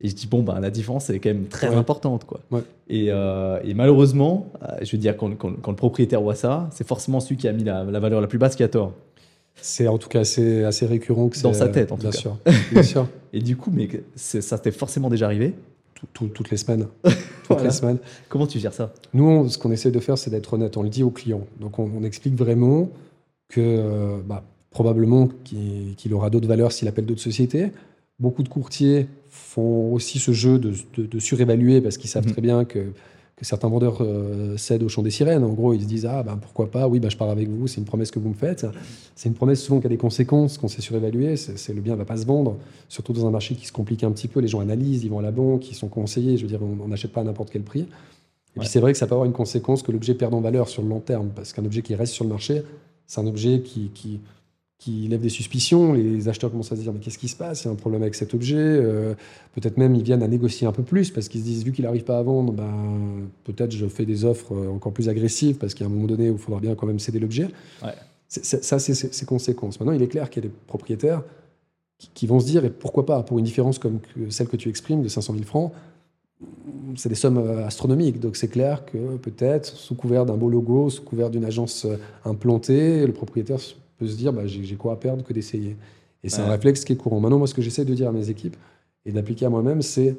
Et 0.00 0.08
je 0.08 0.14
dis, 0.14 0.26
bon, 0.26 0.42
bah, 0.42 0.58
la 0.60 0.70
différence, 0.70 1.08
elle 1.08 1.16
est 1.16 1.20
quand 1.20 1.30
même 1.30 1.46
très 1.46 1.68
Ouais. 1.68 1.76
importante. 1.76 2.24
Quoi. 2.24 2.40
Ouais. 2.50 2.60
Et, 2.88 3.06
euh, 3.10 3.58
et 3.64 3.72
malheureusement, 3.74 4.50
euh, 4.62 4.76
je 4.82 4.92
veux 4.92 4.98
dire, 4.98 5.16
quand, 5.16 5.34
quand- 5.36 5.54
quand 5.62 5.70
le 5.70 5.76
propriétaire 5.76 6.20
voit 6.20 6.34
ça, 6.34 6.68
c'est 6.72 6.86
forcément 6.86 7.20
celui 7.20 7.36
qui 7.36 7.48
a 7.48 7.52
mis 7.52 7.64
la, 7.64 7.84
la 7.84 8.00
valeur 8.00 8.20
la 8.20 8.26
plus 8.26 8.38
basse 8.38 8.56
qui 8.56 8.62
a 8.62 8.68
tort. 8.68 8.92
C'est 9.56 9.86
en 9.88 9.98
tout 9.98 10.08
cas 10.08 10.20
assez, 10.20 10.64
assez 10.64 10.84
récurrent 10.84 11.28
que 11.28 11.40
Dans 11.40 11.52
sa 11.54 11.68
tête, 11.68 11.92
en 11.92 11.96
tout 11.96 12.02
bien 12.02 12.10
cas. 12.10 12.18
Sûr, 12.18 12.36
bien 12.72 12.82
sûr. 12.82 13.08
Et 13.32 13.40
du 13.40 13.56
coup, 13.56 13.70
mais 13.72 13.88
ça 14.16 14.58
t'est 14.58 14.72
forcément 14.72 15.08
déjà 15.08 15.26
arrivé. 15.26 15.54
Tout- 15.94 16.06
tout- 16.12 16.28
toutes 16.28 16.50
les 16.50 16.56
semaines. 16.56 16.86
Toutes 17.04 17.48
Voilà. 17.48 17.64
les 17.64 17.70
semaines. 17.70 17.98
Comment 18.28 18.46
tu 18.46 18.58
gères 18.58 18.72
ça? 18.74 18.92
Nous, 19.14 19.24
on- 19.24 19.48
ce 19.48 19.56
qu'on 19.58 19.70
essaie 19.70 19.90
de 19.90 20.00
faire, 20.00 20.18
c'est 20.18 20.30
d'être 20.30 20.52
honnête. 20.54 20.76
On 20.76 20.82
le 20.82 20.88
dit 20.88 21.02
aux 21.02 21.10
clients. 21.10 21.46
Donc, 21.60 21.78
on, 21.78 21.88
on 21.96 22.02
explique 22.02 22.34
vraiment 22.34 22.88
que 23.54 23.60
euh, 23.60 24.18
bah, 24.26 24.42
probablement 24.70 25.28
qu'il 25.44 26.12
aura 26.12 26.30
d'autres 26.30 26.48
valeurs 26.48 26.72
s'il 26.72 26.88
appelle 26.88 27.06
d'autres 27.06 27.20
sociétés. 27.20 27.70
Beaucoup 28.18 28.42
de 28.42 28.48
courtiers 28.48 29.06
font 29.30 29.92
aussi 29.92 30.18
ce 30.18 30.32
jeu 30.32 30.58
de, 30.58 30.72
de- 30.96 31.06
de 31.06 31.18
surévaluer 31.18 31.80
parce 31.80 31.96
qu'ils 31.98 32.10
savent 32.10 32.26
Mhm. 32.26 32.32
très 32.32 32.42
bien 32.42 32.64
que, 32.64 32.78
que 33.36 33.44
certains 33.44 33.68
vendeurs 33.68 33.98
euh, 34.00 34.56
cèdent 34.56 34.82
au 34.82 34.88
chant 34.88 35.02
des 35.02 35.10
sirènes. 35.10 35.44
En 35.44 35.52
gros, 35.52 35.72
ils 35.74 35.82
se 35.82 35.86
disent 35.86 36.06
Ah, 36.06 36.22
ben, 36.24 36.36
pourquoi 36.36 36.70
pas, 36.70 36.88
oui, 36.88 36.98
ben, 37.00 37.08
je 37.10 37.16
pars 37.16 37.30
avec 37.30 37.48
vous, 37.48 37.66
c'est 37.68 37.78
une 37.78 37.84
promesse 37.84 38.10
que 38.10 38.18
vous 38.18 38.28
me 38.30 38.34
faites. 38.34 38.66
C'est 39.14 39.28
une 39.28 39.34
promesse 39.34 39.62
souvent 39.62 39.80
qui 39.80 39.86
a 39.86 39.90
des 39.90 39.96
conséquences, 39.96 40.58
qu'on 40.58 40.68
sait 40.68 40.82
surévaluer. 40.82 41.36
C'est 41.36 41.72
le 41.74 41.80
bien 41.80 41.94
ne 41.94 41.98
va 41.98 42.04
pas 42.04 42.16
se 42.16 42.26
vendre, 42.26 42.56
surtout 42.88 43.12
dans 43.12 43.26
un 43.26 43.30
marché 43.30 43.54
qui 43.54 43.66
se 43.66 43.72
complique 43.72 44.02
un 44.04 44.10
petit 44.12 44.28
peu. 44.28 44.40
Les 44.40 44.48
gens 44.48 44.60
analysent, 44.60 45.04
ils 45.04 45.10
vont 45.10 45.18
à 45.20 45.22
la 45.22 45.32
banque, 45.32 45.70
ils 45.70 45.74
sont 45.74 45.88
conseillés. 45.88 46.36
Je 46.36 46.42
veux 46.42 46.48
dire, 46.48 46.60
on 46.62 46.88
n'achète 46.88 47.12
pas 47.12 47.20
à 47.20 47.24
n'importe 47.24 47.50
quel 47.50 47.62
prix. 47.62 47.80
Et 47.80 47.84
Ouais. 48.58 48.60
puis 48.60 48.68
c'est 48.68 48.78
vrai 48.80 48.92
que 48.92 48.98
ça 48.98 49.06
peut 49.08 49.14
avoir 49.14 49.26
une 49.26 49.32
conséquence 49.32 49.82
que 49.82 49.90
l'objet 49.90 50.14
perde 50.14 50.32
en 50.34 50.40
valeur 50.40 50.68
sur 50.68 50.82
le 50.82 50.88
long 50.88 51.00
terme, 51.00 51.30
parce 51.34 51.52
qu'un 51.52 51.64
objet 51.64 51.82
qui 51.82 51.94
reste 51.96 52.12
sur 52.12 52.24
le 52.24 52.30
marché, 52.30 52.62
c'est 53.06 53.20
un 53.20 53.26
objet 53.26 53.60
qui, 53.60 53.90
qui, 53.94 54.20
qui 54.78 55.08
lève 55.08 55.20
des 55.20 55.28
suspicions. 55.28 55.92
Les 55.92 56.28
acheteurs 56.28 56.50
commencent 56.50 56.72
à 56.72 56.76
se 56.76 56.82
dire 56.82 56.92
mais 56.92 57.00
qu'est-ce 57.00 57.18
qui 57.18 57.28
se 57.28 57.36
passe? 57.36 57.62
Il 57.62 57.66
y 57.66 57.68
a 57.68 57.72
un 57.72 57.76
problème 57.76 58.02
avec 58.02 58.14
cet 58.14 58.34
objet. 58.34 58.56
Euh, 58.58 59.14
peut-être 59.54 59.76
même 59.76 59.94
ils 59.94 60.02
viennent 60.02 60.22
à 60.22 60.28
négocier 60.28 60.66
un 60.66 60.72
peu 60.72 60.82
plus 60.82 61.10
parce 61.10 61.28
qu'ils 61.28 61.40
se 61.40 61.46
disent 61.46 61.64
vu 61.64 61.72
qu'il 61.72 61.84
n'arrive 61.84 62.04
pas 62.04 62.18
à 62.18 62.22
vendre, 62.22 62.52
ben, 62.52 63.28
peut-être 63.44 63.72
je 63.72 63.86
fais 63.86 64.04
des 64.04 64.24
offres 64.24 64.54
euh, 64.54 64.68
encore 64.68 64.92
plus 64.92 65.08
agressives 65.08 65.56
parce 65.56 65.74
qu'il 65.74 65.86
y 65.86 65.88
a 65.88 65.90
un 65.90 65.94
moment 65.94 66.06
donné 66.06 66.30
où 66.30 66.34
il 66.34 66.38
faudra 66.38 66.60
bien 66.60 66.74
quand 66.74 66.86
même 66.86 66.98
céder 66.98 67.18
l'objet. 67.18 67.48
Ouais. 67.82 67.92
ça, 68.28 68.78
c'est 68.78 68.94
ses 68.94 69.26
conséquences. 69.26 69.80
Maintenant, 69.80 69.94
il 69.94 70.02
est 70.02 70.08
clair 70.08 70.28
qu'il 70.28 70.42
y 70.44 70.46
a 70.46 70.48
des 70.50 70.54
propriétaires 70.66 71.22
qui, 71.98 72.10
qui, 72.12 72.26
vont 72.26 72.40
se 72.40 72.46
dire 72.46 72.64
et 72.64 72.70
pourquoi 72.70 73.06
pas 73.06 73.22
pour 73.22 73.38
une 73.38 73.44
différence 73.44 73.78
comme 73.78 74.00
celle 74.28 74.48
que 74.48 74.56
tu 74.56 74.68
exprimes 74.68 75.02
de 75.02 75.08
500 75.08 75.34
000 75.34 75.44
francs 75.44 75.72
c'est 76.96 77.08
des 77.08 77.14
sommes 77.14 77.38
euh, 77.38 77.66
astronomiques. 77.66 78.20
Donc 78.20 78.36
c'est 78.36 78.48
clair 78.48 78.84
que 78.84 79.16
peut-être, 79.16 79.66
sous 79.66 79.94
couvert 79.94 80.26
d'un 80.26 80.36
beau 80.36 80.48
logo, 80.48 80.90
sous 80.90 81.02
couvert 81.02 81.30
d'une 81.30 81.44
agence 81.44 81.86
implantée, 82.24 83.06
le 83.06 83.12
propriétaire 83.12 83.58
peut 83.98 84.06
se 84.06 84.16
dire 84.16 84.32
bah, 84.32 84.46
j'ai 84.46 84.76
quoi 84.76 84.92
à 84.92 84.96
perdre 84.96 85.24
que 85.24 85.32
d'essayer. 85.32 85.76
Et 86.22 86.30
c'est 86.30 86.40
un 86.40 86.48
réflexe 86.48 86.84
qui 86.84 86.94
est 86.94 86.96
courant. 86.96 87.20
Maintenant, 87.20 87.38
moi, 87.38 87.46
ce 87.46 87.54
que 87.54 87.60
j'essaie 87.60 87.84
de 87.84 87.92
dire 87.92 88.08
à 88.08 88.12
mes 88.12 88.30
équipes 88.30 88.56
et 89.04 89.12
d'appliquer 89.12 89.44
à 89.44 89.50
moi-même, 89.50 89.82
c'est 89.82 90.16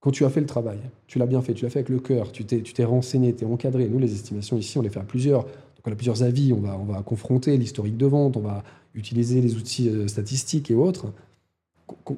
quand 0.00 0.10
tu 0.10 0.24
as 0.24 0.30
fait 0.30 0.40
le 0.40 0.46
travail, 0.46 0.78
tu 1.06 1.18
l'as 1.18 1.26
bien 1.26 1.40
fait, 1.40 1.54
tu 1.54 1.64
l'as 1.64 1.70
fait 1.70 1.80
avec 1.80 1.88
le 1.88 2.00
cœur, 2.00 2.32
tu 2.32 2.44
t'es 2.44 2.84
renseigné, 2.84 3.34
tu 3.34 3.44
es 3.44 3.46
encadré. 3.46 3.88
Nous, 3.88 3.98
les 3.98 4.12
estimations 4.12 4.56
ici, 4.56 4.76
on 4.78 4.82
les 4.82 4.88
fait 4.88 4.98
à 4.98 5.04
plusieurs. 5.04 5.44
Donc, 5.44 5.86
on 5.86 5.92
a 5.92 5.94
plusieurs 5.94 6.22
avis, 6.24 6.52
on 6.52 6.60
va, 6.60 6.76
on 6.78 6.84
va 6.84 7.02
confronter 7.02 7.56
l'historique 7.56 7.96
de 7.96 8.06
vente, 8.06 8.36
on 8.36 8.40
va 8.40 8.64
utiliser 8.94 9.40
les 9.40 9.56
outils 9.56 9.88
euh, 9.88 10.08
statistiques 10.08 10.70
et 10.70 10.74
autres. 10.74 11.12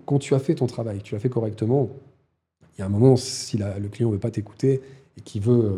Quand, 0.06 0.18
tu 0.18 0.34
as 0.34 0.38
fait 0.38 0.54
ton 0.54 0.66
travail, 0.66 1.00
tu 1.02 1.14
l'as 1.14 1.20
fait 1.20 1.30
correctement, 1.30 1.90
il 2.76 2.80
y 2.80 2.82
a 2.82 2.86
un 2.86 2.90
moment, 2.90 3.16
si 3.16 3.58
le 3.58 3.88
client 3.88 4.08
ne 4.08 4.14
veut 4.14 4.20
pas 4.20 4.30
t'écouter 4.30 4.80
et 5.18 5.20
qu'il 5.20 5.42
veut 5.42 5.64
euh, 5.64 5.76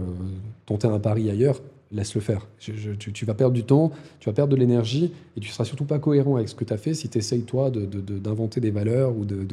tenter 0.67 0.87
un 0.87 1.01
pari 1.01 1.29
ailleurs, 1.31 1.61
laisse-le 1.93 2.21
faire. 2.21 2.47
tu, 2.59 3.25
vas 3.25 3.35
perdre 3.35 3.55
du 3.55 3.65
temps, 3.65 3.93
tu 4.21 4.29
vas 4.29 4.33
perdre 4.33 4.53
de 4.53 4.57
l'énergie 4.57 5.13
et 5.37 5.41
tu 5.41 5.49
seras 5.49 5.65
surtout 5.65 5.85
pas 5.85 5.99
cohérent 5.99 6.37
avec 6.37 6.49
ce 6.49 6.55
que 6.55 6.65
tu 6.65 6.73
as 6.73 6.77
fait 6.77 6.95
si 6.95 7.09
tu 7.09 7.19
essayes, 7.19 7.43
toi, 7.43 7.71
d'inventer 7.71 8.61
de, 8.61 8.67
des 8.67 8.71
valeurs 8.71 9.17
ou 9.17 9.25
de, 9.25 9.47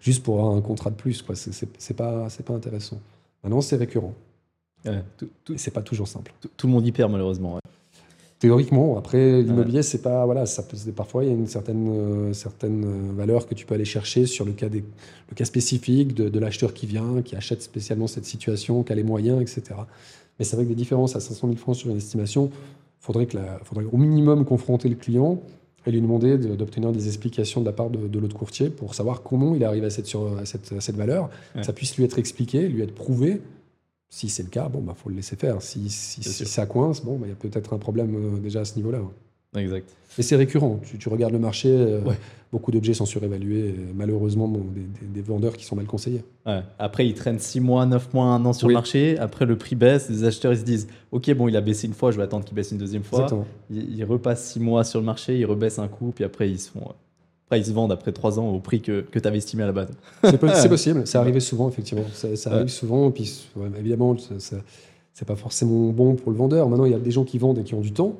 juste 0.00 0.22
pour 0.22 0.38
avoir 0.38 0.54
un 0.54 0.60
contrat 0.60 0.90
de 0.90 0.96
plus. 0.96 1.24
C'est 1.34 1.96
pas, 1.96 2.28
pas 2.44 2.54
intéressant. 2.54 3.00
Maintenant, 3.42 3.60
c'est 3.60 3.76
récurrent. 3.76 4.14
Ouais, 4.84 5.02
c'est 5.56 5.72
pas 5.72 5.82
toujours 5.82 6.08
simple. 6.08 6.32
Tout, 6.56 6.66
le 6.66 6.72
monde 6.72 6.86
y 6.86 6.92
perd, 6.92 7.10
malheureusement. 7.10 7.58
Théoriquement, 8.38 8.96
après 8.96 9.42
l'immobilier, 9.42 9.82
c'est 9.82 10.00
pas 10.00 10.24
voilà, 10.24 10.46
ça 10.46 10.62
peut, 10.62 10.76
parfois 10.92 11.24
il 11.24 11.28
y 11.28 11.32
a 11.32 11.34
une 11.34 11.48
certaine 11.48 11.88
euh, 11.88 12.32
certaine 12.32 12.84
euh, 12.84 13.12
valeur 13.16 13.48
que 13.48 13.54
tu 13.54 13.66
peux 13.66 13.74
aller 13.74 13.84
chercher 13.84 14.26
sur 14.26 14.44
le 14.44 14.52
cas 14.52 14.68
des, 14.68 14.84
le 15.28 15.34
cas 15.34 15.44
spécifique 15.44 16.14
de, 16.14 16.28
de 16.28 16.38
l'acheteur 16.38 16.72
qui 16.72 16.86
vient, 16.86 17.20
qui 17.22 17.34
achète 17.34 17.62
spécialement 17.62 18.06
cette 18.06 18.26
situation, 18.26 18.84
qui 18.84 18.92
a 18.92 18.94
les 18.94 19.02
moyens, 19.02 19.42
etc. 19.42 19.80
Mais 20.38 20.44
c'est 20.44 20.54
vrai 20.54 20.66
que 20.66 20.68
des 20.68 20.76
différences 20.76 21.16
à 21.16 21.20
500 21.20 21.48
000 21.48 21.58
francs 21.58 21.74
sur 21.74 21.90
une 21.90 21.96
estimation, 21.96 22.50
il 22.52 23.04
faudrait, 23.04 23.26
que 23.26 23.36
faudrait 23.64 23.86
au 23.90 23.96
minimum 23.96 24.44
confronter 24.44 24.88
le 24.88 24.94
client 24.94 25.40
et 25.84 25.90
lui 25.90 26.00
demander 26.00 26.38
d'obtenir 26.38 26.92
des 26.92 27.08
explications 27.08 27.60
de 27.60 27.66
la 27.66 27.72
part 27.72 27.90
de, 27.90 28.18
l'autre 28.18 28.36
courtier 28.36 28.68
pour 28.70 28.94
savoir 28.94 29.22
comment 29.22 29.56
il 29.56 29.64
arrive 29.64 29.84
à 29.84 29.90
cette, 29.90 30.06
sur, 30.06 30.38
à 30.38 30.44
cette, 30.44 30.80
cette 30.80 30.96
valeur. 30.96 31.30
Ça 31.62 31.72
puisse 31.72 31.96
lui 31.96 32.04
être 32.04 32.18
expliqué, 32.18 32.68
lui 32.68 32.82
être 32.82 32.94
prouvé. 32.94 33.40
Si 34.10 34.28
c'est 34.28 34.42
le 34.42 34.48
cas, 34.48 34.68
bon, 34.68 34.80
bah, 34.80 34.94
faut 34.96 35.10
le 35.10 35.16
laisser 35.16 35.36
faire. 35.36 35.60
Si, 35.60 35.90
si, 35.90 36.22
ça 36.22 36.66
coince, 36.66 37.04
bon, 37.04 37.16
bah, 37.16 37.26
il 37.26 37.30
y 37.30 37.32
a 37.32 37.36
peut-être 37.36 37.74
un 37.74 37.78
problème 37.78 38.14
euh, 38.14 38.38
déjà 38.38 38.60
à 38.60 38.64
ce 38.64 38.76
niveau-là. 38.76 39.00
Exact. 39.56 39.88
Et 40.18 40.22
c'est 40.22 40.36
récurrent. 40.36 40.80
Tu, 40.98 41.08
regardes 41.08 41.32
le 41.32 41.38
marché, 41.38 41.70
euh, 41.70 42.00
beaucoup 42.52 42.72
d'objets 42.72 42.94
sont 42.94 43.06
surévalués. 43.06 43.74
malheureusement, 43.94 44.50
des, 45.02 45.22
vendeurs 45.22 45.56
qui 45.56 45.64
sont 45.64 45.76
mal 45.76 45.86
conseillés. 45.86 46.22
Après, 46.78 47.06
ils 47.06 47.14
traînent 47.14 47.38
6 47.38 47.60
mois, 47.60 47.86
9 47.86 48.14
mois, 48.14 48.26
1 48.26 48.44
an 48.44 48.52
sur 48.52 48.68
le 48.68 48.74
marché. 48.74 49.18
Après, 49.18 49.46
le 49.46 49.56
prix 49.56 49.76
baisse. 49.76 50.08
Les 50.08 50.24
acheteurs 50.24 50.52
ils 50.52 50.58
se 50.58 50.64
disent 50.64 50.88
Ok, 51.12 51.32
bon, 51.34 51.48
il 51.48 51.56
a 51.56 51.60
baissé 51.60 51.86
une 51.86 51.94
fois, 51.94 52.10
je 52.10 52.16
vais 52.16 52.24
attendre 52.24 52.44
qu'il 52.44 52.54
baisse 52.54 52.72
une 52.72 52.78
deuxième 52.78 53.04
fois. 53.04 53.26
Ils, 53.70 54.04
repassent 54.04 54.52
6 54.52 54.60
mois 54.60 54.84
sur 54.84 55.00
le 55.00 55.06
marché, 55.06 55.38
ils 55.38 55.46
rebaissent 55.46 55.78
un 55.78 55.88
coup, 55.88 56.12
puis 56.14 56.24
après, 56.24 56.50
ils 56.50 56.58
se 56.58 56.70
font. 56.70 56.92
Après, 57.48 57.60
ils 57.60 57.64
se 57.64 57.72
vendent 57.72 57.92
après 57.92 58.12
3 58.12 58.38
ans 58.38 58.50
au 58.50 58.60
prix 58.60 58.82
que, 58.82 59.00
que 59.00 59.18
tu 59.18 59.26
avais 59.26 59.38
estimé 59.38 59.62
à 59.62 59.66
la 59.66 59.72
base. 59.72 59.88
C'est 60.22 60.38
possible. 60.68 61.06
Ça 61.06 61.20
arrive 61.20 61.38
souvent, 61.40 61.70
effectivement. 61.70 62.04
Ça, 62.12 62.52
arrive 62.52 62.68
souvent. 62.68 63.10
Puis, 63.10 63.48
évidemment, 63.78 64.14
c'est 64.18 65.24
pas 65.24 65.34
forcément 65.34 65.88
bon 65.88 66.14
pour 66.14 66.30
le 66.30 66.36
vendeur. 66.36 66.68
Maintenant, 66.68 66.84
il 66.84 66.92
y 66.92 66.94
a 66.94 66.98
des 66.98 67.10
gens 67.10 67.24
qui 67.24 67.38
vendent 67.38 67.58
et 67.58 67.64
qui 67.64 67.72
ont 67.72 67.80
du 67.80 67.92
temps. 67.92 68.16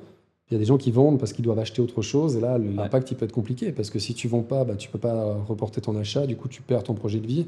Il 0.50 0.54
y 0.54 0.56
a 0.56 0.58
des 0.58 0.64
gens 0.64 0.78
qui 0.78 0.90
vendent 0.90 1.18
parce 1.18 1.34
qu'ils 1.34 1.44
doivent 1.44 1.58
acheter 1.58 1.82
autre 1.82 2.00
chose. 2.00 2.36
Et 2.36 2.40
là, 2.40 2.56
l'impact, 2.56 3.10
il 3.10 3.18
peut 3.18 3.26
être 3.26 3.32
compliqué. 3.32 3.70
Parce 3.70 3.90
que 3.90 3.98
si 3.98 4.14
tu 4.14 4.28
vends 4.28 4.40
pas, 4.40 4.64
bah, 4.64 4.76
tu 4.76 4.88
peux 4.88 4.98
pas 4.98 5.36
reporter 5.46 5.82
ton 5.82 5.94
achat. 5.98 6.26
Du 6.26 6.36
coup, 6.36 6.48
tu 6.48 6.62
perds 6.62 6.84
ton 6.84 6.94
projet 6.94 7.18
de 7.18 7.26
vie. 7.26 7.44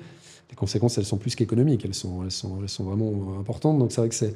Les 0.51 0.57
conséquences, 0.57 0.99
elles 0.99 1.07
sont 1.07 1.17
plus 1.17 1.35
qu'économiques. 1.35 1.87
Elles 1.87 1.95
sont, 1.95 2.25
elles, 2.25 2.31
sont, 2.31 2.59
elles 2.61 2.69
sont 2.69 2.85
vraiment 2.85 3.39
importantes. 3.41 3.79
Donc, 3.79 3.91
c'est 3.91 4.03
vrai 4.03 4.11
que 4.11 4.15
c'est. 4.15 4.35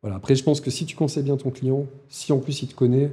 Voilà. 0.00 0.16
Après, 0.16 0.34
je 0.34 0.42
pense 0.42 0.62
que 0.62 0.70
si 0.70 0.86
tu 0.86 0.96
conseilles 0.96 1.24
bien 1.24 1.36
ton 1.36 1.50
client, 1.50 1.84
si 2.08 2.32
en 2.32 2.38
plus 2.38 2.62
il 2.62 2.68
te 2.68 2.74
connaît, 2.74 3.10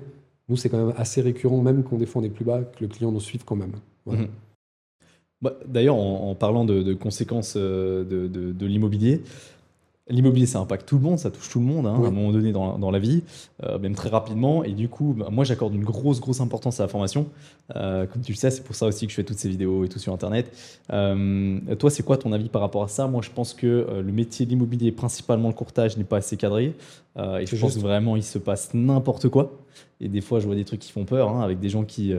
nous, 0.50 0.56
c'est 0.56 0.70
quand 0.70 0.86
même 0.86 0.96
assez 0.98 1.22
récurrent, 1.22 1.62
même 1.62 1.84
quand 1.84 1.98
des 1.98 2.06
fois 2.06 2.22
on 2.22 2.26
est 2.26 2.30
plus 2.30 2.46
bas, 2.46 2.62
que 2.62 2.82
le 2.82 2.88
client 2.88 3.12
nous 3.12 3.20
suive 3.20 3.44
quand 3.44 3.56
même. 3.56 3.74
Mhm. 4.06 4.28
Bah, 5.42 5.58
d'ailleurs, 5.68 5.98
en, 5.98 6.34
parlant 6.36 6.66
de, 6.66 6.94
conséquences 6.94 7.56
euh, 7.58 8.04
de, 8.04 8.28
de 8.28 8.66
l'immobilier, 8.66 9.22
L'immobilier, 10.10 10.46
ça 10.46 10.60
impacte 10.60 10.88
tout 10.88 10.96
le 10.96 11.02
monde, 11.02 11.20
ça 11.20 11.30
touche 11.30 11.50
tout 11.50 11.60
le 11.60 11.66
monde 11.66 11.86
hein, 11.86 11.94
à 11.94 12.08
un 12.08 12.12
moment 12.12 12.32
donné 12.32 12.54
dans, 12.54 12.80
dans 12.80 12.92
la 12.92 13.00
vie, 13.00 13.24
euh, 13.64 13.78
même 13.78 13.94
très 13.94 14.08
rapidement. 14.08 14.64
Et 14.64 14.72
du 14.72 14.88
coup, 14.88 15.14
bah, 15.18 15.28
moi, 15.30 15.44
j'accorde 15.44 15.76
une 15.76 15.84
grosse, 15.84 16.22
grosse 16.22 16.40
importance 16.40 16.80
à 16.80 16.84
la 16.84 16.88
formation. 16.88 17.28
Euh, 17.76 18.06
comme 18.06 18.22
tu 18.22 18.32
le 18.32 18.38
sais, 18.38 18.50
c'est 18.50 18.64
pour 18.64 18.76
ça 18.76 18.86
aussi 18.86 19.06
que 19.06 19.12
je 19.12 19.18
fais 19.18 19.26
toutes 19.26 19.38
ces 19.38 19.50
vidéos 19.50 19.84
et 19.84 19.90
tout 19.90 20.00
sur 20.00 20.14
Internet. 20.14 20.50
Euh, 20.94 21.60
toi, 21.78 21.90
c'est 21.90 22.04
quoi 22.04 22.18
ton 22.18 22.32
avis 22.32 22.48
par 22.48 22.62
rapport 22.62 22.84
à 22.84 22.88
ça? 22.88 23.08
Moi, 23.08 23.22
je 23.22 23.32
pense 23.32 23.54
que 23.54 24.02
le 24.02 24.12
métier 24.14 24.46
de 24.46 24.52
l'immobilier, 24.52 24.94
principalement 24.94 25.50
le 25.50 25.54
courtage, 25.54 25.98
n'est 25.98 26.06
pas 26.06 26.18
assez 26.18 26.38
cadré. 26.38 26.74
et 27.18 27.46
je 27.46 27.56
pense 27.58 27.78
vraiment 27.78 28.16
il 28.16 28.24
se 28.24 28.38
passe 28.38 28.74
n'importe 28.74 29.28
quoi. 29.28 29.58
Et 30.00 30.08
des 30.08 30.22
fois, 30.22 30.40
je 30.40 30.46
vois 30.46 30.56
des 30.56 30.64
trucs 30.64 30.80
qui 30.80 30.92
font 30.92 31.04
peur, 31.04 31.30
hein, 31.30 31.42
avec 31.42 31.60
des 31.60 31.70
gens 31.70 31.84
qui, 31.84 32.14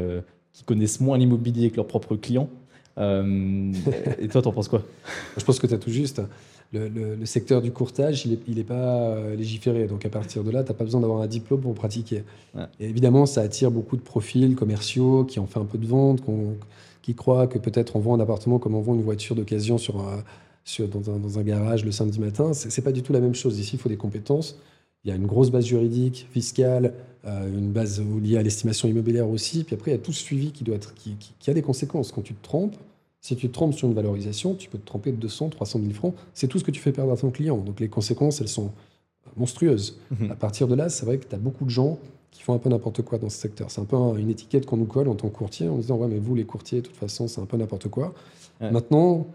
qui 0.53 0.65
connaissent 0.65 1.01
moins 1.01 1.17
l'immobilier 1.17 1.71
que 1.71 1.77
leurs 1.77 1.87
propres 1.87 2.17
clients. 2.17 2.51
et 2.99 4.29
toi, 4.29 4.43
t'en 4.43 4.53
penses 4.53 4.69
quoi? 4.69 4.83
Je 5.39 5.45
pense 5.45 5.59
que 5.59 5.67
tu 5.67 5.73
as 5.73 5.79
tout 5.79 5.91
juste 5.91 6.21
le, 6.73 7.25
secteur 7.25 7.63
du 7.63 7.73
courtage, 7.73 8.27
il 8.27 8.57
n'est 8.57 8.65
pas 8.65 8.75
euh, 8.75 9.37
légiféré. 9.37 9.87
Donc 9.87 10.05
à 10.05 10.11
partir 10.11 10.45
de 10.45 10.51
là, 10.51 10.63
tu 10.63 10.71
n'as 10.71 10.77
pas 10.77 10.85
besoin 10.85 11.01
d'avoir 11.01 11.23
un 11.23 11.27
diplôme 11.27 11.61
pour 11.61 11.75
pratiquer. 11.75 12.25
Et 12.79 12.89
évidemment, 12.89 13.27
ça 13.27 13.41
attire 13.41 13.71
beaucoup 13.71 13.97
de 13.97 14.03
profils 14.03 14.55
commerciaux 14.55 15.25
qui 15.25 15.41
ont 15.41 15.47
fait 15.47 15.61
un 15.61 15.65
peu 15.65 15.79
de 15.79 15.87
vente, 15.87 16.21
qui 17.03 17.15
croient 17.15 17.47
que 17.47 17.59
peut-être 17.59 17.97
on 17.97 18.01
vend 18.01 18.15
un 18.15 18.21
appartement 18.21 18.59
comme 18.59 18.75
on 18.75 18.83
vend 18.83 18.95
une 18.95 19.03
voiture 19.03 19.35
d'occasion 19.35 19.79
sur, 19.79 20.05
sur 20.65 20.89
dans, 20.89 21.11
un, 21.11 21.19
dans, 21.19 21.39
un, 21.39 21.43
garage 21.43 21.85
le 21.85 21.93
samedi 21.93 22.21
matin. 22.21 22.53
Ce 22.53 22.69
n'est 22.69 22.85
pas 22.85 22.93
du 22.93 23.03
tout 23.03 23.13
la 23.13 23.21
même 23.21 23.35
chose. 23.35 23.59
Ici, 23.59 23.77
il 23.77 23.79
faut 23.79 23.89
des 23.89 23.97
compétences. 23.97 24.59
Il 25.05 25.09
y 25.09 25.13
a 25.13 25.17
une 25.17 25.27
grosse 25.27 25.51
base 25.51 25.65
juridique, 25.65 26.27
fiscale, 26.33 26.93
euh, 27.25 27.49
une 27.49 27.71
base 27.71 28.03
liée 28.23 28.37
à 28.37 28.43
l'estimation 28.43 28.89
immobilière 28.89 29.29
aussi. 29.29 29.65
Puis 29.65 29.75
après, 29.75 29.93
il 29.93 29.95
y 29.95 29.97
a 29.97 30.01
tout 30.01 30.13
ce 30.13 30.23
suivi 30.23 30.53
qui, 30.53 30.65
doit 30.65 30.77
être, 30.77 30.93
qui, 30.95 31.17
qui 31.39 31.51
a 31.51 31.55
des 31.55 31.63
conséquences. 31.63 32.13
Quand 32.13 32.23
tu 32.23 32.35
te 32.35 32.43
trompes, 32.43 32.77
si 33.21 33.37
tu 33.37 33.49
te 33.49 33.53
trompes 33.53 33.75
sur 33.75 33.89
une 33.89 33.95
valorisation, 33.95 34.55
tu 34.55 34.69
peux 34.69 34.79
te 34.79 34.87
tromper 34.87 35.13
de 35.13 35.17
200, 35.17 35.51
300 35.51 35.81
000 35.81 35.93
francs. 35.93 36.15
C'est 36.35 36.47
tout 36.47 36.59
ce 36.59 36.65
que 36.65 36.71
tu 36.71 36.81
fais 36.81 36.93
perdre 36.93 37.13
à 37.13 37.17
ton 37.17 37.31
client. 37.31 37.57
Donc 37.59 37.81
les 37.81 37.89
conséquences, 37.89 38.41
elles 38.41 38.49
sont 38.49 38.71
monstrueuses. 39.37 39.99
Mhm. 40.11 40.31
À 40.31 40.37
partir 40.37 40.69
de 40.69 40.75
là, 40.75 40.89
c'est 40.89 41.05
vrai 41.05 41.19
que 41.19 41.27
tu 41.27 41.35
as 41.35 41.39
beaucoup 41.39 41.65
de 41.65 41.71
gens 41.71 41.99
qui 42.31 42.43
font 42.43 42.55
un 42.55 42.59
peu 42.59 42.69
n'importe 42.69 43.03
quoi 43.03 43.19
dans 43.19 43.29
ce 43.29 43.39
secteur. 43.39 43.71
C'est 43.71 43.81
un 43.81 43.85
peu 43.85 43.97
une 44.19 44.31
étiquette 44.31 44.67
qu'on 44.67 44.77
nous 44.77 44.87
colle 44.87 45.09
en 45.09 45.15
tant 45.15 45.29
que 45.29 45.37
courtier 45.37 45.69
en 45.69 45.77
disant 45.77 45.97
Ouais, 45.97 46.09
mais 46.09 46.19
vous, 46.19 46.35
les 46.35 46.45
courtiers, 46.45 46.81
de 46.81 46.87
toute 46.87 46.97
façon, 46.97 47.27
c'est 47.27 47.41
un 47.41 47.47
peu 47.47 47.57
n'importe 47.57 47.89
quoi. 47.89 48.15
Maintenant, 48.61 49.27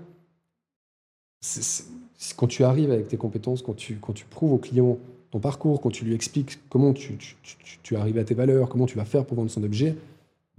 quand 2.38 2.48
tu 2.48 2.63
arrives 2.63 2.91
avec 2.91 3.08
tes 3.08 3.17
compétences, 3.17 3.62
quand 3.62 3.76
tu, 3.76 3.96
quand 3.96 4.13
tu 4.13 4.26
prouves 4.26 4.54
au 4.54 4.58
client 4.58 4.98
ton 5.32 5.39
parcours, 5.39 5.82
quand 5.82 5.89
tu 5.89 6.06
lui 6.06 6.13
expliques 6.13 6.60
comment 6.69 6.93
tu, 6.93 7.17
tu, 7.17 7.34
tu, 7.82 7.96
arrives 7.96 8.19
à 8.19 8.24
tes 8.24 8.36
valeurs, 8.36 8.69
comment 8.69 8.86
tu 8.86 8.98
vas 8.98 9.06
faire 9.06 9.26
pour 9.26 9.36
vendre 9.36 9.50
son 9.50 9.63
objet, 9.63 9.96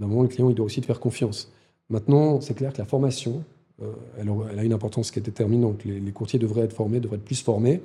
d'un 0.00 0.08
moment, 0.08 0.22
le 0.22 0.28
client, 0.28 0.50
il 0.50 0.56
doit 0.56 0.66
aussi 0.66 0.80
te 0.80 0.86
faire 0.86 0.98
confiance. 0.98 1.52
Maintenant, 1.90 2.40
c'est 2.40 2.54
clair 2.54 2.72
que 2.72 2.78
la 2.78 2.84
formation, 2.84 3.44
euh, 3.82 3.92
elle, 4.18 4.58
a 4.58 4.64
une 4.64 4.72
importance 4.72 5.10
qui 5.10 5.18
est 5.18 5.22
déterminante. 5.22 5.84
Les, 5.84 6.00
les, 6.00 6.12
courtiers 6.12 6.38
devraient 6.38 6.62
être 6.62 6.72
formés, 6.72 7.00
devraient 7.00 7.16
être 7.16 7.24
plus 7.24 7.42
formés. 7.42 7.80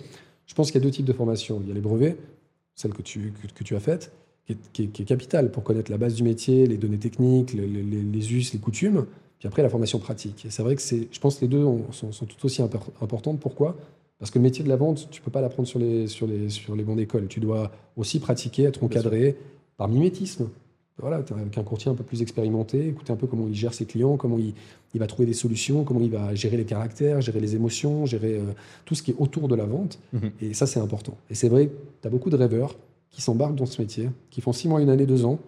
Je 0.45 0.53
pense 0.53 0.71
qu'il 0.71 0.81
y 0.81 0.83
a 0.83 0.85
deux 0.85 0.91
types 0.91 1.05
de 1.05 1.13
formation. 1.13 1.59
Il 1.61 1.67
y 1.67 1.71
a 1.71 1.73
les 1.73 1.81
brevets, 1.81 2.17
celle 2.75 2.93
que 2.93 3.01
tu, 3.01 3.33
que, 3.55 3.63
tu 3.63 3.75
as 3.75 3.79
faite, 3.79 4.11
qui 4.73 4.83
est, 4.83 5.05
capitale 5.05 5.51
pour 5.51 5.63
connaître 5.63 5.91
la 5.91 5.97
base 5.97 6.15
du 6.15 6.23
métier, 6.23 6.65
les 6.65 6.77
données 6.77 6.97
techniques, 6.97 7.53
les, 7.53 7.67
les, 7.67 8.33
us, 8.33 8.53
les 8.53 8.59
coutumes. 8.59 9.05
Puis 9.37 9.47
après, 9.47 9.61
la 9.61 9.69
formation 9.69 9.99
pratique. 9.99 10.45
Et 10.45 10.49
c'est 10.49 10.63
vrai 10.63 10.75
que 10.75 10.81
je 10.81 11.19
pense 11.19 11.35
que 11.35 11.41
les 11.41 11.47
deux 11.47 11.63
sont, 11.91 12.11
sont, 12.11 12.25
tout 12.25 12.45
aussi 12.45 12.61
importantes. 12.61 13.39
Pourquoi? 13.39 13.77
Parce 14.17 14.31
que 14.31 14.39
le 14.39 14.43
métier 14.43 14.63
de 14.63 14.69
la 14.69 14.75
vente, 14.75 15.07
tu 15.11 15.21
ne 15.21 15.25
peux 15.25 15.31
pas 15.31 15.39
l'apprendre 15.41 15.67
sur 15.67 15.79
les, 15.79 16.07
sur, 16.07 16.27
les, 16.27 16.49
sur 16.49 16.75
les 16.75 16.83
bancs 16.83 16.97
d'école. 16.97 17.27
Tu 17.27 17.39
dois 17.39 17.71
aussi 17.95 18.19
pratiquer, 18.19 18.63
être 18.63 18.83
encadré 18.83 19.37
par 19.77 19.87
mimétisme 19.87 20.49
voilà, 21.01 21.17
avec 21.17 21.57
un 21.57 21.63
courtier 21.63 21.89
un 21.91 21.95
peu 21.95 22.03
plus 22.03 22.21
expérimenté, 22.21 22.87
écouter 22.87 23.11
un 23.11 23.15
peu 23.15 23.27
comment 23.27 23.47
il 23.47 23.55
gère 23.55 23.73
ses 23.73 23.85
clients, 23.85 24.17
comment 24.17 24.37
il, 24.37 24.53
va 24.99 25.07
trouver 25.07 25.25
des 25.25 25.33
solutions, 25.33 25.83
comment 25.83 26.01
il 26.01 26.11
va 26.11 26.35
gérer 26.35 26.57
les 26.57 26.65
caractères, 26.65 27.21
gérer 27.21 27.39
les 27.39 27.55
émotions, 27.55 28.05
gérer 28.05 28.35
euh, 28.35 28.53
tout 28.85 28.95
ce 28.95 29.03
qui 29.03 29.11
est 29.11 29.15
autour 29.17 29.47
de 29.47 29.55
la 29.55 29.65
vente. 29.65 29.99
Mhm. 30.13 30.31
Et 30.41 30.53
ça, 30.53 30.67
c'est 30.67 30.79
important. 30.79 31.15
Et 31.29 31.35
c'est 31.35 31.49
vrai, 31.49 31.69
tu 32.01 32.07
as 32.07 32.11
beaucoup 32.11 32.29
de 32.29 32.35
rêveurs 32.35 32.75
qui 33.09 33.21
s'embarquent 33.21 33.55
dans 33.55 33.65
ce 33.65 33.81
métier, 33.81 34.09
qui 34.29 34.41
font 34.41 34.53
six 34.53 34.67
mois, 34.67 34.81
une 34.81 34.89
année, 34.89 35.05
deux 35.05 35.25
ans, 35.25 35.39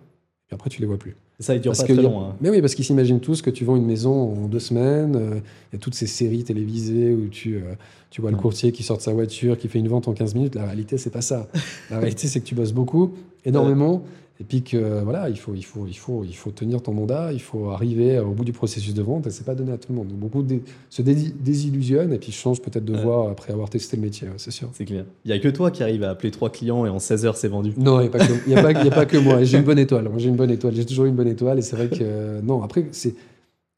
et 0.52 0.54
après, 0.54 0.70
tu 0.70 0.82
les 0.82 0.88
vois 0.88 0.98
plus. 0.98 1.16
Ça, 1.40 1.56
il 1.56 1.62
dure 1.62 1.72
pas 1.72 1.84
très 1.84 1.96
long. 1.96 2.22
Hein. 2.22 2.36
Mais 2.40 2.50
oui, 2.50 2.62
parce 2.62 2.76
qu'ils 2.76 2.86
s'imaginent 2.86 3.20
tous 3.20 3.42
que 3.42 3.50
tu 3.50 3.66
vends 3.66 3.76
une 3.76 3.86
maison 3.86 4.34
en 4.34 4.48
deux 4.48 4.60
semaines. 4.60 5.16
Euh, 5.16 5.40
il 5.72 5.76
y 5.76 5.76
a 5.76 5.80
toutes 5.80 5.96
ces 5.96 6.06
séries 6.06 6.44
télévisées 6.44 7.14
où 7.14 7.30
tu, 7.30 7.56
euh, 7.56 7.74
tu 8.12 8.22
vois 8.22 8.30
le 8.30 8.38
courtier 8.38 8.72
qui 8.72 8.84
sort 8.84 8.98
de 8.98 9.02
sa 9.02 9.14
voiture, 9.14 9.58
qui 9.58 9.68
fait 9.68 9.80
une 9.80 9.88
vente 9.88 10.08
en 10.08 10.14
15 10.14 10.36
minutes. 10.36 10.56
La 10.56 10.66
réalité, 10.66 10.98
c'est 10.98 11.10
pas 11.10 11.22
ça. 11.22 11.48
La 11.90 11.98
réalité, 12.00 12.28
c'est 12.28 12.42
que 12.42 12.46
tu 12.46 12.54
bosses 12.54 12.74
beaucoup, 12.74 13.14
énormément 13.44 14.04
Et 14.42 14.44
puis 14.44 14.64
que 14.64 15.04
voilà, 15.04 15.30
il 15.30 15.38
faut, 15.38 15.54
il, 15.54 15.62
faut, 15.62 15.86
il, 15.88 15.94
faut, 15.94 16.24
il 16.24 16.36
faut 16.36 16.50
tenir 16.50 16.82
ton 16.82 16.94
mandat, 16.94 17.32
il 17.32 17.42
faut 17.42 17.70
arriver 17.70 18.18
au 18.18 18.32
bout 18.32 18.44
du 18.44 18.54
processus 18.54 18.96
de 18.96 19.04
vente, 19.04 19.28
et 19.28 19.30
c'est 19.30 19.46
pas 19.46 19.54
donné 19.54 19.72
à 19.72 19.78
tout 19.78 19.92
le 19.92 19.96
monde. 19.96 20.08
Donc, 20.08 20.18
beaucoup 20.18 20.44
se 20.90 21.02
désillusionnent 21.04 22.12
et 22.12 22.18
puis 22.18 22.32
changent 22.32 22.60
peut-être 22.60 22.84
de 22.84 22.98
voie 22.98 23.30
après 23.30 23.54
avoir 23.54 23.70
testé 23.70 23.98
le 23.98 24.02
métier, 24.02 24.28
c'est 24.38 24.50
sûr. 24.50 24.70
C'est 24.74 24.86
clair. 24.86 25.06
Il 25.26 25.32
n'y 25.32 25.38
a 25.38 25.40
que 25.40 25.48
toi 25.48 25.70
qui 25.70 25.84
arrive 25.84 26.04
à 26.04 26.10
appeler 26.10 26.32
trois 26.32 26.50
clients 26.50 26.88
et 26.88 26.90
en 26.90 26.98
16 26.98 27.26
heures 27.26 27.38
c'est 27.38 27.50
vendu. 27.50 27.72
Non, 27.78 28.02
il 28.02 28.10
n'y 28.48 28.56
a, 28.56 28.66
a, 28.66 28.70
a, 28.70 28.90
pas 28.90 29.06
que 29.06 29.18
moi. 29.18 29.44
J'ai 29.44 29.60
une 29.60 29.64
bonne 29.72 29.78
étoile. 29.78 30.10
J'ai 30.18 30.30
une 30.30 30.36
bonne 30.36 30.50
étoile. 30.50 30.74
J'ai 30.76 30.86
toujours 30.86 31.06
une 31.06 31.16
bonne 31.16 31.28
étoile 31.28 31.60
et 31.60 31.62
c'est 31.62 31.76
vrai 31.76 31.90
que 31.90 32.42
non. 32.42 32.64
Après, 32.64 32.88
c'est 32.92 33.14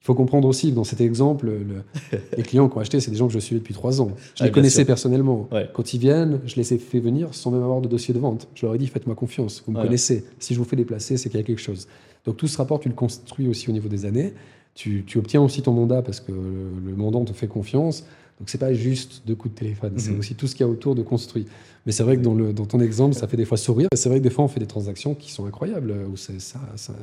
il 0.03 0.07
faut 0.07 0.15
comprendre 0.15 0.49
aussi, 0.49 0.73
dans 0.73 0.83
cet 0.83 0.99
exemple, 0.99 1.49
les 2.37 2.43
clients 2.43 2.67
qui 2.67 2.75
ont 2.75 2.81
acheté, 2.81 2.99
c'est 2.99 3.09
des 3.09 3.15
gens 3.15 3.27
que 3.27 3.33
je 3.33 3.39
suis 3.39 3.55
depuis 3.55 3.73
trois 3.73 4.01
ans. 4.01 4.11
Je 4.35 4.43
les 4.43 4.51
connaissais 4.51 4.83
personnellement. 4.83 5.47
Quand 5.73 5.93
ils 5.93 5.99
viennent, 5.99 6.41
je 6.45 6.57
les 6.57 6.73
ai 6.73 6.77
fait 6.77 6.99
venir 6.99 7.33
sans 7.33 7.51
même 7.51 7.63
avoir 7.63 7.79
de 7.79 7.87
dossier 7.87 8.13
de 8.13 8.19
vente. 8.19 8.49
Je 8.53 8.65
leur 8.65 8.75
ai 8.75 8.77
dit, 8.77 8.87
faites-moi 8.87 9.15
confiance, 9.15 9.63
vous 9.65 9.71
me 9.71 9.81
connaissez. 9.81 10.25
Si 10.39 10.53
je 10.53 10.59
vous 10.59 10.65
fais 10.65 10.75
déplacer, 10.75 11.15
c'est 11.15 11.29
qu'il 11.29 11.39
y 11.39 11.43
a 11.43 11.45
quelque 11.45 11.61
chose. 11.61 11.87
Donc 12.25 12.35
tout 12.35 12.47
ce 12.47 12.57
rapport, 12.57 12.81
tu 12.81 12.89
le 12.89 12.95
construis 12.95 13.47
aussi 13.47 13.69
au 13.69 13.71
niveau 13.71 13.87
des 13.87 14.05
années. 14.05 14.33
Tu, 14.75 15.05
obtiens 15.15 15.41
aussi 15.41 15.61
ton 15.61 15.71
mandat 15.71 16.01
parce 16.01 16.19
que 16.19 16.33
le, 16.33 16.95
mandant 16.97 17.23
te 17.23 17.31
fait 17.31 17.47
confiance. 17.47 18.05
Donc 18.39 18.49
c'est 18.49 18.57
pas 18.57 18.73
juste 18.73 19.21
deux 19.25 19.35
coups 19.35 19.53
de 19.53 19.59
téléphone, 19.59 19.93
c'est 19.97 20.11
mhm. 20.11 20.19
aussi 20.19 20.35
tout 20.35 20.47
ce 20.47 20.55
qu'il 20.55 20.65
y 20.65 20.67
a 20.67 20.71
autour 20.71 20.95
de 20.95 21.03
construit. 21.03 21.45
Mais 21.85 21.93
c'est 21.93 22.03
vrai 22.03 22.17
que 22.17 22.21
dans, 22.21 22.33
le, 22.33 22.51
dans 22.51 22.65
ton 22.65 22.81
exemple, 22.81 23.15
ça 23.15 23.27
fait 23.27 23.37
des 23.37 23.45
fois 23.45 23.57
sourire. 23.57 23.87
C'est 23.93 24.09
vrai 24.09 24.17
que 24.17 24.23
des 24.23 24.29
fois, 24.29 24.43
on 24.43 24.47
fait 24.49 24.59
des 24.59 24.65
transactions 24.65 25.15
qui 25.15 25.31
sont 25.31 25.45
incroyables, 25.45 25.93
où 26.11 26.17
ça, 26.17 26.33
ça, 26.39 26.93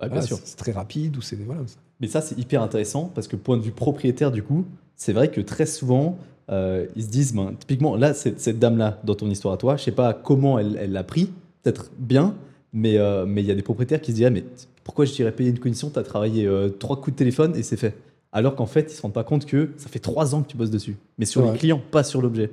c'est 0.00 0.56
très 0.56 0.72
rapide, 0.72 1.16
ou 1.16 1.22
c'est 1.22 1.36
voilà. 1.36 1.62
Mais 2.00 2.08
ça, 2.08 2.20
c'est 2.20 2.38
hyper 2.38 2.62
intéressant 2.62 3.10
parce 3.14 3.28
que 3.28 3.36
point 3.36 3.56
de 3.56 3.62
vue 3.62 3.72
propriétaire, 3.72 4.32
du 4.32 4.42
coup, 4.42 4.64
c'est 4.96 5.12
vrai 5.12 5.30
que 5.30 5.40
très 5.40 5.66
souvent, 5.66 6.18
euh, 6.50 6.86
ils 6.96 7.04
se 7.04 7.08
disent, 7.08 7.34
ben, 7.34 7.54
typiquement, 7.58 7.96
là, 7.96 8.14
cette, 8.14 8.40
cette 8.40 8.58
dame-là, 8.58 8.98
dans 9.04 9.14
ton 9.14 9.28
histoire 9.30 9.54
à 9.54 9.56
toi, 9.56 9.76
je 9.76 9.84
sais 9.84 9.92
pas 9.92 10.14
comment 10.14 10.58
elle 10.58 10.92
l'a 10.92 11.04
pris, 11.04 11.30
peut-être 11.62 11.90
bien, 11.98 12.34
mais 12.72 12.98
euh, 12.98 13.26
mais 13.26 13.42
il 13.42 13.46
y 13.46 13.50
a 13.50 13.54
des 13.54 13.62
propriétaires 13.62 14.00
qui 14.00 14.12
se 14.12 14.16
disent, 14.16 14.26
ah, 14.26 14.30
mais 14.30 14.44
pourquoi 14.84 15.04
je 15.04 15.12
dirais 15.12 15.32
payer 15.32 15.50
une 15.50 15.58
commission 15.58 15.90
Tu 15.90 15.98
as 15.98 16.02
travaillé 16.02 16.46
euh, 16.46 16.70
trois 16.70 16.96
coups 16.96 17.12
de 17.12 17.18
téléphone 17.18 17.54
et 17.54 17.62
c'est 17.62 17.76
fait. 17.76 17.96
Alors 18.32 18.54
qu'en 18.54 18.66
fait, 18.66 18.92
ils 18.92 18.94
se 18.94 19.02
rendent 19.02 19.12
pas 19.12 19.24
compte 19.24 19.44
que 19.44 19.70
ça 19.76 19.88
fait 19.88 19.98
trois 19.98 20.34
ans 20.34 20.42
que 20.42 20.48
tu 20.48 20.56
bosses 20.56 20.70
dessus, 20.70 20.96
mais 21.18 21.26
sur 21.26 21.50
les 21.50 21.58
clients, 21.58 21.80
pas 21.90 22.04
sur 22.04 22.22
l'objet. 22.22 22.50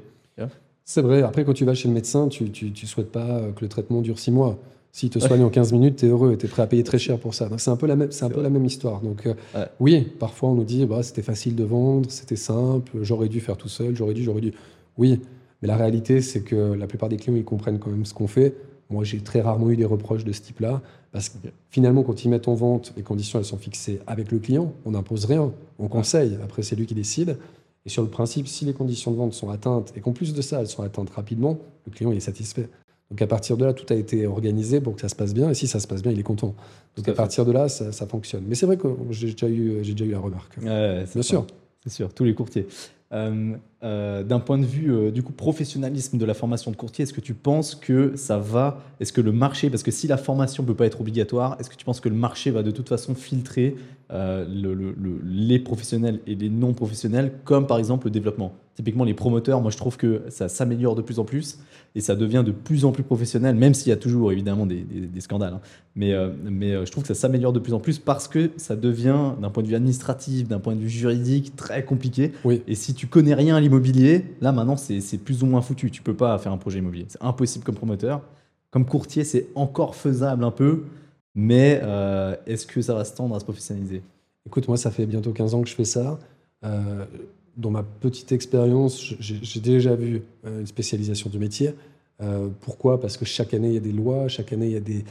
C'est 0.84 1.02
vrai. 1.02 1.22
Après, 1.22 1.44
quand 1.44 1.54
tu 1.54 1.66
vas 1.66 1.74
chez 1.74 1.88
le 1.88 1.94
médecin, 1.94 2.30
tu, 2.30 2.50
tu 2.50 2.88
souhaites 2.88 3.12
pas 3.12 3.42
que 3.56 3.62
le 3.62 3.68
traitement 3.68 4.02
dure 4.02 4.20
six 4.20 4.32
mois. 4.32 4.58
S'il 4.98 5.12
te 5.12 5.20
soigne 5.20 5.44
en 5.44 5.52
15 5.52 5.74
minutes, 5.74 5.98
tu 5.98 6.08
es 6.08 6.10
heureux 6.10 6.34
et 6.34 6.38
tu 6.40 6.48
es 6.48 6.50
prêt 6.50 6.64
à 6.64 6.66
payer 6.66 6.84
très 6.84 6.98
cher 6.98 7.20
pour 7.20 7.36
ça. 7.36 7.48
C'est 7.58 7.70
un 7.70 7.76
peu 7.76 7.86
la 7.86 7.96
même, 7.96 8.12
c'est 8.12 8.26
un 8.26 8.32
peu 8.32 8.42
la 8.42 8.50
même 8.50 8.66
histoire. 8.66 9.00
Donc, 9.02 9.28
euh, 9.28 9.66
oui, 9.80 10.02
parfois 10.02 10.50
on 10.50 10.56
nous 10.56 10.64
dit 10.64 10.88
bah, 10.88 11.04
c'était 11.04 11.22
facile 11.22 11.56
de 11.56 11.64
vendre, 11.64 12.10
c'était 12.10 12.36
simple, 12.36 12.94
j'aurais 13.04 13.28
dû 13.30 13.40
faire 13.40 13.58
tout 13.58 13.70
seul, 13.70 13.96
j'aurais 13.96 14.16
dû, 14.16 14.24
j'aurais 14.24 14.42
dû. 14.42 14.54
Oui, 14.98 15.22
mais 15.62 15.68
la 15.68 15.78
réalité, 15.78 16.20
c'est 16.22 16.42
que 16.42 16.74
la 16.74 16.88
plupart 16.88 17.10
des 17.10 17.18
clients, 17.18 17.38
ils 17.38 17.44
comprennent 17.44 17.78
quand 17.78 17.92
même 17.92 18.06
ce 18.06 18.16
qu'on 18.16 18.26
fait. 18.26 18.56
Moi, 18.90 19.04
j'ai 19.04 19.20
très 19.20 19.40
rarement 19.40 19.70
eu 19.70 19.78
des 19.78 19.86
reproches 19.86 20.24
de 20.24 20.32
ce 20.32 20.42
type-là, 20.42 20.82
parce 21.12 21.30
que 21.30 21.38
finalement, 21.70 22.02
quand 22.02 22.26
ils 22.26 22.30
mettent 22.30 22.48
en 22.48 22.56
vente, 22.56 22.92
les 22.98 23.04
conditions, 23.04 23.38
elles 23.38 23.46
sont 23.46 23.58
fixées 23.60 24.00
avec 24.08 24.32
le 24.32 24.40
client. 24.40 24.74
On 24.84 24.92
n'impose 24.92 25.26
rien, 25.26 25.54
on 25.78 25.90
conseille. 25.90 26.40
Après, 26.44 26.64
c'est 26.64 26.76
lui 26.76 26.88
qui 26.88 26.96
décide. 26.96 27.38
Et 27.86 27.90
sur 27.90 28.02
le 28.02 28.10
principe, 28.10 28.48
si 28.48 28.66
les 28.66 28.74
conditions 28.74 29.12
de 29.12 29.18
vente 29.18 29.34
sont 29.34 29.52
atteintes, 29.52 29.94
et 29.96 30.00
qu'en 30.00 30.12
plus 30.12 30.34
de 30.34 30.42
ça, 30.42 30.60
elles 30.60 30.68
sont 30.68 30.82
atteintes 30.82 31.12
rapidement, 31.12 31.60
le 31.86 31.92
client 31.92 32.12
est 32.14 32.20
satisfait. 32.20 32.68
Donc 33.10 33.22
à 33.22 33.28
partir 33.28 33.58
de 33.58 33.66
là, 33.66 33.74
tout 33.74 33.92
a 33.92 33.96
été 33.96 34.28
organisé 34.28 34.82
pour 34.82 34.96
que 34.96 35.02
ça 35.02 35.10
se 35.10 35.16
passe 35.16 35.34
bien. 35.34 35.50
Et 35.50 35.54
si 35.54 35.68
ça 35.68 35.80
se 35.80 35.88
passe 35.88 36.02
bien, 36.02 36.12
il 36.12 36.20
est 36.20 36.24
content. 36.24 36.56
Donc 36.96 37.08
à, 37.08 37.14
partir 37.14 37.46
de 37.46 37.52
là, 37.52 37.70
ça, 37.70 38.08
fonctionne. 38.08 38.44
Mais 38.48 38.56
c'est 38.56 38.66
vrai 38.66 38.78
que 38.78 38.88
j'ai 39.12 39.32
déjà 39.32 39.48
eu, 39.48 39.80
j'ai 39.84 39.94
déjà 39.94 40.06
eu 40.06 40.12
la 40.12 40.20
remarque. 40.20 40.60
bien 40.60 41.22
sûr. 41.22 41.46
C'est 41.84 41.94
sûr, 41.94 42.14
tous 42.14 42.26
les 42.26 42.34
courtiers. 42.34 42.68
Euh, 43.14 43.56
euh, 43.84 44.24
d'un 44.24 44.40
point 44.40 44.58
de 44.58 44.66
vue 44.66 44.92
euh, 44.92 45.12
du 45.12 45.22
coup 45.22 45.34
professionnalisme 45.34 46.18
de 46.18 46.26
la 46.26 46.34
formation 46.34 46.72
de 46.72 46.76
courtier, 46.76 47.04
est-ce 47.04 47.14
que 47.14 47.22
tu 47.22 47.36
penses 47.36 47.76
que 47.76 48.16
ça 48.16 48.40
va 48.40 48.82
Est-ce 49.00 49.14
que 49.14 49.22
le 49.22 49.32
marché, 49.32 49.70
parce 49.70 49.84
que 49.84 49.92
si 49.92 50.08
la 50.08 50.18
formation 50.18 50.64
ne 50.64 50.68
peut 50.68 50.74
pas 50.74 50.88
être 50.88 51.00
obligatoire, 51.00 51.58
est-ce 51.60 51.70
que 51.70 51.76
tu 51.76 51.86
penses 51.86 52.00
que 52.00 52.10
le 52.10 52.16
marché 52.16 52.50
va 52.50 52.64
de 52.64 52.72
toute 52.72 52.90
façon 52.90 53.14
filtrer 53.14 53.76
les 54.10 55.60
professionnels 55.60 56.22
et 56.26 56.34
les 56.34 56.50
non 56.50 56.74
professionnels, 56.74 57.34
comme 57.44 57.68
par 57.68 57.78
exemple 57.78 58.08
le 58.08 58.12
développement? 58.12 58.54
Typiquement 58.74 59.04
les 59.04 59.14
promoteurs, 59.14 59.62
moi 59.62 59.70
je 59.70 59.78
trouve 59.78 59.98
que 59.98 60.22
ça 60.30 60.50
s'améliore 60.50 60.96
de 60.96 61.02
plus 61.02 61.20
en 61.20 61.26
plus 61.26 61.60
et 61.96 62.02
ça 62.02 62.16
devient 62.16 62.44
de 62.46 62.52
plus 62.52 62.86
en 62.86 62.92
plus 62.92 63.04
professionnel, 63.04 63.56
même 63.56 63.74
s'il 63.74 63.90
y 63.90 63.92
a 63.92 63.98
toujours 63.98 64.32
évidemment 64.32 64.66
des, 64.66 64.86
scandales. 65.20 65.54
Hein. 65.54 65.62
Mais, 65.96 66.14
mais 66.44 66.86
je 66.86 66.92
trouve 66.92 67.04
que 67.04 67.08
ça 67.08 67.16
s'améliore 67.16 67.54
de 67.54 67.60
plus 67.60 67.74
en 67.74 67.80
plus 67.80 68.00
parce 68.00 68.28
que 68.28 68.52
ça 68.58 68.76
devient, 68.76 69.34
d'un 69.42 69.50
point 69.50 69.64
de 69.64 69.68
vue 69.68 69.76
administratif, 69.76 70.48
d'un 70.48 70.60
point 70.60 70.76
de 70.76 70.80
vue 70.80 70.90
juridique, 70.90 71.56
très 71.56 71.84
compliqué. 71.84 72.32
Oui. 72.46 72.62
Et 72.68 72.76
si 72.76 72.94
tu 72.94 73.08
connais 73.08 73.34
rien 73.34 73.56
à 73.56 73.60
immobilier, 73.68 74.26
là 74.42 74.52
maintenant 74.52 74.76
c'est 74.78 75.18
plus 75.18 75.44
ou 75.44 75.46
moins 75.46 75.62
foutu. 75.62 75.92
Tu 75.92 76.02
peux 76.02 76.16
pas 76.16 76.38
faire 76.40 76.52
un 76.52 76.58
projet 76.58 76.80
immobilier. 76.80 77.06
C'est 77.08 77.24
impossible 77.24 77.64
comme 77.64 77.76
promoteur. 77.76 78.22
Comme 78.72 78.86
courtier, 78.86 79.24
c'est 79.24 79.48
encore 79.56 79.96
faisable 79.96 80.44
un 80.44 80.52
peu, 80.52 80.84
mais 81.36 81.80
euh, 81.84 82.36
est-ce 82.46 82.68
que 82.68 82.82
ça 82.82 82.94
va 82.94 83.06
se 83.06 83.14
tendre 83.14 83.36
à 83.36 83.40
se 83.40 83.46
professionnaliser? 83.46 84.02
Écoute, 84.46 84.68
moi 84.68 84.78
ça 84.78 84.92
fait 84.92 85.06
bientôt 85.06 85.32
15 85.32 85.54
ans 85.54 85.62
que 85.62 85.70
je 85.70 85.76
fais 85.76 85.86
ça. 85.86 86.20
Euh, 86.66 87.06
dans 87.56 87.72
ma 87.72 87.84
petite 87.84 88.32
expérience, 88.32 89.14
j'ai 89.20 89.60
déjà 89.60 89.96
vu 89.96 90.24
euh, 90.46 90.60
une 90.60 90.68
spécialisation 90.68 91.30
du 91.30 91.40
métier. 91.40 91.74
pourquoi? 92.62 93.00
Parce 93.00 93.18
que 93.18 93.26
chaque 93.26 93.54
année, 93.54 93.70
il 93.70 93.74
y 93.76 93.78
a 93.78 93.82
des 93.82 93.92
lois, 93.92 94.28
chaque 94.28 94.52
année, 94.52 94.68
il 94.68 94.74
y 94.74 94.78
a 94.78 94.80
des, 94.80 95.04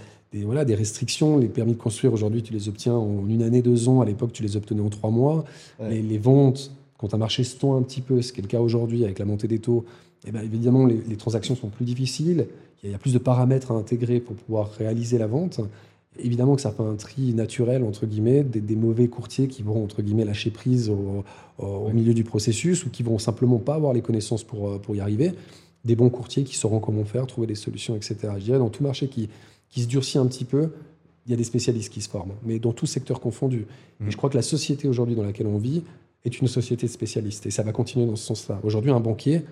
voilà, 0.45 0.65
des 0.65 0.75
restrictions. 0.75 1.39
Les 1.39 1.49
permis 1.49 1.73
de 1.73 1.79
construire, 1.79 2.13
aujourd'hui, 2.13 2.43
tu 2.43 2.53
les 2.53 2.69
obtiens 2.69 2.95
en 2.95 3.27
une 3.29 3.43
année, 3.43 3.63
deux 3.63 3.89
ans. 3.89 4.01
À 4.01 4.05
l'époque, 4.05 4.33
tu 4.33 4.43
les 4.43 4.57
obtenais 4.57 4.83
en 4.83 4.91
trois 4.91 5.11
mois. 5.11 5.45
les, 5.81 6.19
ventes, 6.19 6.73
quand 6.99 7.15
un 7.15 7.19
marché 7.19 7.45
se 7.45 7.57
tend 7.57 7.77
un 7.77 7.83
petit 7.83 8.01
peu, 8.01 8.23
ce 8.23 8.33
qui 8.33 8.41
est 8.41 8.43
le 8.43 8.49
cas 8.49 8.61
aujourd'hui 8.61 9.05
avec 9.05 9.19
la 9.19 9.25
montée 9.25 9.49
des 9.49 9.59
taux, 9.59 9.85
eh 10.27 10.33
bien, 10.33 10.43
évidemment, 10.43 10.87
les, 10.87 11.17
transactions 11.17 11.55
sont 11.55 11.69
plus 11.69 11.85
difficiles. 11.85 12.47
Il 12.83 12.91
y, 12.91 12.95
a, 12.95 12.99
plus 12.99 13.13
de 13.13 13.19
paramètres 13.19 13.73
à 13.73 13.75
intégrer 13.75 14.21
pour 14.21 14.37
pouvoir 14.37 14.71
réaliser 14.73 15.19
la 15.19 15.27
vente. 15.27 15.61
Évidemment 16.19 16.57
que 16.57 16.63
ça 16.63 16.71
fait 16.71 16.83
un 16.83 16.95
tri 16.95 17.35
naturel, 17.35 17.83
entre 17.85 18.07
guillemets, 18.07 18.43
des, 18.43 18.77
mauvais 18.77 19.09
courtiers 19.09 19.49
qui 19.49 19.63
vont, 19.63 19.83
entre 19.83 20.03
guillemets, 20.03 20.25
lâcher 20.25 20.51
prise 20.51 20.91
au, 20.91 21.91
milieu 21.93 22.15
du 22.15 22.25
processus 22.25 22.85
ou 22.85 22.91
qui 22.91 23.03
vont 23.03 23.19
simplement 23.19 23.59
pas 23.59 23.75
avoir 23.75 23.93
les 23.93 24.03
connaissances 24.03 24.45
pour, 24.45 24.69
euh, 24.69 24.79
pour 24.79 24.95
y 24.95 25.01
arriver. 25.01 25.33
Des 25.85 25.97
bons 25.97 26.11
courtiers 26.11 26.45
qui 26.45 26.57
sauront 26.57 26.81
comment 26.81 27.05
faire, 27.05 27.27
trouver 27.27 27.47
des 27.47 27.55
solutions, 27.55 27.95
etc. 27.95 28.17
Je 28.39 28.45
dirais, 28.45 28.59
dans 28.59 28.71
tout 28.71 28.83
marché 28.83 29.09
qui, 29.09 29.29
qui 29.69 29.83
se 29.83 29.87
durcit 29.87 30.19
un 30.19 30.27
petit 30.27 30.45
peu, 30.45 30.71
il 31.27 31.31
y 31.31 31.35
a 31.35 31.37
des 31.37 31.45
spécialistes 31.45 31.93
qui 31.93 32.01
se 32.01 32.09
forment, 32.09 32.35
mais 32.45 32.59
dans 32.59 32.73
tout 32.73 32.87
secteur 32.87 33.21
confondu. 33.21 33.67
Et 34.01 34.05
mmh. 34.05 34.11
je 34.11 34.17
crois 34.17 34.31
que 34.31 34.37
la 34.37 34.43
société 34.43 34.89
aujourd'hui 34.89 35.15
dans 35.15 35.25
laquelle 35.25 35.47
on 35.47 35.59
vit, 35.59 35.83
est 36.27 36.41
une 36.41 36.49
société 36.49 36.89
spécialiste. 36.89 37.47
Et 37.47 37.51
ça 37.51 37.63
va 37.63 37.73
continuer 37.73 38.07
dans 38.07 38.17
ce 38.17 38.27
sens-là. 38.27 38.61
Aujourd'hui, 38.63 38.91
un 38.91 39.01
banquier, 39.01 39.43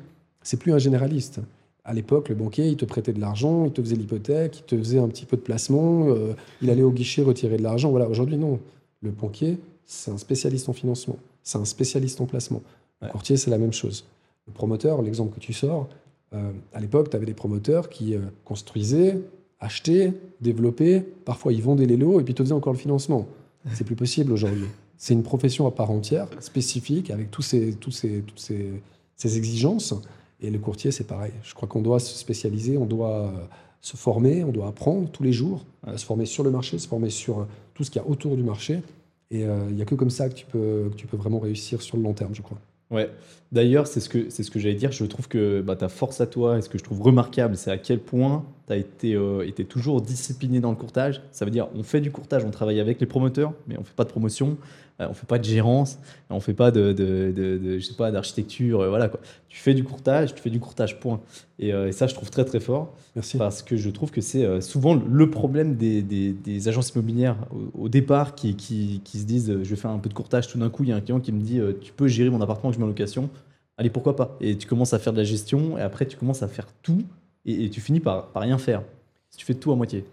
c'est 0.43 0.59
plus 0.59 0.73
un 0.73 0.79
généraliste. 0.79 1.41
À 1.85 1.93
l'époque, 1.93 2.29
le 2.29 2.35
banquier, 2.35 2.67
il 2.67 2.77
te 2.77 2.85
prêtait 2.85 3.13
de 3.13 3.21
l'argent, 3.21 3.67
il 3.67 3.73
te 3.73 3.83
faisait 3.83 3.97
l'hypothèque, 3.97 4.61
il 4.61 4.65
te 4.65 4.77
faisait 4.77 4.99
un 4.99 5.09
petit 5.09 5.27
peu 5.27 5.37
de 5.37 5.43
placement, 5.43 6.09
euh, 6.09 6.35
il 6.63 6.71
allait 6.71 6.83
au 6.83 6.91
guichet 6.91 7.23
retirer 7.23 7.57
de 7.59 7.63
l'argent. 7.63 7.91
Voilà, 7.91 8.09
aujourd'hui, 8.09 8.37
non. 8.37 8.59
Le 9.03 9.11
banquier, 9.11 9.59
c'est 9.85 10.11
un 10.11 10.17
spécialiste 10.17 10.69
en 10.69 10.73
financement, 10.73 11.17
c'est 11.43 11.59
un 11.59 11.65
spécialiste 11.65 12.21
en 12.21 12.27
placement. 12.27 12.63
Le 13.03 13.09
courtier, 13.09 13.37
c'est 13.37 13.51
la 13.51 13.59
même 13.59 13.73
chose. 13.73 14.07
Le 14.47 14.53
promoteur, 14.53 15.03
l'exemple 15.03 15.35
que 15.35 15.41
tu 15.41 15.53
sors, 15.53 15.89
euh, 16.33 16.51
à 16.73 16.81
l'époque, 16.81 17.11
tu 17.11 17.17
avais 17.17 17.27
des 17.27 17.35
promoteurs 17.35 17.91
qui 17.91 18.15
euh, 18.15 18.21
construisaient, 18.45 19.19
achetaient, 19.61 20.15
développaient, 20.41 21.05
parfois 21.25 21.53
ils 21.53 21.63
vendaient 21.63 21.87
les 21.87 21.97
lots 21.97 22.19
et 22.19 22.25
puis 22.25 22.35
te 22.35 22.43
faisaient 22.43 22.55
encore 22.55 22.73
le 22.73 22.79
financement. 22.79 23.27
C'est 23.73 23.85
plus 23.85 23.97
possible 23.97 24.33
aujourd'hui. 24.33 24.67
C'est 24.96 25.14
une 25.14 25.22
profession 25.22 25.66
à 25.66 25.70
part 25.70 25.90
entière, 25.90 26.28
spécifique, 26.40 27.11
avec 27.11 27.30
tous 27.30 27.42
ces, 27.42 27.74
tous 27.74 27.90
ces, 27.90 28.22
toutes 28.22 28.38
ces, 28.38 28.83
ces 29.16 29.37
exigences. 29.37 29.94
Et 30.40 30.50
le 30.50 30.59
courtier, 30.59 30.90
c'est 30.90 31.04
pareil. 31.04 31.33
Je 31.42 31.54
crois 31.54 31.68
qu'on 31.68 31.83
doit 31.83 32.00
se 32.00 32.16
spécialiser, 32.16 32.76
on 32.76 32.87
doit 32.87 33.33
se 33.80 33.96
former, 33.96 34.44
on 34.44 34.52
doit 34.52 34.68
apprendre 34.68 35.11
tous 35.11 35.22
les 35.22 35.33
jours, 35.33 35.64
se 35.96 36.04
former 36.04 36.26
sur 36.26 36.42
le 36.42 36.50
marché, 36.50 36.78
se 36.78 36.88
former 36.88 37.11
sur 37.11 37.46
tout 37.74 37.85
ce 37.85 37.90
qu'il 37.90 38.00
y 38.00 38.04
a 38.04 38.09
autour 38.09 38.37
du 38.37 38.42
marché. 38.42 38.83
Et 39.30 39.44
euh, 39.44 39.66
il 39.68 39.76
n'y 39.76 39.83
a 39.83 39.85
que 39.85 39.94
comme 39.94 40.11
ça 40.11 40.28
que 40.28 40.35
tu, 40.35 40.46
peux, 40.46 40.90
que 40.90 40.96
tu 40.96 41.07
peux 41.07 41.16
vraiment 41.16 41.38
réussir 41.38 41.83
sur 41.83 41.96
le 41.96 42.02
long 42.02 42.12
terme, 42.12 42.35
je 42.35 42.42
crois. 42.42 42.59
Ouais. 42.90 43.11
D'ailleurs, 43.55 43.87
c'est 43.87 44.01
ce 44.01 44.09
que, 44.09 44.31
c'est 44.31 44.43
ce 44.43 44.51
que 44.51 44.59
j'allais 44.59 44.75
dire. 44.75 44.90
Je 44.90 45.05
trouve 45.05 45.29
que 45.29 45.61
bah, 45.61 45.77
ta 45.77 45.88
force 45.88 46.21
à 46.21 46.27
toi, 46.27 46.59
et 46.59 46.61
ce 46.61 46.69
que 46.69 46.77
je 46.77 46.83
trouve 46.83 47.01
remarquable, 47.03 47.57
c'est 47.57 47.71
à 47.71 47.79
quel 47.79 48.01
point 48.01 48.45
tu 48.67 48.73
as 48.73 48.77
été, 48.77 49.14
euh, 49.14 49.47
été 49.47 49.64
toujours 49.64 50.03
discipliné 50.03 50.59
dans 50.59 50.71
le 50.71 50.77
courtage. 50.77 51.23
Ça 51.31 51.45
veut 51.45 51.53
dire, 51.53 51.69
on 51.77 51.85
fait 51.85 52.01
du 52.01 52.11
courtage, 52.11 52.45
on 52.45 52.51
travaille 52.51 52.81
avec 52.81 52.99
les 52.99 53.07
promoteurs, 53.07 53.53
mais 53.69 53.77
on 53.77 53.83
ne 53.83 53.87
fait 53.87 53.95
pas 53.95 54.03
de 54.03 54.09
promotion. 54.09 54.59
Euh, 55.01 55.09
on 55.11 55.14
fait 55.14 55.27
pas 55.27 55.38
de 55.38 55.45
gérance, 55.45 55.99
on 56.31 56.39
fait 56.39 56.55
pas 56.55 56.70
de, 56.70 56.93
de, 56.93 57.33
de, 57.35 57.78
je 57.78 57.85
sais 57.85 57.95
pas 57.95 58.12
d'architecture, 58.12 58.81
euh, 58.81 58.89
voilà 58.89 59.09
quoi. 59.09 59.18
Tu 59.49 59.59
fais 59.59 59.74
du 59.74 59.83
courtage, 59.83 60.37
tu 60.37 60.41
fais 60.41 60.51
du 60.51 60.61
courtage 60.61 61.01
point. 61.01 61.20
Et, 61.59 61.72
euh, 61.72 61.91
ça, 61.91 62.07
je 62.07 62.14
trouve 62.14 62.31
très 62.31 62.45
très 62.45 62.61
fort. 62.61 62.95
Merci. 63.16 63.37
Parce 63.37 63.62
que 63.62 63.76
je 63.76 63.91
trouve 63.91 64.12
que 64.12 64.20
c'est 64.20 64.61
souvent 64.61 64.95
le 64.95 65.31
problème 65.31 65.74
des, 65.74 66.03
des, 66.03 66.68
agences 66.68 66.91
immobilières 66.91 67.37
au, 67.76 67.89
départ 67.89 68.35
qui, 68.37 68.55
qui, 68.55 69.01
qui, 69.05 69.18
se 69.18 69.24
disent, 69.24 69.59
je 69.62 69.68
vais 69.68 69.76
faire 69.76 69.91
un 69.91 69.99
peu 69.99 70.09
de 70.09 70.14
courtage. 70.14 70.49
Tout 70.49 70.59
d'un 70.59 70.70
coup, 70.70 70.85
il 70.85 70.91
y 70.91 70.93
a 70.93 70.97
un 70.97 71.01
client 71.01 71.20
qui 71.20 71.33
me 71.33 71.41
dit, 71.41 71.61
tu 71.81 71.93
peux 71.93 72.09
gérer 72.09 72.31
mon 72.31 72.41
appartement 72.41 72.70
que 72.70 72.74
je 72.74 72.81
mets 72.81 72.85
en 72.85 72.89
location. 72.89 73.31
Allez, 73.77 73.91
pourquoi 73.91 74.14
pas? 74.16 74.37
Et 74.41 74.57
tu 74.57 74.66
commences 74.66 74.95
à 74.95 74.99
faire 74.99 75.12
de 75.12 75.18
la 75.18 75.25
gestion 75.25 75.77
et 75.79 75.81
après 75.83 76.07
tu 76.07 76.16
commences 76.16 76.43
à 76.43 76.49
faire 76.49 76.66
tout 76.83 77.03
et, 77.45 77.64
et 77.64 77.70
tu 77.70 77.81
finis 77.81 78.01
par, 78.01 78.29
par 78.29 78.43
rien 78.43 78.59
faire. 78.59 78.83
Si 79.31 79.39
tu 79.39 79.45
fais 79.45 79.55
tout 79.55 79.72
à 79.72 79.77
moitié. 79.77 80.05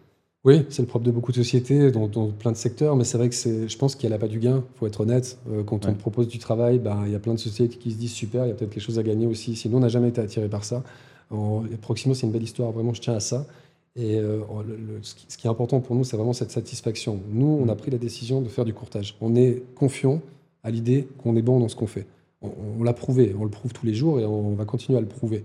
Oui, 0.44 0.66
c'est 0.70 0.82
le 0.82 0.88
propre 0.88 1.06
de 1.06 1.12
beaucoup 1.12 1.32
de 1.32 1.38
sociétés, 1.38 1.92
dans, 1.92 2.08
plein 2.32 2.52
de 2.52 2.58
secteurs, 2.58 2.96
mais 2.96 3.04
c'est 3.04 3.20
vrai 3.20 3.30
que 3.30 3.36
c'est, 3.36 3.68
je 3.70 3.78
pense 3.78 3.94
qu'il 3.96 4.10
n'y 4.10 4.16
a 4.16 4.18
pas 4.18 4.28
du 4.28 4.40
gain, 4.40 4.64
il 4.74 4.80
faut 4.80 4.88
être 4.88 5.02
honnête. 5.02 5.38
Euh, 5.52 5.62
quand 5.64 5.86
on 5.86 5.94
te 5.94 6.00
propose 6.00 6.28
du 6.28 6.40
travail, 6.40 6.80
ben, 6.80 7.04
il 7.06 7.12
y 7.12 7.16
a 7.16 7.20
plein 7.20 7.36
de 7.36 7.40
sociétés 7.40 7.78
qui 7.78 7.92
se 7.92 7.98
disent 7.98 8.14
super, 8.14 8.46
il 8.46 8.48
y 8.50 8.52
a 8.52 8.56
peut-être 8.56 8.72
quelque 8.72 8.82
chose 8.82 8.98
à 8.98 9.04
gagner 9.04 9.28
aussi. 9.28 9.56
Sinon, 9.56 9.78
on 9.78 9.82
n'a 9.82 9.88
jamais 9.90 10.10
été 10.10 10.20
attiré 10.20 10.48
par 10.50 10.64
ça. 10.64 10.84
En, 11.30 11.62
Proximo, 11.82 12.16
c'est 12.16 12.26
une 12.26 12.32
belle 12.34 12.42
histoire, 12.42 12.72
vraiment, 12.72 12.92
je 12.96 13.02
tiens 13.02 13.14
à 13.14 13.20
ça. 13.20 13.46
Et 13.96 14.16
euh, 14.18 14.40
le- 14.66 14.76
le- 14.78 15.00
ce, 15.04 15.14
qui, 15.14 15.26
ce 15.30 15.38
qui 15.38 15.46
est 15.46 15.50
important 15.52 15.80
pour 15.80 15.96
nous, 15.96 16.04
c'est 16.04 16.18
vraiment 16.18 16.34
cette 16.34 16.50
satisfaction. 16.50 17.20
Nous, 17.32 17.60
on 17.64 17.70
a 17.70 17.76
pris 17.76 17.92
la 17.92 18.00
décision 18.00 18.42
de 18.42 18.50
faire 18.50 18.66
du 18.66 18.74
courtage. 18.74 19.16
On 19.22 19.36
est 19.36 19.62
confiant 19.76 20.22
à 20.64 20.72
l'idée 20.72 21.08
qu'on 21.22 21.36
est 21.36 21.42
bon 21.44 21.60
dans 21.60 21.68
ce 21.70 21.76
qu'on 21.76 21.86
fait. 21.88 22.08
On, 22.42 22.52
on 22.80 22.84
l'a 22.84 22.94
prouvé, 22.94 23.36
on 23.38 23.44
le 23.44 23.50
prouve 23.50 23.74
tous 23.74 23.86
les 23.86 23.94
jours 23.94 24.20
et 24.20 24.26
on 24.26 24.54
va 24.54 24.66
continuer 24.66 24.98
à 24.98 25.02
le 25.02 25.08
prouver. 25.08 25.44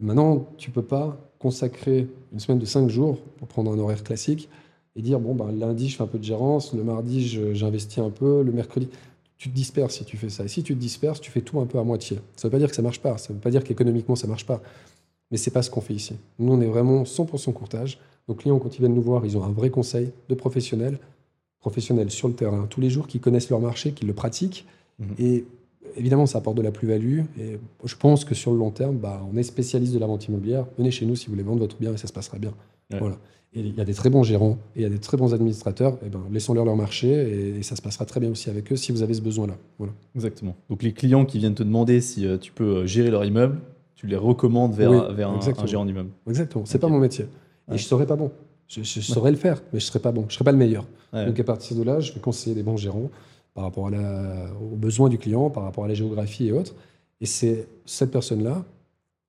Maintenant, 0.00 0.48
tu 0.58 0.70
peux 0.70 0.82
pas 0.82 1.18
consacrer 1.38 2.08
une 2.32 2.40
semaine 2.40 2.58
de 2.58 2.64
5 2.64 2.88
jours 2.88 3.18
pour 3.38 3.48
prendre 3.48 3.72
un 3.72 3.78
horaire 3.78 4.02
classique 4.02 4.48
et 4.96 5.02
dire 5.02 5.20
bon, 5.20 5.34
ben, 5.34 5.52
lundi, 5.52 5.88
je 5.88 5.96
fais 5.96 6.02
un 6.02 6.06
peu 6.06 6.18
de 6.18 6.24
gérance, 6.24 6.72
le 6.74 6.84
mardi, 6.84 7.26
j'investis 7.54 7.98
un 7.98 8.10
peu, 8.10 8.42
le 8.42 8.52
mercredi. 8.52 8.88
Tu 9.38 9.48
te 9.48 9.54
disperses 9.54 9.96
si 9.96 10.04
tu 10.04 10.16
fais 10.16 10.28
ça. 10.28 10.44
Et 10.44 10.48
si 10.48 10.62
tu 10.62 10.74
te 10.74 10.78
disperses, 10.78 11.20
tu 11.20 11.30
fais 11.30 11.40
tout 11.40 11.58
un 11.60 11.66
peu 11.66 11.78
à 11.78 11.82
moitié. 11.82 12.18
Ça 12.36 12.46
ne 12.46 12.50
veut 12.50 12.50
pas 12.50 12.58
dire 12.58 12.68
que 12.68 12.76
ça 12.76 12.82
marche 12.82 13.00
pas. 13.00 13.18
Ça 13.18 13.32
ne 13.32 13.34
veut 13.34 13.40
pas 13.40 13.50
dire 13.50 13.64
qu'économiquement, 13.64 14.14
ça 14.14 14.28
marche 14.28 14.46
pas. 14.46 14.60
Mais 15.30 15.36
c'est 15.36 15.50
pas 15.50 15.62
ce 15.62 15.70
qu'on 15.70 15.80
fait 15.80 15.94
ici. 15.94 16.14
Nous, 16.38 16.52
on 16.52 16.60
est 16.60 16.66
vraiment 16.66 17.02
100% 17.02 17.52
courtage. 17.52 17.98
Nos 18.28 18.34
clients, 18.34 18.58
quand 18.58 18.76
ils 18.76 18.80
viennent 18.80 18.94
nous 18.94 19.02
voir, 19.02 19.26
ils 19.26 19.36
ont 19.36 19.42
un 19.42 19.50
vrai 19.50 19.70
conseil 19.70 20.12
de 20.28 20.34
professionnels, 20.36 20.98
professionnels 21.58 22.10
sur 22.10 22.28
le 22.28 22.34
terrain, 22.34 22.66
tous 22.68 22.80
les 22.80 22.90
jours, 22.90 23.08
qui 23.08 23.18
connaissent 23.18 23.50
leur 23.50 23.58
marché, 23.58 23.92
qui 23.92 24.04
le 24.04 24.12
pratiquent. 24.12 24.64
Mhm. 25.00 25.14
Et 25.18 25.44
évidemment, 25.96 26.26
ça 26.26 26.38
apporte 26.38 26.56
de 26.56 26.62
la 26.62 26.70
plus-value. 26.72 27.20
Et 27.40 27.58
je 27.84 27.96
pense 27.96 28.24
que 28.24 28.34
sur 28.34 28.52
le 28.52 28.58
long 28.58 28.70
terme, 28.70 28.96
bah, 28.96 29.22
on 29.32 29.36
est 29.36 29.42
spécialiste 29.42 29.92
de 29.94 29.98
la 29.98 30.06
vente 30.06 30.26
immobilière. 30.26 30.66
Venez 30.78 30.90
chez 30.90 31.06
nous 31.06 31.16
si 31.16 31.26
vous 31.26 31.32
voulez 31.32 31.42
vendre 31.44 31.60
votre 31.60 31.76
bien 31.78 31.92
et 31.92 31.96
ça 31.96 32.06
se 32.06 32.12
passera 32.12 32.38
bien. 32.38 32.52
Ouais. 32.92 32.98
Voilà. 32.98 33.16
Et 33.54 33.60
il 33.60 33.74
y 33.76 33.80
a 33.82 33.84
des 33.84 33.92
très 33.92 34.08
bons 34.08 34.22
gérants 34.22 34.56
et 34.74 34.80
il 34.80 34.82
y 34.82 34.86
a 34.86 34.88
des 34.88 34.98
très 34.98 35.16
bons 35.18 35.34
administrateurs. 35.34 35.98
Et 36.06 36.08
ben, 36.08 36.22
laissons-leur 36.30 36.64
leur 36.64 36.76
marché 36.76 37.08
et, 37.08 37.58
et 37.58 37.62
ça 37.62 37.76
se 37.76 37.82
passera 37.82 38.06
très 38.06 38.18
bien 38.18 38.30
aussi 38.30 38.48
avec 38.48 38.72
eux 38.72 38.76
si 38.76 38.92
vous 38.92 39.02
avez 39.02 39.12
ce 39.12 39.20
besoin-là. 39.20 39.56
Voilà. 39.78 39.92
Exactement. 40.14 40.56
Donc 40.70 40.82
les 40.82 40.92
clients 40.94 41.26
qui 41.26 41.38
viennent 41.38 41.54
te 41.54 41.62
demander 41.62 42.00
si 42.00 42.26
euh, 42.26 42.38
tu 42.38 42.50
peux 42.52 42.76
euh, 42.78 42.86
gérer 42.86 43.10
leur 43.10 43.24
immeuble, 43.26 43.58
tu 43.94 44.06
les 44.06 44.16
recommandes 44.16 44.72
vers, 44.74 44.90
Oui, 44.90 45.14
vers 45.14 45.28
un, 45.30 45.38
un 45.38 45.66
gérant 45.66 45.84
d'immeuble. 45.84 46.08
Exactement. 46.26 46.64
C'est 46.64 46.76
Ok. 46.78 46.80
pas 46.82 46.88
mon 46.88 46.98
métier. 46.98 47.26
Ouais. 47.68 47.74
Et 47.74 47.78
je 47.78 47.84
serais 47.84 48.06
pas 48.06 48.16
bon. 48.16 48.30
Je, 48.68 48.82
je 48.82 49.00
saurais 49.02 49.30
le 49.30 49.36
faire, 49.36 49.62
mais 49.72 49.80
je 49.80 49.84
serais 49.84 49.98
pas 50.00 50.12
bon. 50.12 50.24
Je 50.28 50.34
serais 50.34 50.44
pas 50.46 50.52
le 50.52 50.56
meilleur. 50.58 50.86
Ouais. 51.12 51.26
Donc 51.26 51.38
à 51.38 51.44
partir 51.44 51.76
de 51.76 51.82
là, 51.82 52.00
je 52.00 52.14
vais 52.14 52.20
conseiller 52.20 52.56
des 52.56 52.62
bons 52.62 52.78
gérants 52.78 53.10
par 53.54 53.64
rapport 53.64 53.86
à 53.88 53.90
la- 53.90 54.46
aux 54.60 54.76
besoins 54.76 55.08
du 55.08 55.18
client, 55.18 55.50
par 55.50 55.64
rapport 55.64 55.84
à 55.84 55.88
la 55.88 55.94
géographie 55.94 56.48
et 56.48 56.52
autres. 56.52 56.74
Et 57.20 57.26
c'est 57.26 57.66
cette 57.86 58.10
personne-là 58.10 58.64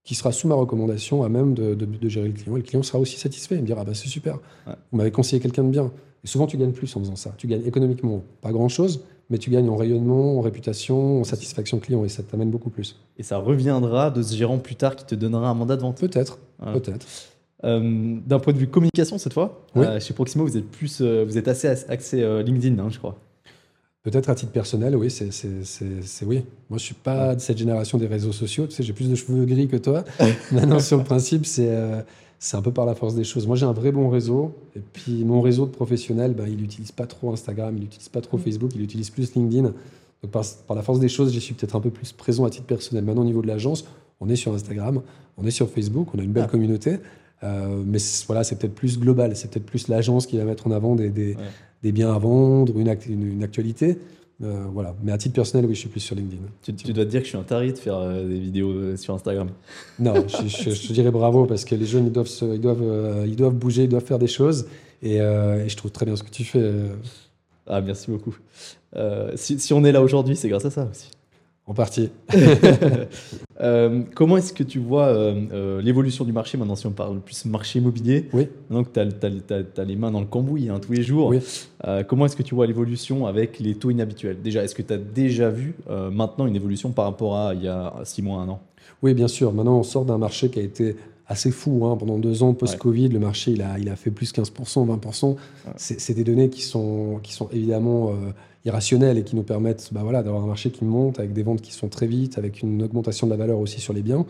qui 0.04 0.16
sera 0.16 0.32
sous 0.32 0.48
ma 0.48 0.56
recommandation 0.56 1.24
à 1.24 1.30
même 1.30 1.54
de, 1.54 1.76
de- 1.76 1.86
de 1.86 2.10
gérer 2.10 2.28
le 2.28 2.34
client. 2.34 2.56
Et 2.56 2.60
le 2.60 2.66
client 2.66 2.84
sera 2.84 3.00
aussi 3.00 3.18
satisfait. 3.18 3.56
Il 3.56 3.62
me 3.62 3.66
dira 3.66 3.82
ah 3.82 3.86
bah, 3.86 3.94
c'est 3.94 4.08
super. 4.08 4.36
Ouais. 4.68 4.74
Vous 4.92 4.98
m'avez 4.98 5.12
conseillé 5.12 5.42
quelqu'un 5.42 5.64
de 5.64 5.70
bien. 5.70 5.92
Et 6.24 6.28
souvent, 6.28 6.48
tu 6.48 6.58
gagnes 6.58 6.72
plus 6.72 6.94
en 6.96 7.00
faisant 7.02 7.16
ça. 7.18 7.34
Tu 7.38 7.48
gagnes 7.48 7.66
économiquement, 7.66 8.24
pas 8.42 8.52
grand-chose, 8.54 9.04
mais 9.30 9.38
tu 9.38 9.50
gagnes 9.50 9.70
en 9.70 9.76
rayonnement, 9.76 10.38
en 10.38 10.42
réputation, 10.42 11.20
en 11.22 11.24
satisfaction 11.26 11.80
client. 11.80 12.04
Et 12.06 12.10
ça 12.10 12.24
t'amène 12.24 12.50
beaucoup 12.50 12.70
plus. 12.70 12.98
Et 13.18 13.24
ça 13.24 13.38
reviendra 13.38 14.10
de 14.10 14.22
ce 14.24 14.36
gérant 14.36 14.58
plus 14.58 14.76
tard 14.76 14.96
qui 14.96 15.06
te 15.06 15.16
donnera 15.16 15.50
un 15.50 15.54
mandat 15.54 15.76
de 15.76 15.82
vente. 15.82 15.98
Peut-être, 16.00 16.40
Voilà. 16.60 16.80
peut-être. 16.80 17.06
Euh, 17.66 18.18
D'un 18.26 18.40
point 18.40 18.52
de 18.54 18.58
vue 18.58 18.68
communication 18.68 19.18
cette 19.18 19.34
fois, 19.34 19.66
Oui. 19.76 19.86
euh, 19.86 20.00
chez 20.00 20.14
Proximo, 20.14 20.46
vous 20.46 20.58
êtes 20.58 20.70
plus, 20.70 21.00
euh, 21.02 21.24
vous 21.26 21.38
êtes 21.38 21.48
assez 21.48 21.68
axé 21.68 22.18
LinkedIn, 22.44 22.78
hein, 22.82 22.88
je 22.90 22.98
crois. 23.00 23.18
Peut-être 24.04 24.30
à 24.30 24.36
titre 24.36 24.52
personnel, 24.52 24.98
oui, 24.98 25.10
c'est 25.10 25.32
c'est- 25.32 25.64
c'est- 25.64 26.02
c'est 26.04 26.26
oui. 26.26 26.44
Moi, 26.70 26.78
je 26.78 26.84
suis 26.84 26.94
pas 26.94 27.36
de 27.36 27.40
cette 27.40 27.58
génération 27.58 27.98
des 27.98 28.08
réseaux 28.08 28.34
sociaux. 28.34 28.68
Tu 28.68 28.74
sais, 28.76 28.84
j'ai 28.84 28.92
plus 28.92 29.10
de 29.10 29.16
cheveux 29.16 29.46
gris 29.46 29.70
que 29.70 29.78
toi. 29.78 30.04
Maintenant, 30.52 30.80
sur 30.80 30.98
le 30.98 31.06
principe, 31.06 31.46
c'est 31.46 31.70
euh, 31.70 32.02
c'est 32.38 32.58
un 32.58 32.62
peu 32.62 32.72
par 32.74 32.86
la 32.86 32.96
force 32.96 33.16
des 33.16 33.24
choses. 33.24 33.48
Moi, 33.48 33.56
j'ai 33.56 33.66
un 33.66 33.72
vrai 33.72 33.94
bon 33.94 34.10
réseau. 34.10 34.54
Et 34.76 34.82
puis, 34.92 35.24
mon 35.24 35.40
réseau 35.40 35.66
de 35.66 35.72
professionnels, 35.72 36.34
ben, 36.34 36.46
il 36.50 36.58
n'utilise 36.58 36.92
pas 36.92 37.08
trop 37.08 37.32
Instagram, 37.32 37.74
il 37.78 37.84
n'utilise 37.84 38.10
pas 38.10 38.20
trop 38.20 38.38
Facebook, 38.38 38.72
il 38.76 38.82
utilise 38.82 39.10
plus 39.10 39.34
LinkedIn. 39.36 39.64
Donc, 40.22 40.32
par, 40.32 40.44
par 40.68 40.76
la 40.76 40.84
force 40.84 41.00
des 41.00 41.08
choses, 41.08 41.32
j'y 41.32 41.40
suis 41.40 41.54
peut-être 41.54 41.78
un 41.78 41.80
peu 41.80 41.90
plus 41.90 42.12
présent 42.12 42.44
à 42.44 42.50
titre 42.50 42.66
personnel. 42.66 43.06
Maintenant, 43.06 43.22
au 43.22 43.26
niveau 43.26 43.42
de 43.42 43.48
l'agence, 43.48 43.86
on 44.20 44.28
est 44.28 44.36
sur 44.36 44.54
Instagram, 44.54 45.02
on 45.38 45.46
est 45.46 45.52
sur 45.52 45.70
Facebook, 45.70 46.10
on 46.14 46.20
a 46.20 46.24
une 46.24 46.34
belle 46.34 46.44
Ah. 46.48 46.52
communauté. 46.52 46.98
Euh, 47.44 47.84
mais 47.86 48.00
c'est- 48.00 48.26
voilà, 48.26 48.44
c'est 48.44 48.58
peut-être 48.58 48.74
plus 48.76 48.98
global. 49.00 49.36
C'est 49.36 49.52
peut-être 49.52 49.66
plus 49.66 49.88
l'agence 49.90 50.26
qui 50.28 50.38
va 50.38 50.46
mettre 50.46 50.66
en 50.68 50.72
avant 50.72 50.96
des, 50.96 51.10
des, 51.10 51.36
Ouais. 51.36 51.42
des 51.84 51.92
biens 51.92 52.14
à 52.14 52.18
vendre, 52.18 52.78
une, 52.80 52.88
act- 52.90 53.06
une- 53.08 53.34
une 53.34 53.44
actualité. 53.44 53.98
Euh, 54.42 54.64
voilà. 54.74 54.96
Mais 55.04 55.12
à 55.12 55.18
titre 55.18 55.36
personnel, 55.36 55.66
oui, 55.68 55.76
je 55.76 55.80
suis 55.82 55.90
plus 55.90 56.00
sur 56.00 56.16
LinkedIn. 56.16 56.42
Tu, 56.64 56.74
tu 56.74 56.92
dois 56.94 57.06
te 57.06 57.10
dire 57.10 57.20
que 57.20 57.26
je 57.26 57.30
suis 57.30 57.38
un 57.38 57.44
taré 57.44 57.72
de 57.72 57.78
faire 57.78 57.98
euh, 57.98 58.28
des 58.28 58.40
vidéos 58.40 58.96
sur 58.98 59.14
Instagram. 59.14 59.50
Non, 60.00 60.14
je, 60.28 60.48
je- 60.48 60.70
je 60.72 60.88
te 60.88 60.94
dirais 60.94 61.12
bravo 61.12 61.46
parce 61.46 61.66
que 61.66 61.76
les 61.76 61.86
jeunes, 61.86 62.08
ils 62.08 62.12
doivent, 62.12 62.28
se- 62.28 62.46
ils 62.56 62.60
doivent, 62.62 62.82
euh, 62.82 63.26
ils 63.28 63.36
doivent 63.36 63.54
bouger, 63.56 63.84
ils 63.84 63.90
doivent 63.90 64.04
faire 64.06 64.20
des 64.20 64.28
choses. 64.28 64.66
Et, 65.02 65.16
et 65.18 65.68
je 65.70 65.76
trouve 65.78 65.92
très 65.92 66.06
bien 66.06 66.16
ce 66.16 66.24
que 66.24 66.30
tu 66.32 66.46
fais. 66.46 66.72
Ah, 67.68 67.82
merci 67.82 68.10
beaucoup. 68.10 68.36
Si, 69.36 69.60
si 69.60 69.74
on 69.74 69.84
est 69.84 69.92
là 69.92 70.02
aujourd'hui, 70.02 70.36
c'est 70.38 70.48
grâce 70.50 70.66
à 70.66 70.70
ça 70.72 70.88
aussi. 70.90 71.10
En 71.66 71.74
partie. 71.74 72.10
Euh, 73.62 74.02
comment 74.16 74.36
est-ce 74.38 74.52
que 74.52 74.64
tu 74.64 74.80
vois 74.80 75.06
euh, 75.06 75.40
euh, 75.54 75.82
l'évolution 75.82 76.26
du 76.26 76.34
marché 76.34 76.58
maintenant, 76.58 76.76
si 76.76 76.88
on 76.88 76.92
parle 76.92 77.20
plus 77.22 77.46
marché 77.46 77.80
immobilier? 77.80 78.28
Oui. 78.34 78.50
Maintenant 78.70 78.84
que 78.84 78.90
tu 78.90 79.80
as, 79.80 79.84
les 79.86 79.96
mains 79.96 80.12
dans 80.12 80.20
le 80.20 80.26
cambouis 80.26 80.70
hein, 80.70 80.80
tous 80.82 80.92
les 80.92 81.04
jours, 81.04 81.28
Oui. 81.28 81.40
euh, 81.86 82.04
comment 82.04 82.26
est-ce 82.26 82.36
que 82.36 82.42
tu 82.44 82.56
vois 82.56 82.66
l'évolution 82.66 83.28
avec 83.28 83.60
les 83.60 83.76
taux 83.76 83.92
inhabituels? 83.92 84.42
Déjà, 84.42 84.64
est-ce 84.64 84.74
que 84.76 84.82
tu 84.82 84.92
as 84.92 84.98
déjà 84.98 85.50
vu 85.50 85.76
maintenant 86.12 86.48
une 86.48 86.56
évolution 86.56 86.90
par 86.92 87.06
rapport 87.06 87.38
à 87.38 87.54
il 87.54 87.64
y 87.64 87.68
a 87.68 87.94
6 88.04 88.24
mois, 88.24 88.42
un 88.42 88.50
an? 88.50 88.60
Oui, 89.04 89.14
bien 89.14 89.28
sûr. 89.28 89.54
Maintenant, 89.54 89.78
on 89.78 89.84
sort 89.84 90.04
d'un 90.04 90.18
marché 90.18 90.50
qui 90.50 90.60
a 90.60 90.64
été 90.64 90.98
assez 91.28 91.52
fou. 91.52 91.86
hein. 91.86 91.96
Pendant 91.98 92.18
deux 92.18 92.44
ans, 92.44 92.54
post-Covid, 92.54 93.10
le 93.10 93.20
marché, 93.20 93.52
il 93.52 93.62
a, 93.62 93.78
il 93.80 93.90
a 93.90 93.96
fait 93.96 94.12
plus 94.12 94.32
15%, 94.34 94.86
20%. 95.00 95.36
C'est 95.78 96.00
c'est 96.00 96.14
des 96.14 96.24
données 96.24 96.50
qui 96.50 96.62
sont, 96.62 97.20
qui 97.24 97.34
sont 97.34 97.50
évidemment 97.52 98.10
euh, 98.10 98.32
irrationnelles 98.66 99.18
et 99.18 99.24
qui 99.24 99.36
nous 99.36 99.44
permettent 99.44 99.90
bah, 99.92 100.02
voilà, 100.04 100.24
d'avoir 100.24 100.44
un 100.44 100.48
marché 100.48 100.70
qui 100.72 100.86
monte 100.86 101.20
avec 101.20 101.34
des 101.34 101.44
ventes 101.44 101.62
qui 101.62 101.74
sont 101.74 101.88
très 101.90 102.08
vite, 102.08 102.38
avec 102.38 102.62
une 102.62 102.82
augmentation 102.84 103.28
de 103.28 103.32
la 103.32 103.38
valeur 103.38 103.60
aussi 103.60 103.80
sur 103.82 103.94
les 103.94 104.02
biens. 104.02 104.26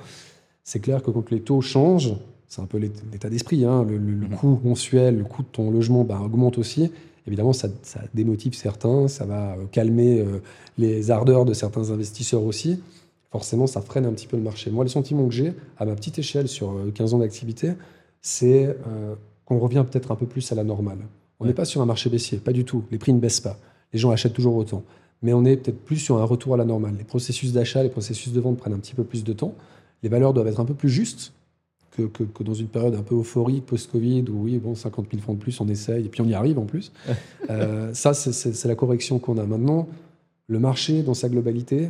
C'est 0.64 0.80
clair 0.80 1.02
que 1.04 1.12
quand 1.12 1.30
les 1.32 1.42
taux 1.42 1.62
changent, 1.62 2.14
c'est 2.48 2.62
un 2.62 2.66
peu 2.66 2.78
l'ét- 2.78 3.04
l'état 3.12 3.30
d'esprit, 3.30 3.66
hein, 3.66 3.84
le, 3.88 3.98
le- 3.98 4.14
le 4.14 4.28
Mhm. 4.28 4.36
coût 4.36 4.60
mensuel, 4.64 5.18
le 5.18 5.24
coût 5.24 5.42
de 5.42 5.48
ton 5.52 5.72
logement 5.72 6.04
bah, 6.04 6.22
augmente 6.24 6.58
aussi. 6.58 6.92
Évidemment, 7.26 7.54
ça, 7.54 7.70
ça 7.84 8.02
démotive 8.14 8.54
certains, 8.54 9.08
ça 9.08 9.26
va 9.26 9.54
euh, 9.54 9.66
calmer 9.72 10.20
euh, 10.20 10.40
les 10.78 11.10
ardeurs 11.10 11.46
de 11.46 11.54
certains 11.54 11.90
investisseurs 11.92 12.44
aussi 12.44 12.80
forcément, 13.34 13.68
ça 13.68 13.82
freine 13.82 14.06
un 14.06 14.14
petit 14.14 14.28
peu 14.28 14.38
le 14.38 14.44
marché. 14.44 14.72
Moi, 14.72 14.86
le 14.86 14.90
sentiment 14.90 15.28
que 15.28 15.34
j'ai, 15.34 15.54
à 15.78 15.86
ma 15.86 15.96
petite 15.96 16.18
échelle, 16.20 16.48
sur 16.48 16.72
euh, 16.72 16.92
15 16.94 17.16
ans 17.16 17.18
d'activité, 17.18 17.72
c'est 18.22 18.68
euh, 18.68 19.16
qu'on 19.46 19.60
revient 19.60 19.84
peut-être 19.90 20.12
un 20.12 20.16
peu 20.16 20.26
plus 20.28 20.50
à 20.52 20.56
la 20.56 20.64
normale. 20.64 21.00
On 21.40 21.44
Ouais. 21.44 21.50
n'est 21.50 21.54
pas 21.56 21.66
sur 21.66 21.82
un 21.82 21.86
marché 21.86 22.10
baissier, 22.10 22.38
pas 22.38 22.54
du 22.54 22.64
tout. 22.64 22.84
Les 22.92 22.98
prix 22.98 23.12
ne 23.12 23.20
baissent 23.20 23.42
pas. 23.42 23.58
Les 23.92 24.00
gens 24.00 24.12
achètent 24.12 24.34
toujours 24.34 24.56
autant. 24.56 24.84
Mais 25.24 25.34
on 25.34 25.44
est 25.46 25.58
peut-être 25.58 25.84
plus 25.84 25.98
sur 25.98 26.18
un 26.20 26.24
retour 26.24 26.54
à 26.54 26.58
la 26.58 26.64
normale. 26.66 26.94
Les 26.98 27.04
processus 27.04 27.52
d'achat, 27.54 27.82
les 27.84 27.90
processus 27.90 28.32
de 28.34 28.40
vente 28.40 28.58
prennent 28.58 28.74
un 28.74 28.80
petit 28.80 28.94
peu 28.94 29.04
plus 29.04 29.24
de 29.24 29.34
temps. 29.34 29.54
Les 30.04 30.10
valeurs 30.10 30.34
doivent 30.34 30.48
être 30.48 30.60
un 30.60 30.66
peu 30.66 30.74
plus 30.76 30.90
justes 30.90 31.34
que, 31.92 32.04
que- 32.04 32.24
que 32.24 32.44
dans 32.44 32.54
une 32.54 32.68
période 32.68 32.94
un 32.96 33.04
peu 33.04 33.16
euphorique 33.16 33.66
post-Covid 33.66 34.26
où, 34.30 34.44
oui, 34.44 34.58
bon, 34.58 34.76
50 34.76 35.08
000 35.12 35.22
francs 35.22 35.38
de 35.38 35.42
plus, 35.42 35.60
on 35.60 35.68
essaye, 35.68 36.06
et 36.06 36.10
puis 36.10 36.22
on 36.22 36.28
y 36.28 36.34
arrive 36.36 36.60
en 36.60 36.66
plus. 36.66 36.92
Euh, 37.50 37.94
ça, 37.94 38.14
c'est 38.14 38.66
la 38.68 38.76
correction 38.76 39.20
qu'on 39.20 39.38
a. 39.38 39.46
Maintenant, 39.46 39.88
le 40.48 40.60
marché, 40.60 41.04
dans 41.04 41.14
sa 41.14 41.28
globalité, 41.30 41.90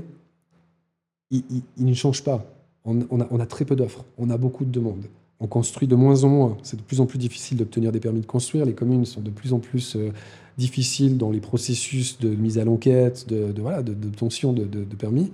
il, 1.33 1.43
il- 1.51 1.61
il 1.79 1.85
ne 1.85 1.93
change 1.93 2.23
pas. 2.23 2.45
On, 2.85 2.99
on 3.09 3.19
a, 3.21 3.27
on 3.31 3.39
a 3.41 3.45
très 3.45 3.65
peu 3.65 3.75
d'offres, 3.75 4.05
on 4.17 4.29
a 4.29 4.37
beaucoup 4.37 4.63
de 4.65 4.71
demandes. 4.71 5.05
On 5.39 5.47
construit 5.47 5.87
de 5.89 5.95
moins 5.95 6.23
en 6.23 6.29
moins. 6.29 6.57
C'est 6.63 6.77
de 6.77 6.81
plus 6.81 7.01
en 7.01 7.05
plus 7.05 7.17
difficile 7.17 7.57
d'obtenir 7.57 7.91
des 7.91 7.99
permis 7.99 8.21
de 8.21 8.25
construire. 8.25 8.65
Les 8.65 8.73
communes 8.73 9.03
sont 9.05 9.19
de 9.21 9.29
plus 9.29 9.51
en 9.51 9.59
plus 9.59 9.97
euh, 9.97 10.11
difficiles 10.57 11.17
dans 11.17 11.31
les 11.31 11.41
processus 11.41 12.17
de 12.19 12.29
mise 12.29 12.57
à 12.59 12.63
l'enquête, 12.65 13.27
de, 13.27 13.51
de, 13.51 13.61
voilà, 13.61 13.83
de- 13.83 13.93
d'obtention 13.93 14.53
de, 14.53 14.63
de- 14.63 14.83
de 14.85 14.95
permis. 14.95 15.31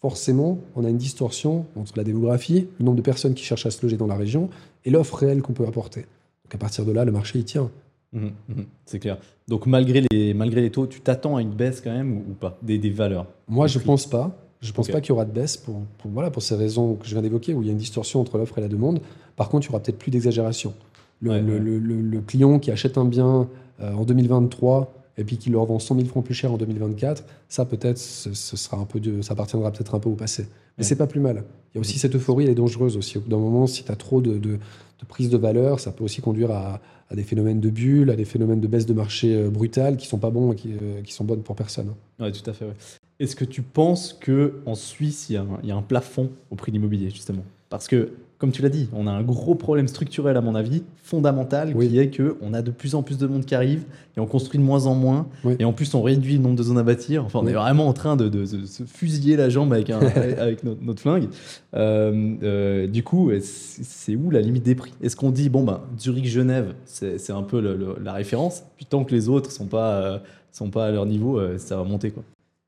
Forcément, 0.00 0.58
on 0.74 0.84
a 0.84 0.90
une 0.90 0.96
distorsion 0.96 1.66
entre 1.76 1.92
la 1.96 2.02
démographie, 2.04 2.66
le 2.78 2.84
nombre 2.84 2.96
de 2.96 3.02
personnes 3.02 3.34
qui 3.34 3.44
cherchent 3.44 3.66
à 3.66 3.70
se 3.70 3.82
loger 3.82 3.96
dans 3.96 4.06
la 4.08 4.16
région, 4.16 4.48
et 4.84 4.90
l'offre 4.90 5.14
réelle 5.16 5.42
qu'on 5.42 5.52
peut 5.52 5.66
apporter. 5.66 6.00
Donc 6.44 6.54
à 6.54 6.58
partir 6.58 6.84
de 6.84 6.92
là, 6.92 7.04
le 7.04 7.12
marché 7.12 7.38
y 7.38 7.44
tient. 7.44 7.70
Mhm, 8.12 8.32
mhm, 8.48 8.64
C'est 8.84 8.98
clair. 8.98 9.18
Donc 9.48 9.66
malgré 9.66 10.02
les, 10.10 10.34
malgré 10.34 10.60
les 10.60 10.70
taux, 10.70 10.86
tu 10.86 11.00
t'attends 11.00 11.36
à 11.36 11.42
une 11.42 11.52
baisse 11.52 11.80
quand 11.80 11.92
même 11.92 12.12
ou, 12.16 12.24
ou 12.30 12.34
pas 12.34 12.58
des, 12.62 12.78
des 12.78 12.90
valeurs? 12.90 13.26
Moi, 13.48 13.66
je 13.68 13.78
prix? 13.78 13.86
pense 13.86 14.06
pas. 14.06 14.36
Je 14.62 14.72
pense 14.72 14.86
Ok. 14.86 14.92
pas 14.92 15.00
qu'il 15.00 15.10
y 15.10 15.12
aura 15.12 15.24
de 15.24 15.32
baisse 15.32 15.56
pour, 15.56 15.82
pour- 15.98 16.10
voilà, 16.12 16.30
pour 16.30 16.42
ces 16.42 16.54
raisons 16.54 16.94
que 16.94 17.04
je 17.06 17.10
viens 17.12 17.22
d'évoquer, 17.22 17.52
où 17.52 17.62
il 17.62 17.66
y 17.66 17.68
a 17.68 17.72
une 17.72 17.78
distorsion 17.78 18.20
entre 18.20 18.38
l'offre 18.38 18.56
et 18.58 18.60
la 18.60 18.68
demande. 18.68 19.00
Par 19.36 19.48
contre, 19.48 19.66
il 19.66 19.70
y 19.70 19.74
aura 19.74 19.82
peut-être 19.82 19.98
plus 19.98 20.10
d'exagération. 20.10 20.72
Le, 21.20 21.30
Ouais, 21.30 21.40
le- 21.42 21.52
ouais. 21.54 21.58
le- 21.58 21.78
le- 21.78 22.00
le 22.00 22.20
client 22.20 22.58
qui 22.58 22.70
achète 22.70 22.96
un 22.96 23.04
bien 23.04 23.48
euh, 23.80 23.92
en 23.94 24.04
2023 24.04 24.94
et 25.18 25.24
puis 25.24 25.36
qui 25.36 25.50
le 25.50 25.58
revend 25.58 25.78
100 25.78 25.96
000 25.96 26.06
francs 26.06 26.24
plus 26.24 26.34
cher 26.34 26.52
en 26.52 26.56
2024, 26.56 27.24
ça 27.48 27.64
peut-être, 27.64 27.98
ce, 27.98 28.32
ce 28.32 28.56
sera 28.56 28.76
un 28.78 28.84
peu 28.84 29.00
de, 29.00 29.20
ça 29.22 29.32
appartiendra 29.32 29.70
peut-être 29.72 29.94
un 29.94 29.98
peu 29.98 30.08
au 30.08 30.14
passé. 30.14 30.44
Mais 30.78 30.84
Ouais. 30.84 30.88
c'est 30.88 30.96
pas 30.96 31.06
plus 31.06 31.20
mal. 31.20 31.44
Il 31.72 31.76
y 31.76 31.78
a 31.78 31.80
aussi 31.80 31.98
cette 31.98 32.14
euphorie, 32.14 32.44
elle 32.44 32.50
est 32.50 32.54
dangereuse 32.54 32.96
aussi. 32.96 33.18
Au 33.18 33.20
bout 33.20 33.28
d'un 33.30 33.38
moment, 33.38 33.66
si 33.66 33.82
tu 33.84 33.90
as 33.92 33.96
trop 33.96 34.20
de, 34.20 34.38
de- 34.38 34.58
de 34.58 35.06
prise 35.08 35.28
de 35.30 35.36
valeur, 35.36 35.80
ça 35.80 35.90
peut 35.90 36.04
aussi 36.04 36.20
conduire 36.20 36.50
à, 36.52 36.80
à 37.10 37.14
des 37.16 37.24
phénomènes 37.24 37.60
de 37.60 37.70
bulles, 37.70 38.10
à 38.10 38.16
des 38.16 38.24
phénomènes 38.24 38.60
de 38.60 38.68
baisse 38.68 38.86
de 38.86 38.94
marché 38.94 39.34
euh, 39.34 39.50
brutales 39.50 39.96
qui 39.96 40.06
sont 40.06 40.18
pas 40.18 40.30
bons 40.30 40.52
et 40.52 40.56
qui, 40.56 40.72
euh, 40.80 41.02
qui 41.02 41.12
sont 41.12 41.24
bonnes 41.24 41.42
pour 41.42 41.56
personne. 41.56 41.92
Oui, 42.20 42.30
tout 42.32 42.48
à 42.48 42.52
fait. 42.52 42.64
ouais. 42.66 42.74
Est-ce 43.22 43.36
que 43.36 43.44
tu 43.44 43.62
penses 43.62 44.12
que 44.20 44.54
en 44.66 44.74
Suisse, 44.74 45.30
il 45.30 45.34
y, 45.34 45.36
a 45.36 45.42
un, 45.42 45.46
il 45.62 45.68
y 45.68 45.72
a 45.72 45.76
un 45.76 45.82
plafond 45.82 46.30
au 46.50 46.56
prix 46.56 46.72
de 46.72 46.76
l'immobilier, 46.76 47.08
justement? 47.10 47.44
Parce 47.70 47.86
que 47.88 48.10
comme 48.38 48.50
tu 48.50 48.60
l'as 48.60 48.68
dit, 48.70 48.88
on 48.92 49.06
a 49.06 49.12
un 49.12 49.22
gros 49.22 49.54
problème 49.54 49.86
structurel, 49.86 50.36
à 50.36 50.40
mon 50.40 50.56
avis, 50.56 50.82
fondamental, 51.04 51.70
Oui. 51.76 51.88
qui 51.88 51.98
est 52.00 52.10
qu'on 52.16 52.52
a 52.54 52.60
de 52.60 52.72
plus 52.72 52.96
en 52.96 53.04
plus 53.04 53.16
de 53.16 53.28
monde 53.28 53.44
qui 53.44 53.54
arrive 53.54 53.84
et 54.16 54.20
on 54.20 54.26
construit 54.26 54.58
de 54.58 54.64
moins 54.64 54.86
en 54.86 54.96
moins. 54.96 55.28
Oui. 55.44 55.54
Et 55.60 55.64
en 55.64 55.72
plus, 55.72 55.94
on 55.94 56.02
réduit 56.02 56.38
le 56.38 56.42
nombre 56.42 56.56
de 56.56 56.62
zones 56.64 56.78
à 56.78 56.82
bâtir. 56.82 57.24
Enfin, 57.24 57.38
on 57.38 57.44
Oui. 57.44 57.52
est 57.52 57.54
vraiment 57.54 57.86
en 57.86 57.92
train 57.92 58.16
de, 58.16 58.28
de- 58.28 58.40
de 58.44 58.66
se 58.66 58.82
fusiller 58.82 59.36
la 59.36 59.48
jambe 59.48 59.72
avec, 59.72 59.90
un, 59.90 60.00
avec 60.40 60.64
notre, 60.64 60.82
notre 60.82 61.00
flingue. 61.00 61.28
Euh, 61.74 62.34
euh, 62.42 62.86
du 62.88 63.04
coup, 63.04 63.30
c'est 63.40 64.16
où 64.16 64.30
la 64.30 64.40
limite 64.40 64.64
des 64.64 64.74
prix? 64.74 64.92
Est-ce 65.00 65.14
qu'on 65.14 65.30
dit, 65.30 65.48
bon, 65.48 65.62
ben, 65.62 65.80
Zurich-Genève, 66.00 66.74
c'est 66.84 67.18
c'est 67.18 67.32
un 67.32 67.42
peu 67.44 67.60
le- 67.60 67.76
le- 67.76 67.96
la 68.02 68.12
référence, 68.12 68.64
puis 68.76 68.86
tant 68.86 69.04
que 69.04 69.14
les 69.14 69.28
autres 69.28 69.50
ne 69.50 69.54
sont, 69.54 69.66
pas, 69.66 69.92
euh, 70.02 70.18
sont 70.50 70.70
pas 70.70 70.86
à 70.86 70.90
leur 70.90 71.06
niveau, 71.06 71.40
ça 71.58 71.76
va 71.76 71.84
monter. 71.84 72.10
Quoi. 72.10 72.24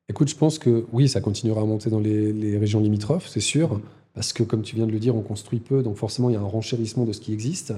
Écoute, 0.09 0.28
je 0.28 0.36
pense 0.36 0.59
que 0.59 0.84
oui, 0.92 1.09
ça 1.09 1.20
continuera 1.20 1.62
à 1.62 1.64
monter 1.64 1.88
dans 1.88 2.00
les, 2.00 2.32
les 2.32 2.59
régions 2.59 2.80
limitrophes, 2.80 3.28
c'est 3.28 3.40
sûr, 3.40 3.80
parce 4.12 4.32
que 4.32 4.42
comme 4.42 4.62
tu 4.62 4.76
viens 4.76 4.86
de 4.86 4.92
le 4.92 4.98
dire, 4.98 5.16
on 5.16 5.22
construit 5.22 5.61
peu, 5.61 5.82
donc 5.82 5.96
forcément 5.96 6.28
il 6.28 6.34
y 6.34 6.36
a 6.36 6.40
un 6.40 6.44
renchérissement 6.44 7.05
de 7.05 7.12
ce 7.12 7.20
qui 7.20 7.32
existe. 7.32 7.72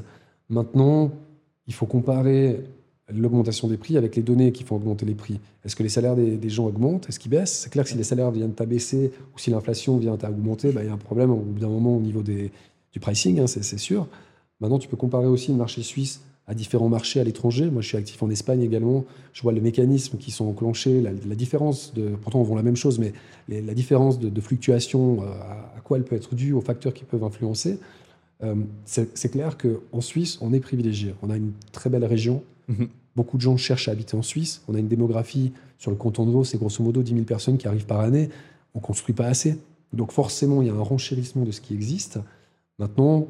Maintenant, 0.49 1.12
il 1.68 1.74
faut 1.74 1.87
comparer 1.87 2.64
l'augmentation 3.09 3.68
des 3.68 3.77
prix 3.77 3.97
avec 3.97 4.16
les 4.16 4.22
données 4.22 4.51
qui 4.51 4.64
font 4.64 4.77
augmenter 4.77 5.07
les 5.07 5.14
prix. 5.14 5.39
Est-ce 5.64 5.77
que 5.77 5.85
les 5.85 5.89
salaires 5.89 6.16
des, 6.16 6.37
des 6.37 6.51
gens 6.51 6.66
augmentent? 6.66 7.09
Est-ce 7.09 7.20
qu'ils 7.20 7.31
baissent? 7.31 7.61
C'est 7.61 7.70
clair 7.70 7.85
que 7.85 7.91
si 7.91 7.97
les 7.97 8.03
salaires 8.03 8.33
viennent 8.33 8.55
à 8.59 8.66
baisser 8.66 9.12
ou 9.35 9.39
si 9.39 9.51
l'inflation 9.51 9.97
vient 9.97 10.18
à 10.20 10.29
augmenter, 10.29 10.72
bah, 10.72 10.83
il 10.83 10.87
y 10.87 10.91
a 10.91 10.93
un 10.93 10.99
problème 10.99 11.31
au 11.31 11.37
bout 11.37 11.61
d'un 11.61 11.68
moment 11.68 11.97
au 11.97 12.01
niveau 12.01 12.22
des, 12.22 12.51
du 12.93 12.99
pricing, 12.99 13.39
hein, 13.39 13.47
c'est 13.47 13.62
c'est 13.62 13.79
sûr. 13.79 14.09
Maintenant, 14.61 14.81
tu 14.81 14.89
peux 14.89 14.97
comparer 14.97 15.27
aussi 15.27 15.53
le 15.53 15.59
marché 15.59 15.83
suisse 15.83 16.22
à 16.49 16.55
différents 16.55 16.88
marchés 16.88 17.18
à 17.20 17.24
l'étranger. 17.24 17.70
Moi, 17.70 17.82
je 17.82 17.88
suis 17.88 17.97
actif 17.97 18.22
en 18.22 18.30
Espagne 18.30 18.62
également. 18.62 19.05
Je 19.32 19.42
vois 19.42 19.53
les 19.53 19.61
mécanismes 19.61 20.16
qui 20.18 20.30
sont 20.30 20.47
enclenchés, 20.47 21.01
la, 21.01 21.11
la 21.12 21.34
différence 21.34 21.92
de, 21.94 22.11
pourtant 22.22 22.40
on 22.40 22.44
vend 22.44 22.55
la 22.55 22.62
même 22.62 22.76
chose, 22.76 22.99
mais 22.99 23.12
les- 23.49 23.62
la 23.62 23.74
différence 23.74 24.18
de, 24.20 24.28
de 24.28 24.40
fluctuation, 24.40 25.22
euh, 25.22 25.26
à, 25.26 25.80
quoi 25.82 25.97
elle 25.99 26.05
peut 26.05 26.14
être 26.16 26.34
due, 26.34 26.53
aux 26.53 26.61
facteurs 26.61 26.94
qui 26.94 27.05
peuvent 27.05 27.24
influencer. 27.24 27.78
Euh, 28.44 28.55
c'est 28.84 29.30
clair 29.30 29.57
qu'en 29.59 30.01
Suisse, 30.01 30.38
on 30.40 30.53
est 30.53 30.61
privilégié. 30.61 31.14
On 31.22 31.30
a 31.30 31.36
une 31.36 31.53
très 31.72 31.90
belle 31.90 32.05
région. 32.05 32.42
Mhm. 32.68 32.88
Beaucoup 33.16 33.38
de 33.38 33.42
gens 33.42 33.57
cherchent 33.57 33.88
à 33.88 33.92
habiter 33.92 34.14
en 34.16 34.22
Suisse. 34.22 34.62
On 34.68 34.74
a 34.74 34.78
une 34.78 34.88
démographie 34.88 35.53
sur 35.78 35.90
le 35.90 35.97
canton 35.97 36.26
de 36.26 36.30
Vaud, 36.30 36.44
c'est 36.44 36.59
grosso 36.59 36.82
modo 36.84 37.03
10 37.03 37.12
000 37.12 37.24
personnes 37.24 37.57
qui 37.59 37.66
arrivent 37.66 37.86
par 37.86 38.01
année. 38.01 38.28
On 38.74 38.78
construit 38.80 39.14
pas 39.14 39.26
assez. 39.26 39.59
Donc 39.92 40.12
forcément, 40.12 40.61
il 40.62 40.68
y 40.68 40.70
a 40.70 40.74
un 40.74 40.80
renchérissement 40.82 41.44
de 41.44 41.51
ce 41.51 41.61
qui 41.61 41.72
existe. 41.74 42.18
Maintenant, 42.78 43.26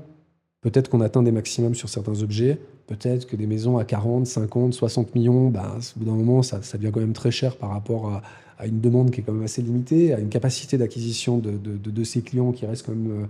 peut-être 0.70 0.88
qu'on 0.88 1.00
atteint 1.00 1.22
des 1.22 1.30
maximums 1.30 1.74
sur 1.76 1.88
certains 1.88 2.22
objets. 2.22 2.58
Peut-être 2.88 3.26
que 3.26 3.36
des 3.36 3.46
maisons 3.46 3.78
à 3.78 3.84
40, 3.84 4.26
50, 4.26 4.74
60 4.74 5.14
millions, 5.14 5.48
bah, 5.48 5.76
au 5.78 5.98
bout 6.00 6.04
d'un 6.06 6.16
moment, 6.16 6.42
ça, 6.42 6.60
ça 6.62 6.76
devient 6.76 6.90
quand 6.92 7.00
même 7.00 7.12
très 7.12 7.30
cher 7.30 7.56
par 7.56 7.70
rapport 7.70 8.08
à, 8.10 8.22
à 8.58 8.66
une 8.66 8.80
demande 8.80 9.10
qui 9.12 9.20
est 9.20 9.22
quand 9.22 9.32
même 9.32 9.44
assez 9.44 9.62
limitée, 9.62 10.12
à 10.12 10.18
une 10.18 10.28
capacité 10.28 10.76
d'acquisition 10.76 11.38
de, 11.38 11.52
de, 11.52 11.76
de- 11.76 11.90
de 11.90 12.04
ces 12.04 12.22
clients 12.22 12.50
qui 12.52 12.66
reste 12.66 12.84
quand 12.84 12.92
même 12.94 13.22
euh, 13.22 13.26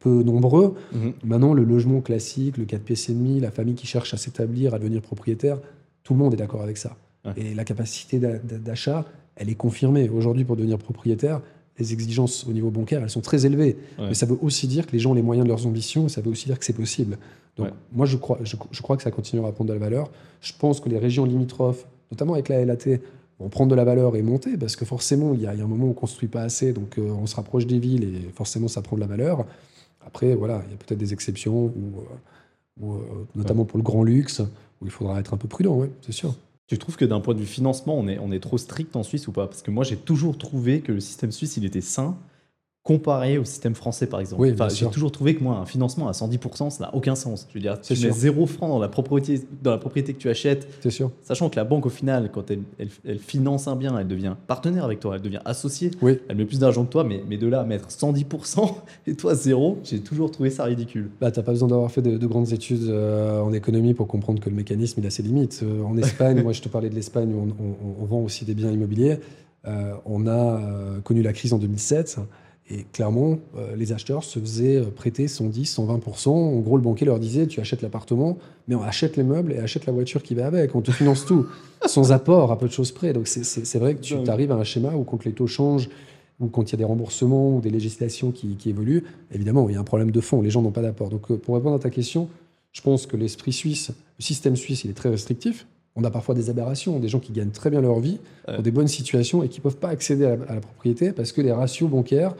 peu 0.00 0.22
nombreux. 0.24 0.74
Maintenant, 1.24 1.54
le 1.54 1.62
logement 1.64 2.00
classique, 2.00 2.56
le 2.56 2.64
4 2.64 2.82
pièces 2.82 3.08
et 3.08 3.12
demi, 3.12 3.38
la 3.38 3.50
famille 3.52 3.74
qui 3.74 3.86
cherche 3.86 4.12
à 4.14 4.16
s'établir, 4.16 4.74
à 4.74 4.78
devenir 4.80 5.00
propriétaire, 5.02 5.58
tout 6.02 6.14
le 6.14 6.18
monde 6.18 6.34
est 6.34 6.38
d'accord 6.38 6.62
avec 6.62 6.76
ça. 6.76 6.96
Ouais. 7.24 7.32
Et 7.36 7.54
la 7.54 7.64
capacité 7.64 8.18
d'a- 8.18 8.38
d'a- 8.38 8.58
d'achat, 8.58 9.04
elle 9.36 9.48
est 9.50 9.54
confirmée. 9.54 10.08
Aujourd'hui, 10.08 10.44
pour 10.44 10.56
devenir 10.56 10.78
propriétaire, 10.78 11.40
les 11.78 11.92
exigences 11.92 12.46
au 12.46 12.52
niveau 12.52 12.70
bancaire, 12.70 13.02
elles 13.02 13.10
sont 13.10 13.20
très 13.20 13.46
élevées. 13.46 13.76
Ouais. 13.98 14.08
Mais 14.08 14.14
ça 14.14 14.26
veut 14.26 14.38
aussi 14.42 14.66
dire 14.68 14.86
que 14.86 14.92
les 14.92 14.98
gens 14.98 15.12
ont 15.12 15.14
les 15.14 15.22
moyens 15.22 15.46
de 15.46 15.50
leurs 15.50 15.66
ambitions, 15.66 16.06
et 16.06 16.08
ça 16.10 16.20
veut 16.20 16.30
aussi 16.30 16.46
dire 16.46 16.58
que 16.58 16.64
c'est 16.64 16.72
possible. 16.74 17.16
Donc, 17.56 17.66
Ouais. 17.68 17.72
moi, 17.92 18.06
je 18.06 18.16
crois, 18.16 18.38
je, 18.42 18.56
je 18.70 18.82
crois 18.82 18.96
que 18.96 19.02
ça 19.02 19.10
continuera 19.10 19.48
à 19.48 19.52
prendre 19.52 19.68
de 19.68 19.74
la 19.74 19.80
valeur. 19.80 20.10
Je 20.40 20.52
pense 20.58 20.80
que 20.80 20.88
les 20.88 20.98
régions 20.98 21.24
limitrophes, 21.24 21.86
notamment 22.10 22.34
avec 22.34 22.48
la 22.48 22.64
LAT, 22.64 22.98
vont 23.38 23.48
prendre 23.48 23.70
de 23.70 23.74
la 23.74 23.84
valeur 23.84 24.16
et 24.16 24.22
monter, 24.22 24.56
parce 24.58 24.76
que 24.76 24.84
forcément, 24.84 25.32
il 25.32 25.40
y 25.40 25.46
a, 25.46 25.54
il 25.54 25.58
y 25.58 25.62
a 25.62 25.64
un 25.64 25.68
moment 25.68 25.84
où 25.84 25.88
on 25.88 25.90
ne 25.90 25.94
construit 25.94 26.28
pas 26.28 26.42
assez, 26.42 26.72
donc 26.74 26.98
euh, 26.98 27.02
on 27.10 27.26
se 27.26 27.36
rapproche 27.36 27.66
des 27.66 27.78
villes, 27.78 28.04
et 28.04 28.30
forcément, 28.34 28.68
ça 28.68 28.82
prend 28.82 28.96
de 28.96 29.00
la 29.00 29.06
valeur. 29.06 29.46
Après, 30.06 30.34
voilà, 30.34 30.62
il 30.66 30.70
y 30.72 30.74
a 30.74 30.76
peut-être 30.76 30.98
des 31.00 31.12
exceptions, 31.12 31.72
euh, 32.82 32.84
euh, 32.84 32.96
notamment 33.34 33.64
pour 33.64 33.78
le 33.78 33.82
grand 33.82 34.02
luxe, 34.02 34.40
où 34.80 34.86
il 34.86 34.90
faudra 34.90 35.18
être 35.20 35.32
un 35.34 35.36
peu 35.38 35.48
prudent, 35.48 35.74
ouais, 35.76 35.90
c'est 36.02 36.12
sûr. 36.12 36.34
Tu 36.70 36.78
trouves 36.78 36.96
que 36.96 37.04
d'un 37.04 37.18
point 37.18 37.34
de 37.34 37.40
vue 37.40 37.46
financement, 37.46 37.98
on 37.98 38.06
est, 38.06 38.20
on 38.20 38.30
est 38.30 38.38
trop 38.38 38.56
strict 38.56 38.94
en 38.94 39.02
Suisse 39.02 39.26
ou 39.26 39.32
pas? 39.32 39.48
Parce 39.48 39.60
que 39.60 39.72
moi, 39.72 39.82
j'ai 39.82 39.96
toujours 39.96 40.38
trouvé 40.38 40.82
que 40.82 40.92
le 40.92 41.00
système 41.00 41.32
suisse, 41.32 41.56
il 41.56 41.64
était 41.64 41.80
sain 41.80 42.16
comparé 42.94 43.38
au 43.38 43.44
système 43.44 43.76
français, 43.76 44.06
par 44.06 44.18
exemple. 44.18 44.42
Oui, 44.42 44.50
Enfin, 44.52 44.66
bien 44.66 44.74
j'ai 44.74 44.86
toujours 44.88 45.12
trouvé 45.12 45.36
que 45.36 45.44
moi, 45.44 45.58
un 45.58 45.64
financement 45.64 46.08
à 46.08 46.12
110%, 46.12 46.70
ça 46.70 46.84
n'a 46.84 46.94
aucun 46.94 47.14
sens. 47.14 47.46
Je 47.48 47.54
veux 47.54 47.60
dire, 47.60 47.80
tu 47.80 47.92
mets 47.92 48.10
zéro 48.10 48.46
franc 48.46 48.68
dans 48.68 48.80
la, 48.80 48.88
propriété, 48.88 49.42
dans 49.62 49.70
la 49.70 49.78
propriété 49.78 50.12
que 50.12 50.18
tu 50.18 50.28
achètes, 50.28 50.66
C'est 50.80 50.90
sûr. 50.90 51.12
sachant 51.22 51.48
que 51.50 51.56
la 51.56 51.62
banque, 51.64 51.86
au 51.86 51.90
final, 51.90 52.30
quand 52.32 52.50
elle, 52.50 52.62
elle- 52.80 52.88
elle 53.06 53.18
finance 53.20 53.68
un 53.68 53.76
bien, 53.76 53.96
elle 53.96 54.08
devient 54.08 54.34
partenaire 54.48 54.84
avec 54.84 54.98
toi, 54.98 55.14
elle 55.14 55.22
devient 55.22 55.40
associée. 55.44 55.92
Oui. 56.02 56.18
Elle 56.28 56.36
met 56.36 56.44
plus 56.46 56.58
d'argent 56.58 56.84
que 56.84 56.90
toi, 56.90 57.04
mais, 57.04 57.22
mais 57.28 57.36
de 57.36 57.46
là 57.46 57.60
à 57.60 57.64
mettre 57.64 57.90
110% 57.90 58.74
et 59.06 59.14
toi 59.14 59.34
zéro, 59.36 59.78
j'ai 59.84 60.00
toujours 60.00 60.30
trouvé 60.32 60.50
ça 60.50 60.64
ridicule. 60.64 61.10
Bah, 61.20 61.30
t'as 61.30 61.42
pas 61.42 61.52
besoin 61.52 61.68
d'avoir 61.68 61.90
fait 61.92 62.02
de, 62.02 62.16
de 62.18 62.26
grandes 62.26 62.52
études 62.52 62.88
euh, 62.88 63.40
en 63.40 63.52
économie 63.52 63.94
pour 63.94 64.08
comprendre 64.08 64.40
que 64.40 64.50
le 64.50 64.56
mécanisme 64.56 64.98
il 65.00 65.06
a 65.06 65.10
ses 65.10 65.22
limites. 65.22 65.60
Euh, 65.62 65.82
en 65.84 65.96
Espagne, 66.04 66.42
moi 66.42 66.52
je 66.52 66.60
te 66.60 66.68
parlais 66.68 66.90
de 66.90 66.94
l'Espagne, 66.96 67.32
où 67.32 67.38
on, 67.60 67.64
on- 67.64 68.02
on 68.02 68.04
vend 68.06 68.18
aussi 68.20 68.44
des 68.44 68.54
biens 68.54 68.70
immobiliers. 68.72 69.18
Euh, 69.66 69.92
on 70.06 70.26
a 70.26 70.58
connu 71.04 71.22
la 71.22 71.32
crise 71.34 71.52
en 71.52 71.58
2007 71.58 72.16
et 72.70 72.84
clairement, 72.92 73.38
euh, 73.56 73.74
les 73.76 73.92
acheteurs 73.92 74.22
se 74.24 74.38
faisaient 74.38 74.76
euh, 74.76 74.84
prêter 74.94 75.26
110, 75.28 75.76
120%. 75.78 76.28
En 76.28 76.58
gros, 76.60 76.76
le 76.76 76.82
banquier 76.82 77.04
leur 77.06 77.18
disait 77.18 77.46
Tu 77.46 77.60
achètes 77.60 77.82
l'appartement, 77.82 78.38
mais 78.68 78.74
on 78.76 78.82
achète 78.82 79.16
les 79.16 79.24
meubles 79.24 79.52
et 79.52 79.58
achète 79.58 79.86
la 79.86 79.92
voiture 79.92 80.22
qui 80.22 80.34
va 80.34 80.46
avec. 80.46 80.74
On 80.74 80.80
te 80.80 80.90
finance 80.92 81.26
tout, 81.26 81.46
sans 81.86 82.12
apport, 82.12 82.52
à 82.52 82.58
peu 82.58 82.66
de 82.68 82.72
choses 82.72 82.92
près. 82.92 83.12
Donc 83.12 83.26
c'est- 83.26 83.78
vrai 83.78 83.94
que 83.96 84.00
tu 84.00 84.14
arrives 84.28 84.52
à 84.52 84.56
un 84.56 84.64
schéma 84.64 84.94
où 84.94 85.02
quand 85.04 85.24
les 85.24 85.32
taux 85.32 85.46
changent, 85.48 85.88
ou 86.38 86.46
quand 86.46 86.62
il 86.62 86.72
y 86.72 86.74
a 86.76 86.78
des 86.78 86.84
remboursements 86.84 87.56
ou 87.56 87.60
des 87.60 87.70
législations 87.70 88.30
qui, 88.30 88.56
qui 88.56 88.70
évoluent, 88.70 89.04
évidemment, 89.32 89.68
il 89.68 89.74
y 89.74 89.76
a 89.76 89.80
un 89.80 89.84
problème 89.84 90.10
de 90.10 90.20
fond. 90.20 90.40
Les 90.40 90.50
gens 90.50 90.62
n'ont 90.62 90.70
pas 90.70 90.80
d'apport. 90.82 91.10
Donc, 91.10 91.30
euh, 91.30 91.36
pour 91.36 91.54
répondre 91.56 91.76
à 91.76 91.78
ta 91.80 91.90
question, 91.90 92.28
je 92.72 92.80
pense 92.82 93.06
que 93.06 93.16
l'esprit 93.16 93.52
suisse, 93.52 93.90
le 94.18 94.22
système 94.24 94.56
suisse, 94.56 94.84
il 94.84 94.90
est 94.90 94.94
très 94.94 95.10
restrictif. 95.10 95.66
On 95.96 96.04
a 96.04 96.10
parfois 96.10 96.34
des 96.36 96.48
aberrations, 96.48 96.98
des 97.00 97.08
gens 97.08 97.18
qui 97.18 97.32
gagnent 97.32 97.50
très 97.50 97.68
bien 97.68 97.80
leur 97.80 97.98
vie, 97.98 98.20
Ouais. 98.48 98.58
ont 98.58 98.62
des 98.62 98.70
bonnes 98.70 98.88
situations 98.88 99.42
et 99.42 99.48
qui 99.48 99.58
ne 99.58 99.64
peuvent 99.64 99.76
pas 99.76 99.88
accéder 99.88 100.24
à 100.24 100.36
la, 100.36 100.44
à 100.48 100.54
la 100.54 100.60
propriété 100.60 101.12
parce 101.12 101.32
que 101.32 101.40
les 101.42 101.52
ratios 101.52 101.90
bancaires 101.90 102.34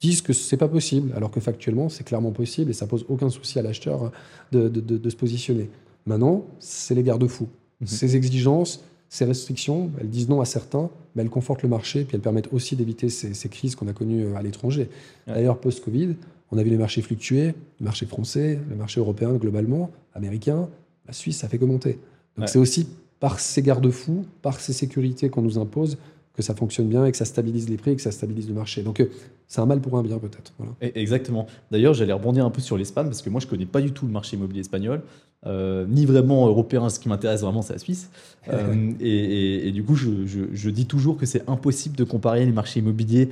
disent 0.00 0.22
que 0.22 0.32
c'est 0.32 0.56
pas 0.56 0.68
possible, 0.68 1.12
alors 1.14 1.30
que 1.30 1.40
factuellement, 1.40 1.88
c'est 1.88 2.04
clairement 2.04 2.30
possible 2.32 2.70
et 2.70 2.74
ça 2.74 2.86
pose 2.86 3.04
aucun 3.08 3.28
souci 3.28 3.58
à 3.58 3.62
l'acheteur 3.62 4.10
de, 4.52 4.68
de- 4.68 4.80
de- 4.80 4.96
de 4.98 5.10
se 5.10 5.16
positionner. 5.16 5.68
Maintenant, 6.06 6.44
c'est 6.58 6.94
les 6.94 7.02
garde-fous. 7.02 7.48
Mhm. 7.80 7.86
Ces 7.86 8.16
exigences, 8.16 8.82
ces 9.08 9.24
restrictions, 9.24 9.90
elles 10.00 10.08
disent 10.08 10.28
non 10.28 10.40
à 10.40 10.44
certains, 10.46 10.88
mais 11.14 11.22
elles 11.22 11.28
confortent 11.30 11.62
le 11.62 11.68
marché, 11.68 12.04
puis 12.04 12.14
elles 12.14 12.22
permettent 12.22 12.52
aussi 12.52 12.76
d'éviter 12.76 13.08
ces, 13.10 13.34
ces 13.34 13.48
crises 13.48 13.74
qu'on 13.74 13.88
a 13.88 13.92
connues 13.92 14.24
euh, 14.24 14.36
à 14.36 14.42
l'étranger. 14.42 14.88
Ouais. 15.26 15.34
D'ailleurs, 15.34 15.58
post-Covid, 15.58 16.14
on 16.52 16.58
a 16.58 16.62
vu 16.62 16.70
les 16.70 16.76
marchés 16.78 17.02
fluctuer, 17.02 17.48
le 17.80 17.84
marché 17.84 18.06
français, 18.06 18.58
le 18.70 18.76
marché 18.76 19.00
européen 19.00 19.32
globalement, 19.34 19.90
américain, 20.14 20.68
la 21.06 21.12
Suisse, 21.12 21.36
ça 21.38 21.48
fait 21.48 21.58
que 21.58 21.64
monter. 21.64 21.98
Donc 22.36 22.44
Ouais. 22.44 22.46
c'est 22.46 22.58
aussi 22.58 22.86
par 23.18 23.38
ces 23.38 23.60
garde-fous, 23.62 24.24
par 24.40 24.60
ces 24.60 24.72
sécurités 24.72 25.28
qu'on 25.28 25.42
nous 25.42 25.58
impose, 25.58 25.98
que 26.34 26.42
ça 26.42 26.54
fonctionne 26.54 26.88
bien 26.88 27.04
et 27.04 27.10
que 27.10 27.18
ça 27.18 27.24
stabilise 27.26 27.68
les 27.68 27.76
prix 27.76 27.90
et 27.90 27.96
que 27.96 28.02
ça 28.02 28.12
stabilise 28.12 28.48
le 28.48 28.54
marché. 28.54 28.82
Donc 28.82 29.00
euh, 29.00 29.10
c'est 29.52 29.60
un 29.60 29.66
mal 29.66 29.80
pour 29.80 29.98
un 29.98 30.02
bien 30.04 30.18
peut-être. 30.18 30.52
Voilà. 30.58 30.72
Exactement. 30.94 31.46
D'ailleurs, 31.72 31.92
j'allais 31.92 32.12
rebondir 32.12 32.46
un 32.46 32.50
peu 32.50 32.60
sur 32.60 32.78
l'Espagne 32.78 33.06
parce 33.06 33.20
que 33.20 33.28
moi, 33.30 33.40
je 33.40 33.48
connais 33.48 33.66
pas 33.66 33.80
du 33.80 33.90
tout 33.90 34.06
le 34.06 34.12
marché 34.12 34.36
immobilier 34.36 34.60
espagnol, 34.60 35.02
euh, 35.44 35.86
ni 35.88 36.06
vraiment 36.06 36.46
européen. 36.46 36.88
Ce 36.88 37.00
qui 37.00 37.08
m'intéresse 37.08 37.40
vraiment, 37.40 37.60
c'est 37.60 37.72
la 37.74 37.78
Suisse. 37.80 38.10
Euh, 38.50 38.92
et, 39.00 39.06
et- 39.06 39.68
et 39.68 39.70
du 39.72 39.84
coup, 39.84 39.94
je, 39.96 40.24
je- 40.24 40.48
je 40.54 40.70
dis 40.70 40.86
toujours 40.86 41.18
que 41.18 41.26
c'est 41.26 41.46
impossible 41.46 41.94
de 41.94 42.04
comparer 42.04 42.46
les 42.46 42.52
marchés 42.52 42.80
immobiliers 42.80 43.28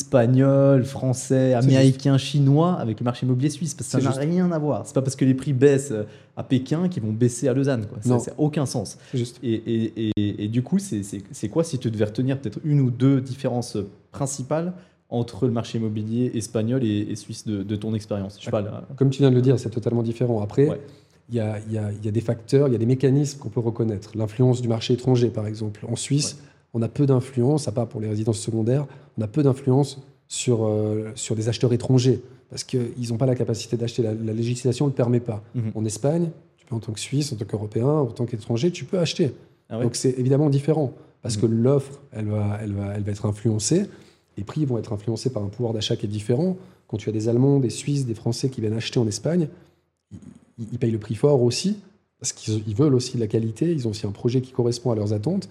espagnols, 0.00 0.84
français, 0.84 1.54
américains, 1.54 2.18
chinois 2.18 2.74
avec 2.74 3.00
le 3.00 3.04
marché 3.04 3.24
immobilier 3.24 3.48
suisse 3.50 3.74
parce 3.74 3.88
que 3.90 3.92
ça 3.92 4.10
n'a 4.10 4.10
rien 4.20 4.52
à 4.52 4.58
voir. 4.58 4.86
C'est 4.86 4.94
pas 4.94 5.00
parce 5.02 5.16
que 5.16 5.24
les 5.24 5.32
prix 5.34 5.52
baissent 5.54 5.92
euh, 5.92 6.04
à 6.36 6.42
Pékin 6.42 6.88
qu'ils 6.88 7.02
vont 7.02 7.12
baisser 7.12 7.48
à 7.48 7.54
Lausanne. 7.54 7.86
quoi. 7.86 7.98
Ça 8.02 8.10
n'a 8.30 8.34
aucun 8.38 8.66
sens. 8.66 8.98
Juste. 9.14 9.38
Et, 9.42 10.48
du 10.48 10.62
coup, 10.62 10.78
c'est 10.78 11.48
quoi 11.48 11.64
si 11.64 11.78
tu 11.78 11.90
devais 11.90 12.04
retenir 12.04 12.38
peut-être 12.38 12.60
une 12.64 12.80
ou 12.80 12.90
deux 12.90 13.20
différences 13.20 13.76
principales 14.12 14.72
entre 15.10 15.46
le 15.46 15.52
marché 15.52 15.78
immobilier 15.78 16.30
espagnol 16.34 16.84
et, 16.84 17.00
et 17.10 17.16
suisse 17.16 17.46
de, 17.46 17.62
de 17.62 17.76
ton 17.76 17.94
expérience 17.94 18.38
Je. 18.40 18.48
Comme 18.96 19.10
tu 19.10 19.18
viens 19.18 19.30
de 19.30 19.34
le 19.36 19.42
dire, 19.42 19.58
c'est 19.58 19.70
totalement 19.70 20.02
différent. 20.02 20.40
Après, 20.40 20.68
Ouais. 20.68 20.80
il 21.28 21.34
y, 21.34 21.40
a, 21.40 21.58
il 21.66 21.72
y 21.72 21.78
a- 21.78 21.90
il 21.92 22.04
y 22.04 22.08
a 22.08 22.12
des 22.12 22.20
facteurs, 22.20 22.68
il 22.68 22.72
y 22.72 22.74
a 22.76 22.78
des 22.78 22.86
mécanismes 22.86 23.38
qu'on 23.40 23.48
peut 23.50 23.60
reconnaître. 23.60 24.12
L'influence 24.16 24.62
du 24.62 24.68
marché 24.68 24.94
étranger, 24.94 25.28
par 25.28 25.46
exemple. 25.46 25.84
En 25.88 25.96
Suisse, 25.96 26.38
on 26.74 26.82
a 26.82 26.88
peu 26.88 27.06
d'influence, 27.06 27.66
à 27.68 27.72
part 27.72 27.88
pour 27.88 28.00
les 28.00 28.08
résidences 28.08 28.38
secondaires, 28.38 28.86
on 29.18 29.22
a 29.22 29.26
peu 29.26 29.42
d'influence 29.42 29.98
sur, 30.28 30.64
euh, 30.64 31.10
sur 31.16 31.34
des 31.34 31.48
acheteurs 31.48 31.72
étrangers, 31.72 32.22
parce 32.48 32.62
qu'ils 32.62 33.08
n'ont 33.10 33.16
pas 33.16 33.26
la 33.26 33.34
capacité 33.34 33.76
d'acheter. 33.76 34.02
La, 34.02 34.14
la 34.14 34.32
législation 34.32 34.84
ne 34.86 34.90
le 34.90 34.94
permet 34.94 35.18
pas. 35.20 35.42
Mhm. 35.56 35.72
En 35.74 35.84
Espagne, 35.84 36.30
tu 36.56 36.66
peux, 36.66 36.76
en 36.76 36.78
tant 36.78 36.92
que 36.92 37.00
Suisse, 37.00 37.32
en 37.32 37.36
tant 37.36 37.44
qu'Européen, 37.44 37.86
en 37.88 38.06
tant 38.06 38.26
qu'étranger, 38.26 38.70
tu 38.70 38.84
peux 38.84 38.98
acheter. 39.00 39.32
Ah 39.68 39.80
Donc 39.82 39.96
c'est 39.96 40.16
évidemment 40.18 40.50
différent, 40.50 40.92
parce 41.22 41.36
Mhm. 41.36 41.42
que 41.42 41.46
l'offre, 41.46 42.00
elle 42.12 42.26
va, 42.26 42.58
elle, 42.62 42.72
va, 42.72 42.92
elle 42.94 43.02
va 43.02 43.10
être 43.10 43.26
influencée, 43.26 43.86
les 44.36 44.44
prix 44.44 44.64
vont 44.64 44.78
être 44.78 44.92
influencés 44.92 45.30
par 45.30 45.42
un 45.42 45.48
pouvoir 45.48 45.72
d'achat 45.72 45.96
qui 45.96 46.06
est 46.06 46.08
différent. 46.08 46.56
Quand 46.88 46.96
tu 46.96 47.08
as 47.08 47.12
des 47.12 47.28
Allemands, 47.28 47.60
des 47.60 47.70
Suisses, 47.70 48.06
des 48.06 48.14
Français 48.14 48.48
qui 48.50 48.60
viennent 48.60 48.74
acheter 48.74 48.98
en 48.98 49.06
Espagne, 49.06 49.48
ils, 50.58 50.78
payent 50.78 50.90
le 50.90 50.98
prix 50.98 51.14
fort 51.14 51.42
aussi, 51.42 51.76
parce 52.18 52.32
qu'ils 52.32 52.62
ils 52.66 52.74
veulent 52.74 52.94
aussi 52.94 53.14
de 53.16 53.20
la 53.20 53.26
qualité, 53.26 53.70
ils 53.72 53.86
ont 53.86 53.90
aussi 53.90 54.06
un 54.06 54.12
projet 54.12 54.40
qui 54.40 54.52
correspond 54.52 54.90
à 54.90 54.94
leurs 54.94 55.12
attentes. 55.12 55.48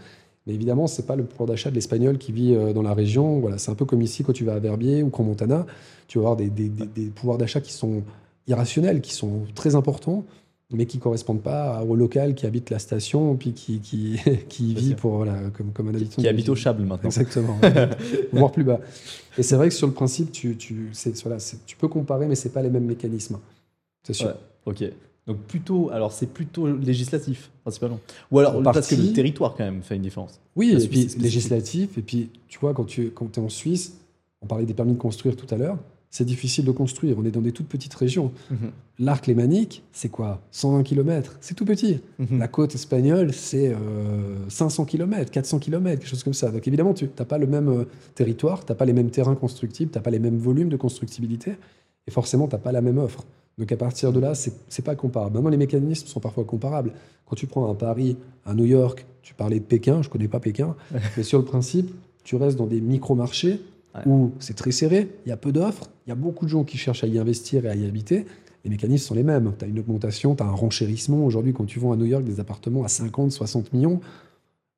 Mais 0.48 0.54
évidemment, 0.54 0.88
ce 0.88 1.02
n'est 1.02 1.08
pas 1.08 1.16
le 1.16 1.24
pouvoir 1.26 1.48
d'achat 1.48 1.70
de 1.70 1.76
l'Espagnol 1.76 2.18
qui 2.18 2.32
vit 2.32 2.54
euh, 2.56 2.74
dans 2.74 2.82
la 2.82 2.94
région. 2.94 3.40
Voilà, 3.40 3.58
c'est 3.58 3.72
un 3.72 3.76
peu 3.76 3.86
comme 3.86 4.02
ici 4.02 4.24
quand 4.24 4.34
tu 4.34 4.46
vas 4.46 4.54
à 4.54 4.60
Verbier 4.60 5.04
ou 5.04 5.10
Grand 5.10 5.24
Montana, 5.24 5.66
tu 6.08 6.18
vas 6.18 6.24
avoir 6.24 6.38
des- 6.38 6.50
des- 6.50 6.70
des 6.70 7.06
pouvoirs 7.08 7.38
d'achat 7.38 7.62
qui 7.62 7.74
sont 7.74 8.04
irrationnels 8.48 9.02
qui 9.02 9.14
sont 9.14 9.44
très 9.54 9.76
importants, 9.76 10.26
mais 10.72 10.86
qui 10.86 10.99
correspondent 10.99 11.41
pas 11.41 11.84
au 11.84 11.95
local 11.95 12.36
qui 12.36 12.45
habite 12.45 12.70
la 12.70 12.80
station, 12.80 13.36
puis 13.36 13.53
qui, 13.53 13.80
qui, 13.80 14.20
qui 14.49 14.74
vit 14.76 14.93
pour, 14.93 15.17
voilà, 15.17 15.39
comme, 15.55 15.72
comme 15.72 15.89
un 15.89 15.95
habitant. 15.95 16.22
Qui, 16.22 16.28
habite 16.28 16.49
au 16.49 16.55
Chable 16.55 16.84
maintenant. 16.84 17.09
Exactement, 17.09 17.59
voire 18.32 18.51
plus 18.51 18.63
bas. 18.63 18.80
Et 19.38 19.43
c'est 19.43 19.55
vrai 19.55 19.70
que 19.70 19.76
sur 19.76 19.88
le 19.88 19.93
principe, 19.93 20.32
tu, 20.32 20.55
tu, 20.57 20.91
voilà, 21.24 21.38
tu 21.65 21.76
peux 21.76 21.88
comparer, 21.88 22.28
mais 22.28 22.36
c'est 22.36 22.53
pas 22.53 22.61
les 22.61 22.70
mêmes 22.70 22.86
mécanismes. 22.86 23.39
C'est 24.03 24.13
sûr. 24.13 24.28
Ouais, 24.28 24.34
ok. 24.65 24.84
Donc 25.28 25.38
plutôt, 25.41 25.91
alors 25.91 26.11
c'est 26.11 26.26
plutôt 26.26 26.65
législatif 26.76 27.51
principalement. 27.61 27.99
Ou 28.32 28.39
alors 28.39 28.63
parce 28.63 28.88
que 28.88 28.95
le 28.95 29.13
territoire 29.13 29.55
quand 29.55 29.63
même 29.63 29.84
fait 29.84 29.95
une 29.95 30.01
différence. 30.01 30.39
Oui, 30.55 30.72
et 30.72 30.88
puis 30.88 31.07
législatif, 31.20 31.97
et 31.99 32.01
puis 32.01 32.30
tu 32.47 32.57
vois, 32.57 32.74
quand 32.74 32.86
tu 32.86 33.11
quand 33.11 33.38
es 33.38 33.39
en 33.39 33.49
Suisse, 33.49 33.99
on 34.41 34.47
parlait 34.47 34.65
des 34.65 34.74
permis 34.74 34.93
de 34.93 34.97
construire 34.97 35.36
tout 35.36 35.45
à 35.53 35.57
l'heure, 35.57 35.78
c'est 36.10 36.26
difficile 36.26 36.66
de 36.66 36.72
construire. 36.72 37.18
On 37.20 37.26
est 37.26 37.32
dans 37.32 37.41
des 37.41 37.51
toutes 37.51 37.68
petites 37.68 37.93
régions. 37.93 38.32
L'arc 38.97 39.28
lémanique, 39.28 39.84
c'est 39.91 40.10
quoi? 40.10 40.41
120 40.51 40.84
km, 40.84 41.38
c'est 41.39 41.53
tout 41.53 41.66
petit. 41.66 42.01
Mhm. 42.18 42.39
La 42.39 42.47
côte 42.47 42.76
espagnole, 42.76 43.34
c'est 43.34 43.70
euh, 43.70 44.49
500 44.49 44.86
km, 44.86 45.32
400 45.32 45.60
km, 45.60 45.99
quelque 45.99 46.10
chose 46.10 46.24
comme 46.24 46.34
ça. 46.34 46.51
Donc 46.51 46.68
évidemment, 46.68 46.93
tu 46.93 47.10
n'as 47.18 47.26
pas 47.26 47.38
le 47.38 47.47
même 47.47 47.70
euh, 47.70 47.86
territoire, 48.16 48.66
tu 48.66 48.72
n'as 48.72 48.76
pas 48.76 48.86
les 48.86 48.93
mêmes 48.93 49.10
terrains 49.12 49.36
constructibles, 49.36 49.91
tu 49.91 49.97
n'as 49.97 50.01
pas 50.01 50.10
les 50.10 50.20
mêmes 50.20 50.38
volumes 50.38 50.70
de 50.70 50.78
constructibilité, 50.78 51.55
et 52.07 52.12
forcément, 52.12 52.47
tu 52.47 52.55
n'as 52.55 52.62
pas 52.62 52.72
la 52.72 52.82
même 52.82 52.97
offre. 52.97 53.24
Donc 53.57 53.72
à 53.72 53.78
partir 53.78 54.12
de 54.12 54.20
là, 54.20 54.36
c'est 54.36 54.51
n'est 54.51 54.84
pas 54.84 54.95
comparable. 54.95 55.36
Maintenant, 55.36 55.49
les 55.49 55.57
mécanismes 55.57 56.07
sont 56.07 56.20
parfois 56.20 56.43
comparables. 56.43 56.91
Quand 57.26 57.36
tu 57.36 57.45
prends 57.45 57.70
un 57.70 57.76
Paris, 57.76 58.18
un 58.45 58.55
New 58.55 58.66
York, 58.66 59.05
tu 59.22 59.34
parlais 59.34 59.60
de 59.60 59.66
Pékin, 59.66 60.01
je 60.01 60.07
ne 60.07 60.12
connais 60.12 60.28
pas 60.28 60.39
Pékin, 60.39 60.76
mais 61.18 61.24
sur 61.24 61.38
le 61.38 61.45
principe, 61.45 61.93
tu 62.24 62.36
restes 62.36 62.57
dans 62.57 62.68
des 62.68 62.82
micro-marchés 62.82 63.62
Ouais. 63.96 64.02
où 64.06 64.32
c'est 64.40 64.56
très 64.56 64.72
serré, 64.72 65.10
il 65.26 65.30
y 65.30 65.32
a 65.32 65.38
peu 65.38 65.52
d'offres, 65.52 65.90
il 66.06 66.10
y 66.10 66.12
a 66.12 66.16
beaucoup 66.16 66.46
de 66.46 66.50
gens 66.52 66.64
qui 66.64 66.78
cherchent 66.78 67.04
à 67.04 67.08
y 67.08 67.18
investir 67.18 67.66
et 67.66 67.70
à 67.70 67.76
y 67.76 67.88
habiter. 67.88 68.26
Les 68.64 68.70
mécanismes 68.70 69.08
sont 69.08 69.16
les 69.16 69.24
mêmes. 69.24 69.54
Tu 69.58 69.66
as 69.66 69.68
une 69.68 69.80
augmentation, 69.80 70.36
tu 70.36 70.44
as 70.44 70.46
un 70.46 70.52
renchérissement. 70.52 71.26
Aujourd'hui, 71.26 71.54
quand 71.54 71.66
tu 71.66 71.80
vends 71.80 71.92
à 71.94 71.96
New 71.96 72.06
York 72.06 72.24
des 72.24 72.40
appartements 72.40 72.84
à 72.84 72.88
50, 72.88 73.32
60 73.32 73.74
millions, 73.74 74.00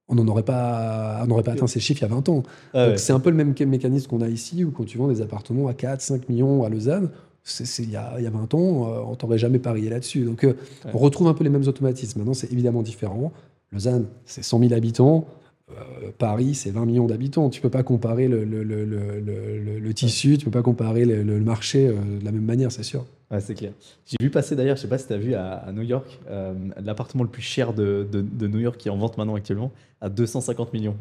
on 0.07 0.15
n'en 0.15 0.27
aurait 0.27 0.43
pas, 0.43 1.19
on 1.23 1.27
n'aurait 1.27 1.43
pas 1.43 1.53
atteint 1.53 1.67
ces 1.67 1.79
chiffres 1.79 2.01
il 2.01 2.07
y 2.07 2.11
a 2.11 2.15
20 2.15 2.29
ans. 2.29 2.43
Ah 2.73 2.89
ouais. 2.89 2.97
c'est 2.97 3.11
un 3.13 3.19
peu 3.19 3.29
le 3.31 3.35
même 3.35 3.53
mécanisme 3.67 4.07
qu'on 4.09 4.21
a 4.21 4.27
ici, 4.29 4.63
où 4.63 4.71
quand 4.71 4.85
tu 4.85 4.97
vends 4.97 5.07
des 5.07 5.21
appartements 5.21 5.67
à 5.67 5.73
4, 5.73 5.99
5 6.01 6.29
millions 6.29 6.63
à 6.63 6.69
Lausanne, 6.69 7.09
il, 7.79 7.89
y 7.89 7.91
y 7.93 7.95
a 7.95 8.29
20 8.29 8.53
ans, 8.53 8.87
euh, 8.87 8.99
on 9.07 9.15
t'aurait 9.15 9.39
jamais 9.39 9.59
parié 9.59 9.89
là-dessus. 9.89 10.25
Donc 10.25 10.43
euh, 10.43 10.49
Ouais. 10.85 10.91
on 10.93 10.97
retrouve 10.99 11.27
un 11.27 11.33
peu 11.33 11.43
les 11.43 11.49
mêmes 11.49 11.67
automatismes. 11.67 12.19
Maintenant, 12.19 12.33
c'est 12.35 12.51
évidemment 12.51 12.83
différent. 12.83 13.31
Lausanne, 13.71 14.05
c'est 14.25 14.43
100 14.43 14.59
000 14.59 14.73
habitants. 14.73 15.25
Euh, 15.77 16.11
Paris, 16.17 16.55
c'est 16.55 16.71
20 16.71 16.85
millions 16.85 17.07
d'habitants. 17.07 17.49
Tu 17.49 17.61
peux 17.61 17.69
pas 17.69 17.83
comparer 17.83 18.27
le, 18.27 19.91
tissu, 19.93 20.37
tu 20.37 20.45
peux 20.45 20.51
pas 20.51 20.61
comparer 20.61 21.05
le, 21.05 21.39
marché 21.39 21.87
euh, 21.87 22.19
de 22.19 22.25
la 22.25 22.31
même 22.31 22.45
manière, 22.45 22.71
c'est 22.71 22.83
sûr. 22.83 23.05
C'est 23.39 23.55
clair. 23.55 23.71
J'ai 24.05 24.17
vu 24.19 24.29
passer 24.29 24.57
d'ailleurs, 24.57 24.75
je 24.75 24.81
sais 24.81 24.89
pas 24.89 24.97
si 24.97 25.07
tu 25.07 25.13
as 25.13 25.17
vu 25.17 25.35
à, 25.35 25.71
New 25.73 25.83
York, 25.83 26.19
euh, 26.29 26.53
l'appartement 26.83 27.23
le 27.23 27.29
plus 27.29 27.41
cher 27.41 27.73
de, 27.73 28.05
de- 28.11 28.21
de 28.21 28.47
New 28.47 28.59
York 28.59 28.75
qui 28.77 28.89
est 28.89 28.91
en 28.91 28.97
vente 28.97 29.17
maintenant 29.17 29.35
actuellement 29.35 29.71
à 30.01 30.09
250 30.09 30.73
millions. 30.73 30.97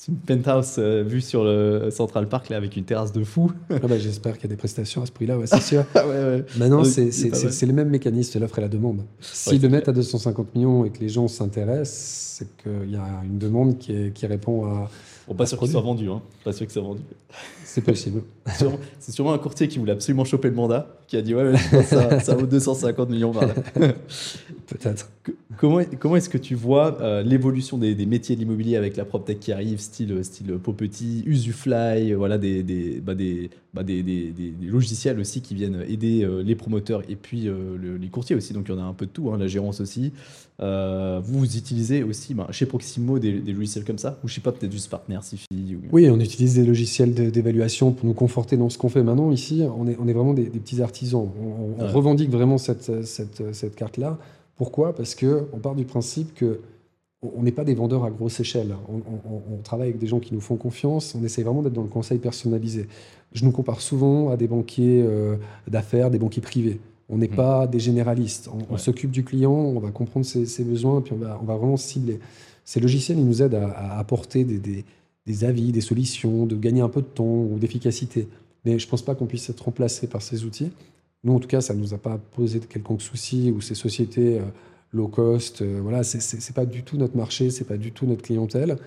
C'est 0.00 0.12
une 0.12 0.18
penthouse 0.18 0.76
euh, 0.78 1.02
vue 1.04 1.20
sur 1.20 1.42
le 1.42 1.88
Central 1.90 2.28
Park 2.28 2.50
là, 2.50 2.56
avec 2.56 2.76
une 2.76 2.84
terrasse 2.84 3.10
de 3.12 3.24
fou. 3.24 3.50
Ah 3.68 3.80
bah, 3.88 3.98
J'espère 3.98 4.34
qu'il 4.34 4.44
y 4.44 4.46
a 4.46 4.50
des 4.50 4.56
prestations 4.56 5.02
à 5.02 5.06
ce 5.06 5.10
prix-là, 5.10 5.36
ouais, 5.36 5.48
c'est 5.48 5.60
sûr. 5.60 5.84
Ah 5.96 6.06
ouais, 6.06 6.14
ouais. 6.14 6.44
Maintenant, 6.56 6.84
c'est 6.84 7.66
le 7.66 7.72
même 7.72 7.88
mécanisme, 7.88 8.30
c'est 8.32 8.38
l'offre 8.38 8.58
et 8.60 8.62
la 8.62 8.68
demande. 8.68 9.02
S'ils 9.20 9.60
le 9.60 9.68
mettent 9.68 9.88
à 9.88 9.92
250 9.92 10.54
millions 10.54 10.84
et 10.84 10.90
que 10.90 11.00
les 11.00 11.08
gens 11.08 11.26
s'intéressent, 11.26 12.36
c'est 12.38 12.56
qu'il 12.62 12.92
y 12.92 12.96
a 12.96 13.08
une 13.24 13.38
demande 13.38 13.76
qui, 13.78 13.92
est- 13.92 14.12
qui 14.12 14.26
répond 14.26 14.66
à. 14.66 14.88
Bon, 15.28 15.34
pas 15.34 15.44
sûr 15.46 15.58
qu'il 15.58 15.68
soit 15.68 15.80
vendu, 15.82 16.08
hein. 16.08 16.22
Pas 16.42 16.52
sûr 16.54 16.66
que 16.66 16.72
ça 16.72 16.80
soit 16.80 16.88
vendu. 16.88 17.02
C'est 17.64 17.82
possible. 17.82 18.22
C'est 18.98 19.12
sûrement 19.12 19.34
un 19.34 19.38
courtier 19.38 19.68
qui 19.68 19.78
voulait 19.78 19.92
absolument 19.92 20.24
choper 20.24 20.48
le 20.48 20.54
mandat, 20.54 20.86
qui 21.06 21.16
a 21.18 21.22
dit 21.22 21.34
ouais, 21.34 21.54
ça, 21.84 22.18
ça 22.20 22.34
vaut 22.34 22.46
250 22.46 23.10
millions 23.10 23.32
par 23.32 23.46
là. 23.46 23.54
Peut-être. 24.66 25.10
Comment, 25.58 25.80
comment 25.98 26.16
est-ce 26.16 26.28
que 26.28 26.38
tu 26.38 26.54
vois 26.54 27.00
euh, 27.00 27.22
l'évolution 27.22 27.78
des, 27.78 27.94
des 27.94 28.06
métiers 28.06 28.36
de 28.36 28.40
l'immobilier 28.40 28.76
avec 28.76 28.96
la 28.96 29.04
PropTech 29.04 29.40
qui 29.40 29.52
arrive, 29.52 29.80
style, 29.80 30.22
style 30.24 30.52
Popetit, 30.62 31.22
Usufly, 31.26 32.12
euh, 32.12 32.16
voilà, 32.16 32.38
des, 32.38 32.62
des, 32.62 33.00
bah, 33.00 33.14
des, 33.14 33.50
bah, 33.74 33.82
des, 33.82 34.02
des- 34.02 34.30
des- 34.30 34.50
des 34.50 34.66
logiciels 34.66 35.18
aussi 35.20 35.40
qui 35.42 35.54
viennent 35.54 35.84
aider 35.88 36.22
euh, 36.24 36.42
les 36.42 36.54
promoteurs 36.54 37.02
et 37.08 37.16
puis 37.16 37.48
euh, 37.48 37.76
le- 37.80 37.96
les 37.96 38.08
courtiers 38.08 38.36
aussi, 38.36 38.52
donc 38.52 38.66
il 38.68 38.74
y 38.74 38.78
en 38.78 38.80
a 38.80 38.84
un 38.86 38.92
peu 38.94 39.06
de 39.06 39.10
tout, 39.10 39.30
hein, 39.30 39.36
la 39.38 39.46
gérance 39.48 39.80
aussi. 39.80 40.12
Euh, 40.60 41.20
vous, 41.22 41.44
utilisez 41.56 42.02
aussi 42.02 42.34
bah, 42.34 42.48
chez 42.50 42.66
Proximo 42.66 43.20
des, 43.20 43.38
des 43.38 43.52
logiciels 43.52 43.84
comme 43.84 43.98
ça 43.98 44.18
Ou 44.24 44.28
je 44.28 44.34
sais 44.34 44.40
pas, 44.40 44.50
peut-être 44.50 44.72
juste 44.72 44.90
Partner, 44.90 45.18
Sifi 45.22 45.46
ou... 45.76 45.82
Oui, 45.92 46.08
on 46.10 46.18
utilise 46.18 46.56
des 46.56 46.64
logiciels 46.64 47.14
d'évaluation 47.14 47.92
pour 47.92 48.06
nous 48.06 48.12
conforter 48.14 48.56
dans 48.56 48.68
ce 48.68 48.76
qu'on 48.76 48.88
fait. 48.88 49.04
Maintenant, 49.04 49.30
ici, 49.30 49.62
on 49.78 49.86
est, 49.86 49.96
on 50.00 50.08
est 50.08 50.12
vraiment 50.12 50.34
des, 50.34 50.46
des 50.48 50.58
petits 50.58 50.82
artisans. 50.82 51.28
On, 51.40 51.80
on 51.80 51.84
Ouais. 51.84 51.92
revendique 51.92 52.30
vraiment 52.30 52.58
cette, 52.58 53.04
cette, 53.06 53.54
cette 53.54 53.76
carte-là. 53.76 54.18
Pourquoi? 54.56 54.94
Parce 54.96 55.14
qu'on 55.14 55.58
part 55.62 55.76
du 55.76 55.84
principe 55.84 56.34
que 56.34 56.58
on 57.22 57.30
on 57.38 57.42
n'est 57.42 57.52
pas 57.52 57.64
des 57.64 57.74
vendeurs 57.74 58.04
à 58.04 58.10
grosse 58.10 58.38
échelle. 58.40 58.74
On, 58.88 58.96
on- 58.98 59.42
on 59.54 59.62
travaille 59.62 59.88
avec 59.88 59.98
des 60.00 60.06
gens 60.06 60.20
qui 60.20 60.34
nous 60.34 60.40
font 60.40 60.56
confiance. 60.56 61.16
On 61.20 61.24
essaye 61.24 61.42
vraiment 61.44 61.62
d'être 61.62 61.72
dans 61.72 61.82
le 61.82 61.88
conseil 61.88 62.18
personnalisé. 62.18 62.86
Je 63.32 63.44
nous 63.44 63.50
compare 63.52 63.80
souvent 63.80 64.30
à 64.30 64.36
des 64.36 64.46
banquiers 64.48 65.02
euh, 65.04 65.34
d'affaires, 65.68 66.10
des 66.10 66.18
banquiers 66.18 66.42
privés. 66.42 66.78
On 67.08 67.16
n'est 67.18 67.28
Mhm. 67.28 67.36
pas 67.36 67.66
des 67.66 67.78
généralistes. 67.80 68.48
On, 68.52 68.72
Ouais. 68.74 68.78
s'occupe 68.78 69.10
du 69.10 69.24
client, 69.24 69.52
on 69.52 69.78
va 69.80 69.90
comprendre 69.90 70.26
ses, 70.26 70.44
ses 70.46 70.64
besoins, 70.64 71.00
puis 71.00 71.12
on 71.14 71.16
va, 71.16 71.38
on 71.40 71.44
va 71.44 71.56
vraiment 71.56 71.76
cibler. 71.76 72.18
Ces 72.64 72.80
logiciels, 72.80 73.18
ils 73.18 73.24
nous 73.26 73.42
aident 73.42 73.54
à, 73.54 73.68
à 73.70 73.98
apporter 73.98 74.44
des, 74.44 74.58
des- 74.58 74.84
des 75.26 75.44
avis, 75.44 75.72
des 75.72 75.80
solutions, 75.82 76.46
de 76.46 76.56
gagner 76.56 76.80
un 76.80 76.88
peu 76.88 77.00
de 77.02 77.06
temps 77.06 77.24
ou 77.24 77.58
d'efficacité. 77.58 78.28
Mais 78.64 78.78
je 78.78 78.86
ne 78.86 78.90
pense 78.90 79.02
pas 79.02 79.14
qu'on 79.14 79.26
puisse 79.26 79.48
être 79.50 79.60
remplacé 79.64 80.06
par 80.06 80.22
ces 80.22 80.44
outils. 80.44 80.70
Nous, 81.24 81.34
en 81.34 81.38
tout 81.38 81.48
cas, 81.48 81.60
ça 81.60 81.74
ne 81.74 81.80
nous 81.80 81.92
a 81.94 81.98
pas 81.98 82.18
posé 82.36 82.60
de 82.60 82.64
quelconque 82.66 83.02
souci 83.02 83.50
ou 83.54 83.60
ces 83.60 83.74
sociétés 83.74 84.38
euh, 84.38 84.42
low 84.92 85.08
cost, 85.08 85.60
euh, 85.62 85.80
voilà, 85.82 86.02
c'est 86.02 86.20
c'est 86.20 86.54
pas 86.54 86.64
du 86.64 86.82
tout 86.82 86.96
notre 86.96 87.16
marché, 87.16 87.50
c'est 87.50 87.64
pas 87.64 87.76
du 87.76 87.92
tout 87.92 88.06
notre 88.06 88.22
clientèle. 88.22 88.78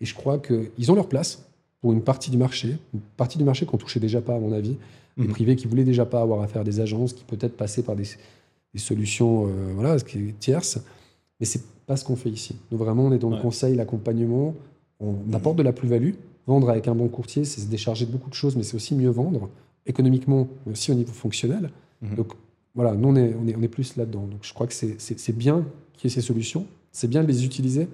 Et 0.00 0.06
je 0.06 0.14
crois 0.14 0.38
qu'ils 0.38 0.90
ont 0.90 0.94
leur 0.94 1.08
place 1.08 1.44
pour 1.80 1.92
une 1.92 2.00
partie 2.02 2.30
du 2.30 2.36
marché, 2.38 2.76
une 2.94 3.00
partie 3.16 3.36
du 3.38 3.44
marché 3.44 3.66
qu'on 3.66 3.76
touchait 3.76 4.00
déjà 4.00 4.20
pas, 4.22 4.34
à 4.36 4.38
mon 4.38 4.52
avis, 4.52 4.76
les 5.16 5.24
Mhm. 5.24 5.30
privés 5.30 5.56
qui 5.56 5.66
voulaient 5.66 5.84
déjà 5.84 6.06
pas 6.06 6.20
avoir 6.22 6.42
affaire 6.42 6.62
à 6.62 6.64
des 6.64 6.80
agences, 6.80 7.12
qui 7.12 7.24
peut-être 7.24 7.56
passaient 7.56 7.82
par 7.82 7.96
des, 7.96 8.04
des 8.72 8.80
solutions 8.80 9.46
euh, 9.46 9.72
voilà, 9.74 9.98
ce 9.98 10.04
qui 10.04 10.18
est 10.18 10.38
tierces. 10.38 10.78
Mais 11.40 11.46
c'est 11.46 11.62
pas 11.86 11.96
ce 11.96 12.04
qu'on 12.04 12.16
fait 12.16 12.30
ici. 12.30 12.56
Nous, 12.70 12.78
vraiment, 12.78 13.04
on 13.06 13.12
est 13.12 13.18
dans 13.18 13.30
le 13.30 13.36
conseil, 13.40 13.74
l'accompagnement. 13.74 14.54
On 15.00 15.16
apporte 15.32 15.56
de 15.56 15.62
la 15.62 15.72
plus-value. 15.72 16.12
Vendre 16.46 16.70
avec 16.70 16.88
un 16.88 16.94
bon 16.94 17.08
courtier, 17.08 17.44
c'est 17.44 17.60
se 17.60 17.66
décharger 17.66 18.06
de 18.06 18.10
beaucoup 18.12 18.30
de 18.30 18.34
choses, 18.34 18.56
mais 18.56 18.62
c'est 18.62 18.74
aussi 18.76 18.94
mieux 18.94 19.10
vendre, 19.10 19.48
économiquement, 19.86 20.48
mais 20.66 20.72
aussi 20.72 20.90
au 20.90 20.94
niveau 20.94 21.12
fonctionnel. 21.12 21.70
Mhm. 22.00 22.16
Donc 22.16 22.32
voilà, 22.74 22.94
nous, 22.94 23.08
on 23.08 23.16
est, 23.16 23.34
on 23.40 23.46
est, 23.48 23.56
on 23.56 23.62
est 23.62 23.68
plus 23.68 23.96
là-dedans. 23.96 24.26
Donc 24.26 24.40
je 24.42 24.52
crois 24.54 24.66
que 24.66 24.72
c'est 24.74 25.36
bien 25.36 25.64
qu'il 25.94 26.08
y 26.10 26.12
ait 26.12 26.14
ces 26.14 26.20
solutions, 26.20 26.66
c'est 26.90 27.08
bien 27.08 27.22
de 27.22 27.28
les 27.28 27.44
utiliser, 27.44 27.88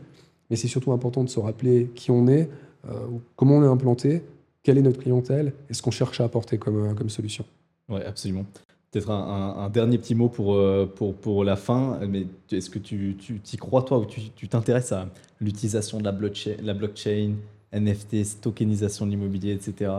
mais 0.51 0.57
c'est 0.57 0.69
surtout 0.69 0.93
important 0.93 1.25
de 1.25 1.29
se 1.29 1.41
rappeler 1.41 1.91
qui 1.95 2.11
on 2.11 2.27
est, 2.29 2.49
euh, 2.89 2.95
comment 3.37 3.57
on 3.57 3.62
est 3.64 3.66
implanté, 3.66 4.23
quelle 4.63 4.79
est 4.79 4.83
notre 4.83 5.01
clientèle 5.01 5.53
et 5.71 5.75
ce 5.75 5.83
qu'on 5.83 5.91
cherche 5.91 6.21
à 6.21 6.25
apporter 6.25 6.59
comme, 6.59 6.91
euh, 6.91 6.95
comme 6.95 7.09
solution. 7.11 7.45
Ouais, 7.89 8.05
absolument. 8.05 8.45
Peut-être 8.91 9.11
un, 9.11 9.19
un- 9.59 9.65
un 9.65 9.69
dernier 9.69 9.99
petit 9.99 10.15
mot 10.15 10.29
pour, 10.29 10.55
euh, 10.55 10.91
pour, 10.93 11.15
pour 11.15 11.45
la 11.45 11.57
fin, 11.57 11.99
mais 12.09 12.27
est-ce 12.51 12.71
que 12.71 12.79
tu 12.79 13.17
tu 13.19 13.39
t'y 13.41 13.57
crois, 13.57 13.83
toi, 13.83 13.99
ou 13.99 14.07
tu 14.07 14.49
t'intéresses 14.49 14.93
à 14.93 15.09
l'utilisation 15.41 15.99
de 15.99 16.05
la 16.05 16.13
blockchain, 16.13 16.55
la 16.63 16.75
blockchain, 16.75 17.33
NFT, 17.73 18.41
tokenisation 18.41 19.05
de 19.07 19.11
l'immobilier, 19.11 19.53
etc. 19.53 19.91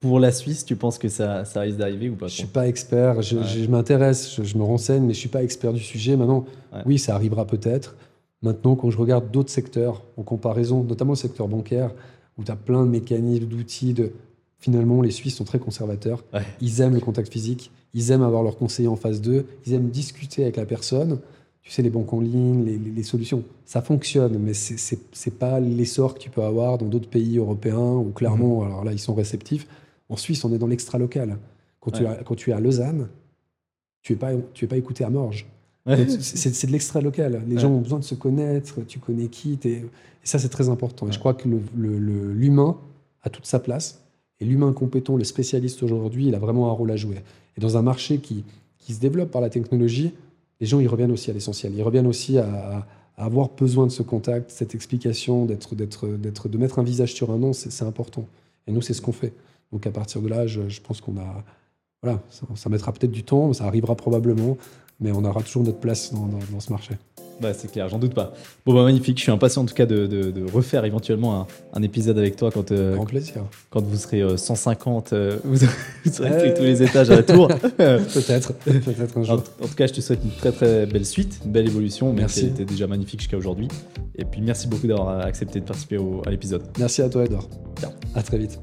Pour 0.00 0.18
la 0.20 0.30
Suisse, 0.32 0.64
tu 0.64 0.76
penses 0.76 0.98
que 0.98 1.08
ça, 1.08 1.44
ça 1.44 1.60
risque 1.60 1.78
d'arriver 1.78 2.10
ou 2.10 2.16
pas 2.16 2.26
Je 2.26 2.34
suis 2.34 2.42
trop 2.44 2.52
pas 2.52 2.68
expert, 2.68 3.22
je, 3.22 3.36
Ouais. 3.38 3.44
je- 3.44 3.60
je 3.62 3.68
m'intéresse, 3.70 4.34
je, 4.36 4.42
je 4.42 4.58
me 4.58 4.62
renseigne, 4.64 5.04
mais 5.04 5.14
je 5.14 5.18
suis 5.20 5.28
pas 5.28 5.42
expert 5.42 5.72
du 5.72 5.80
sujet. 5.80 6.16
Maintenant, 6.16 6.44
Ouais. 6.72 6.80
oui, 6.84 6.98
ça 6.98 7.14
arrivera 7.14 7.46
peut-être. 7.46 7.94
Maintenant, 8.42 8.74
quand 8.76 8.90
je 8.90 8.98
regarde 8.98 9.30
d'autres 9.30 9.50
secteurs 9.50 10.02
en 10.16 10.22
comparaison, 10.22 10.82
notamment 10.84 11.12
le 11.12 11.16
secteur 11.16 11.48
bancaire, 11.48 11.92
où 12.38 12.44
tu 12.44 12.50
as 12.50 12.56
plein 12.56 12.84
de 12.84 12.90
mécanismes, 12.90 13.46
d'outils, 13.46 13.92
de... 13.94 14.12
finalement, 14.58 15.02
les 15.02 15.10
Suisses 15.10 15.36
sont 15.36 15.44
très 15.44 15.58
conservateurs. 15.58 16.24
Ouais. 16.32 16.42
Ils 16.60 16.80
aiment 16.80 16.94
le 16.94 17.00
contact 17.00 17.32
physique, 17.32 17.70
ils 17.94 18.10
aiment 18.10 18.22
avoir 18.22 18.42
leur 18.42 18.56
conseiller 18.56 18.88
en 18.88 18.96
face 18.96 19.20
d'eux, 19.20 19.46
ils 19.66 19.72
aiment 19.72 19.88
discuter 19.90 20.42
avec 20.42 20.56
la 20.56 20.66
personne. 20.66 21.18
Tu 21.62 21.70
sais, 21.72 21.82
les 21.82 21.90
banques 21.90 22.12
en 22.12 22.20
ligne, 22.20 22.64
les, 22.64 22.78
les- 22.78 22.90
les 22.92 23.02
solutions, 23.02 23.42
ça 23.64 23.82
fonctionne, 23.82 24.38
mais 24.38 24.54
c'est- 24.54 24.98
c'est 25.12 25.34
pas 25.38 25.58
l'essor 25.58 26.14
que 26.14 26.20
tu 26.20 26.30
peux 26.30 26.42
avoir 26.42 26.78
dans 26.78 26.86
d'autres 26.86 27.08
pays 27.08 27.38
européens 27.38 27.94
où 27.96 28.12
clairement, 28.14 28.60
Mhm. 28.60 28.66
alors 28.66 28.84
là, 28.84 28.92
ils 28.92 29.00
sont 29.00 29.14
réceptifs. 29.14 29.66
En 30.08 30.16
Suisse, 30.16 30.44
on 30.44 30.52
est 30.54 30.58
dans 30.58 30.68
l'extra-local. 30.68 31.38
Quand, 31.80 31.90
tu 31.90 32.06
as- 32.06 32.22
quand 32.24 32.36
tu 32.36 32.50
es 32.50 32.52
à 32.52 32.60
Lausanne, 32.60 33.08
tu 34.02 34.12
n'es 34.12 34.18
pas, 34.18 34.30
tu 34.54 34.64
es 34.64 34.68
pas 34.68 34.76
écouté 34.76 35.02
à 35.02 35.10
Morges. 35.10 35.46
C'est 36.20 36.66
de 36.66 36.72
l'extra-local. 36.72 37.42
Les 37.48 37.54
Ouais. 37.54 37.60
gens 37.60 37.70
ont 37.70 37.80
besoin 37.80 37.98
de 38.00 38.04
se 38.04 38.14
connaître, 38.14 38.80
tu 38.86 38.98
connais 38.98 39.28
qui. 39.28 39.58
Et 39.64 39.84
ça, 40.24 40.38
c'est 40.38 40.48
très 40.48 40.68
important. 40.68 41.08
Et 41.08 41.12
je 41.12 41.18
crois 41.18 41.34
que 41.34 41.48
le- 41.48 41.60
le- 41.76 41.98
le- 41.98 42.32
l'humain 42.32 42.76
a 43.22 43.30
toute 43.30 43.46
sa 43.46 43.58
place. 43.60 44.00
Et 44.40 44.44
l'humain 44.44 44.72
compétent, 44.72 45.16
le 45.16 45.24
spécialiste 45.24 45.82
aujourd'hui, 45.82 46.26
il 46.26 46.34
a 46.34 46.38
vraiment 46.38 46.68
un 46.68 46.72
rôle 46.72 46.90
à 46.90 46.96
jouer. 46.96 47.16
Et 47.56 47.60
dans 47.60 47.76
un 47.76 47.82
marché 47.82 48.18
qui, 48.18 48.44
qui 48.78 48.92
se 48.94 49.00
développe 49.00 49.30
par 49.30 49.40
la 49.40 49.48
technologie, 49.48 50.12
les 50.60 50.66
gens, 50.66 50.80
ils 50.80 50.88
reviennent 50.88 51.12
aussi 51.12 51.30
à 51.30 51.34
l'essentiel. 51.34 51.72
Ils 51.74 51.82
reviennent 51.82 52.06
aussi 52.06 52.38
à, 52.38 52.86
avoir 53.18 53.48
besoin 53.48 53.86
de 53.86 53.90
ce 53.92 54.02
contact, 54.02 54.50
cette 54.50 54.74
explication, 54.74 55.46
d'être, 55.46 55.74
d'être, 55.74 56.06
d'être, 56.06 56.48
de 56.50 56.58
mettre 56.58 56.78
un 56.78 56.82
visage 56.82 57.14
sur 57.14 57.30
un 57.30 57.38
nom, 57.38 57.54
c'est, 57.54 57.82
important. 57.84 58.26
Et 58.66 58.72
nous, 58.72 58.82
c'est 58.82 58.92
ce 58.92 59.00
qu'on 59.00 59.12
fait. 59.12 59.32
Donc 59.72 59.86
à 59.86 59.90
partir 59.90 60.20
de 60.20 60.28
là, 60.28 60.46
je, 60.46 60.68
je 60.68 60.80
pense 60.82 61.00
qu'on 61.00 61.16
a, 61.16 61.42
voilà, 62.02 62.20
ça, 62.28 62.46
ça 62.56 62.68
mettra 62.68 62.92
peut-être 62.92 63.10
du 63.12 63.22
temps, 63.22 63.54
ça 63.54 63.64
arrivera 63.64 63.94
probablement, 63.94 64.58
mais 65.00 65.10
on 65.12 65.24
aura 65.24 65.42
toujours 65.42 65.62
notre 65.64 65.78
place 65.80 66.12
dans, 66.12 66.26
dans- 66.26 66.38
dans 66.52 66.60
ce 66.60 66.70
marché. 66.70 66.94
Bah, 67.38 67.52
c'est 67.52 67.70
clair, 67.70 67.86
j'en 67.90 67.98
doute 67.98 68.14
pas. 68.14 68.32
Bon, 68.64 68.72
bah, 68.72 68.82
magnifique. 68.82 69.18
Je 69.18 69.24
suis 69.24 69.30
impatient 69.30 69.60
en 69.60 69.66
tout 69.66 69.74
cas 69.74 69.84
de, 69.84 70.06
de- 70.06 70.30
de 70.30 70.50
refaire 70.50 70.86
éventuellement 70.86 71.40
un, 71.42 71.46
un 71.74 71.82
épisode 71.82 72.16
avec 72.16 72.34
toi 72.36 72.50
quand, 72.50 72.72
euh, 72.72 72.94
Grand 72.94 73.04
plaisir. 73.04 73.42
quand 73.68 73.82
vous 73.82 73.96
serez 73.98 74.22
euh, 74.22 74.38
150. 74.38 75.12
euh, 75.12 75.36
vous, 75.44 75.58
vous 76.06 76.20
aurez 76.22 76.30
Euh. 76.30 76.54
tous 76.56 76.62
les 76.62 76.82
étages 76.82 77.10
à 77.10 77.16
la 77.16 77.22
tour. 77.22 77.48
Peut-être, 77.76 78.54
peut-être 78.54 79.18
un 79.18 79.22
jour. 79.22 79.42
en 79.62 79.66
tout 79.66 79.74
cas, 79.74 79.86
je 79.86 79.92
te 79.92 80.00
souhaite 80.00 80.20
une 80.24 80.30
très 80.30 80.50
très 80.50 80.86
belle 80.86 81.04
suite, 81.04 81.40
une 81.44 81.52
belle 81.52 81.66
évolution. 81.66 82.10
Merci. 82.14 82.40
qui 82.40 82.46
était 82.46 82.64
déjà 82.64 82.86
magnifique 82.86 83.20
jusqu'à 83.20 83.36
aujourd'hui. 83.36 83.68
Et 84.14 84.24
puis 84.24 84.40
merci 84.40 84.66
beaucoup 84.66 84.86
d'avoir 84.86 85.20
accepté 85.20 85.60
de 85.60 85.66
participer 85.66 85.98
au- 85.98 86.22
à 86.24 86.30
l'épisode. 86.30 86.62
Merci 86.78 87.02
à 87.02 87.10
toi, 87.10 87.26
Edouard. 87.26 87.48
Ciao. 87.78 87.90
À 88.14 88.22
très 88.22 88.38
vite. 88.38 88.58